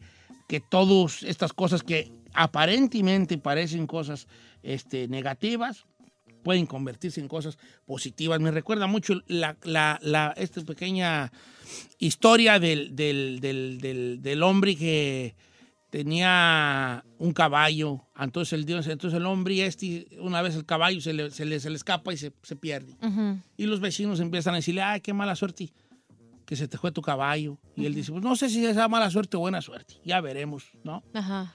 que 0.48 0.60
todas 0.60 1.22
estas 1.22 1.52
cosas 1.52 1.82
que 1.82 2.10
aparentemente 2.32 3.38
parecen 3.38 3.86
cosas 3.86 4.26
este, 4.62 5.08
negativas, 5.08 5.84
pueden 6.42 6.64
convertirse 6.66 7.20
en 7.20 7.28
cosas 7.28 7.58
positivas. 7.84 8.40
Me 8.40 8.50
recuerda 8.50 8.86
mucho 8.86 9.14
la, 9.26 9.56
la- 9.64 9.98
la- 10.02 10.32
esta 10.36 10.60
pequeña 10.62 11.30
historia 11.98 12.58
del, 12.58 12.96
del- 12.96 13.40
del- 13.40 14.22
del- 14.22 14.42
hombre 14.42 14.74
que 14.76 15.34
tenía 15.90 17.04
un 17.18 17.32
caballo. 17.32 18.06
Entonces 18.18 18.52
el, 18.54 18.64
dios, 18.64 18.86
entonces 18.86 19.18
el 19.18 19.26
hombre 19.26 19.66
este, 19.66 20.06
una 20.20 20.40
vez 20.40 20.54
el 20.54 20.64
caballo 20.64 21.00
se 21.00 21.12
le, 21.12 21.30
se 21.30 21.44
le- 21.44 21.60
se 21.60 21.68
le 21.68 21.76
escapa 21.76 22.12
y 22.12 22.16
se, 22.16 22.32
se 22.42 22.56
pierde. 22.56 22.96
Ujú. 23.02 23.38
Y 23.56 23.66
los 23.66 23.80
vecinos 23.80 24.20
empiezan 24.20 24.54
a 24.54 24.58
decirle, 24.58 24.82
ay, 24.82 25.00
qué 25.00 25.12
mala 25.12 25.36
suerte 25.36 25.72
que 26.50 26.56
se 26.56 26.66
te 26.66 26.76
fue 26.76 26.90
tu 26.90 27.00
caballo. 27.00 27.58
Y 27.76 27.86
él 27.86 27.94
dice, 27.94 28.10
pues 28.10 28.24
no 28.24 28.34
sé 28.34 28.48
si 28.50 28.66
es 28.66 28.76
mala 28.88 29.08
suerte 29.08 29.36
o 29.36 29.40
buena 29.40 29.62
suerte. 29.62 29.94
Ya 30.04 30.20
veremos, 30.20 30.64
¿no? 30.82 31.04
Ajá. 31.14 31.54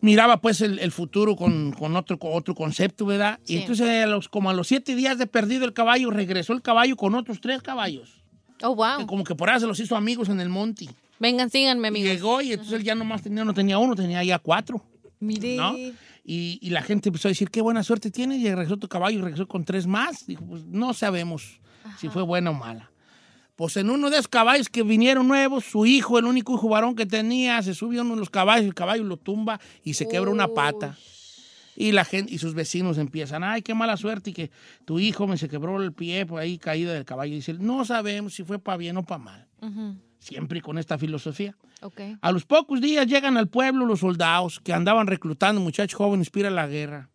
miraba 0.00 0.40
pues 0.40 0.60
el, 0.60 0.78
el 0.78 0.92
futuro 0.92 1.34
con, 1.34 1.72
con 1.72 1.96
otro, 1.96 2.20
con 2.20 2.30
otro 2.34 2.54
concepto, 2.54 3.04
¿verdad? 3.04 3.40
Sí. 3.42 3.54
Y 3.54 3.58
entonces 3.58 3.88
a 3.88 4.06
los, 4.06 4.28
como 4.28 4.48
a 4.48 4.54
los 4.54 4.68
siete 4.68 4.94
días 4.94 5.18
de 5.18 5.26
perdido 5.26 5.64
el 5.64 5.72
caballo, 5.72 6.10
regresó 6.12 6.52
el 6.52 6.62
caballo 6.62 6.94
con 6.96 7.16
otros 7.16 7.40
tres 7.40 7.62
caballos. 7.62 8.22
Oh, 8.62 8.76
wow. 8.76 8.98
Que 8.98 9.06
como 9.06 9.24
que 9.24 9.34
por 9.34 9.50
ahí 9.50 9.58
se 9.58 9.66
los 9.66 9.80
hizo 9.80 9.96
amigos 9.96 10.28
en 10.28 10.38
el 10.40 10.48
monte. 10.48 10.88
Vengan, 11.18 11.50
síganme, 11.50 11.88
Y 11.88 11.90
amigos. 11.90 12.08
llegó 12.08 12.40
y 12.42 12.52
entonces 12.52 12.74
él 12.74 12.84
ya 12.84 12.94
nomás 12.94 13.22
tenía, 13.22 13.44
no 13.44 13.52
tenía 13.54 13.78
uno, 13.78 13.96
tenía 13.96 14.22
ya 14.22 14.38
cuatro. 14.38 14.84
Mire. 15.18 15.56
¿no? 15.56 15.76
Y, 16.24 16.60
y 16.62 16.70
la 16.70 16.82
gente 16.82 17.08
empezó 17.08 17.26
a 17.26 17.30
decir, 17.30 17.50
qué 17.50 17.60
buena 17.60 17.82
suerte 17.82 18.12
tienes. 18.12 18.38
Y 18.38 18.48
regresó 18.48 18.76
tu 18.76 18.86
caballo 18.86 19.18
y 19.18 19.22
regresó 19.22 19.48
con 19.48 19.64
tres 19.64 19.88
más. 19.88 20.26
Dijo, 20.26 20.44
pues 20.46 20.64
no 20.64 20.94
sabemos 20.94 21.58
si 21.98 22.08
fue 22.08 22.22
buena 22.22 22.50
o 22.50 22.54
mala. 22.54 22.91
Pues 23.56 23.76
en 23.76 23.90
uno 23.90 24.08
de 24.08 24.16
esos 24.16 24.28
caballos 24.28 24.68
que 24.68 24.82
vinieron 24.82 25.28
nuevos, 25.28 25.64
su 25.64 25.84
hijo, 25.86 26.18
el 26.18 26.24
único 26.24 26.54
hijo 26.54 26.68
varón 26.68 26.94
que 26.94 27.06
tenía, 27.06 27.62
se 27.62 27.74
subió 27.74 28.02
uno 28.02 28.14
de 28.14 28.20
los 28.20 28.30
caballos, 28.30 28.66
el 28.66 28.74
caballo 28.74 29.04
lo 29.04 29.16
tumba 29.18 29.60
y 29.84 29.94
se 29.94 30.08
quebra 30.08 30.30
una 30.30 30.48
pata. 30.48 30.96
Y 31.74 31.92
la 31.92 32.04
gente 32.04 32.32
y 32.32 32.38
sus 32.38 32.54
vecinos 32.54 32.98
empiezan, 32.98 33.44
ay, 33.44 33.62
qué 33.62 33.74
mala 33.74 33.96
suerte 33.96 34.30
y 34.30 34.32
que 34.32 34.50
tu 34.84 34.98
hijo 34.98 35.26
me 35.26 35.36
se 35.38 35.48
quebró 35.48 35.82
el 35.82 35.92
pie 35.92 36.26
por 36.26 36.40
ahí 36.40 36.58
caída 36.58 36.92
del 36.92 37.04
caballo. 37.04 37.32
Y 37.32 37.36
dice, 37.36 37.54
no 37.54 37.84
sabemos 37.84 38.34
si 38.34 38.44
fue 38.44 38.58
para 38.58 38.76
bien 38.76 38.96
o 38.96 39.02
para 39.02 39.18
mal. 39.18 39.48
Siempre 40.18 40.60
con 40.60 40.78
esta 40.78 40.98
filosofía. 40.98 41.56
A 42.20 42.30
los 42.30 42.44
pocos 42.44 42.80
días 42.80 43.06
llegan 43.06 43.36
al 43.36 43.48
pueblo 43.48 43.86
los 43.86 44.00
soldados 44.00 44.60
que 44.60 44.72
andaban 44.72 45.06
reclutando 45.06 45.60
muchachos 45.60 45.96
jóvenes 45.96 46.30
para 46.30 46.50
la 46.50 46.66
guerra. 46.66 47.10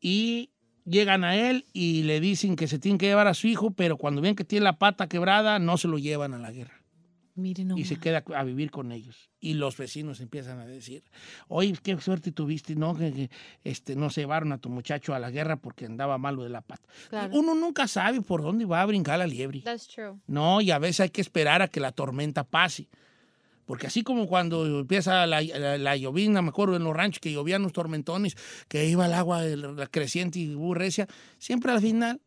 Y 0.00 0.50
llegan 0.88 1.24
a 1.24 1.36
él 1.36 1.66
y 1.72 2.02
le 2.02 2.20
dicen 2.20 2.56
que 2.56 2.68
se 2.68 2.78
tienen 2.78 2.98
que 2.98 3.06
llevar 3.06 3.26
a 3.26 3.34
su 3.34 3.46
hijo, 3.46 3.70
pero 3.70 3.96
cuando 3.96 4.20
ven 4.20 4.34
que 4.34 4.44
tiene 4.44 4.64
la 4.64 4.78
pata 4.78 5.08
quebrada, 5.08 5.58
no 5.58 5.76
se 5.76 5.88
lo 5.88 5.98
llevan 5.98 6.34
a 6.34 6.38
la 6.38 6.52
guerra. 6.52 6.78
Miren, 7.34 7.78
y 7.78 7.84
se 7.84 8.00
queda 8.00 8.24
a 8.34 8.42
vivir 8.42 8.72
con 8.72 8.90
ellos. 8.90 9.30
Y 9.38 9.54
los 9.54 9.76
vecinos 9.76 10.20
empiezan 10.20 10.58
a 10.58 10.66
decir, 10.66 11.04
oye, 11.46 11.72
qué 11.80 11.96
suerte 12.00 12.32
tuviste, 12.32 12.74
¿no? 12.74 12.96
Que, 12.96 13.12
que, 13.12 13.30
este, 13.62 13.94
no 13.94 14.10
se 14.10 14.22
llevaron 14.22 14.50
a 14.50 14.58
tu 14.58 14.70
muchacho 14.70 15.14
a 15.14 15.20
la 15.20 15.30
guerra 15.30 15.54
porque 15.54 15.86
andaba 15.86 16.18
malo 16.18 16.42
de 16.42 16.48
la 16.48 16.62
pata. 16.62 16.82
Claro. 17.10 17.32
Uno 17.32 17.54
nunca 17.54 17.86
sabe 17.86 18.22
por 18.22 18.42
dónde 18.42 18.64
va 18.64 18.82
a 18.82 18.86
brincar 18.86 19.20
la 19.20 19.26
liebre. 19.28 19.60
That's 19.60 19.86
true. 19.86 20.16
No, 20.26 20.60
y 20.60 20.72
a 20.72 20.80
veces 20.80 21.00
hay 21.00 21.10
que 21.10 21.20
esperar 21.20 21.62
a 21.62 21.68
que 21.68 21.78
la 21.78 21.92
tormenta 21.92 22.42
pase. 22.42 22.88
Porque 23.68 23.86
así 23.86 24.02
como 24.02 24.26
cuando 24.26 24.64
empieza 24.80 25.26
la, 25.26 25.42
la, 25.42 25.76
la 25.76 25.96
llovina, 25.98 26.40
me 26.40 26.48
acuerdo 26.48 26.74
en 26.74 26.84
los 26.84 26.96
ranchos 26.96 27.20
que 27.20 27.30
llovían 27.30 27.62
los 27.62 27.74
tormentones, 27.74 28.34
que 28.66 28.86
iba 28.86 29.04
el 29.04 29.12
agua 29.12 29.42
creciente 29.90 30.38
y 30.38 30.54
burrecia, 30.54 31.06
siempre 31.36 31.70
al 31.70 31.82
final 31.82 32.18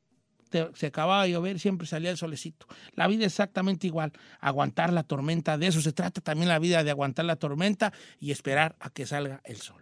se 0.75 0.85
acababa 0.85 1.23
de 1.23 1.31
llover, 1.31 1.59
siempre 1.59 1.87
salía 1.87 2.11
el 2.11 2.17
solecito. 2.17 2.67
La 2.93 3.07
vida 3.07 3.25
es 3.25 3.33
exactamente 3.33 3.87
igual, 3.87 4.11
aguantar 4.39 4.93
la 4.93 5.01
tormenta, 5.01 5.57
de 5.57 5.65
eso 5.65 5.81
se 5.81 5.93
trata 5.93 6.21
también 6.21 6.47
la 6.47 6.59
vida, 6.59 6.83
de 6.83 6.91
aguantar 6.91 7.25
la 7.25 7.37
tormenta 7.37 7.91
y 8.19 8.29
esperar 8.29 8.75
a 8.79 8.91
que 8.91 9.07
salga 9.07 9.41
el 9.43 9.57
sol. 9.57 9.81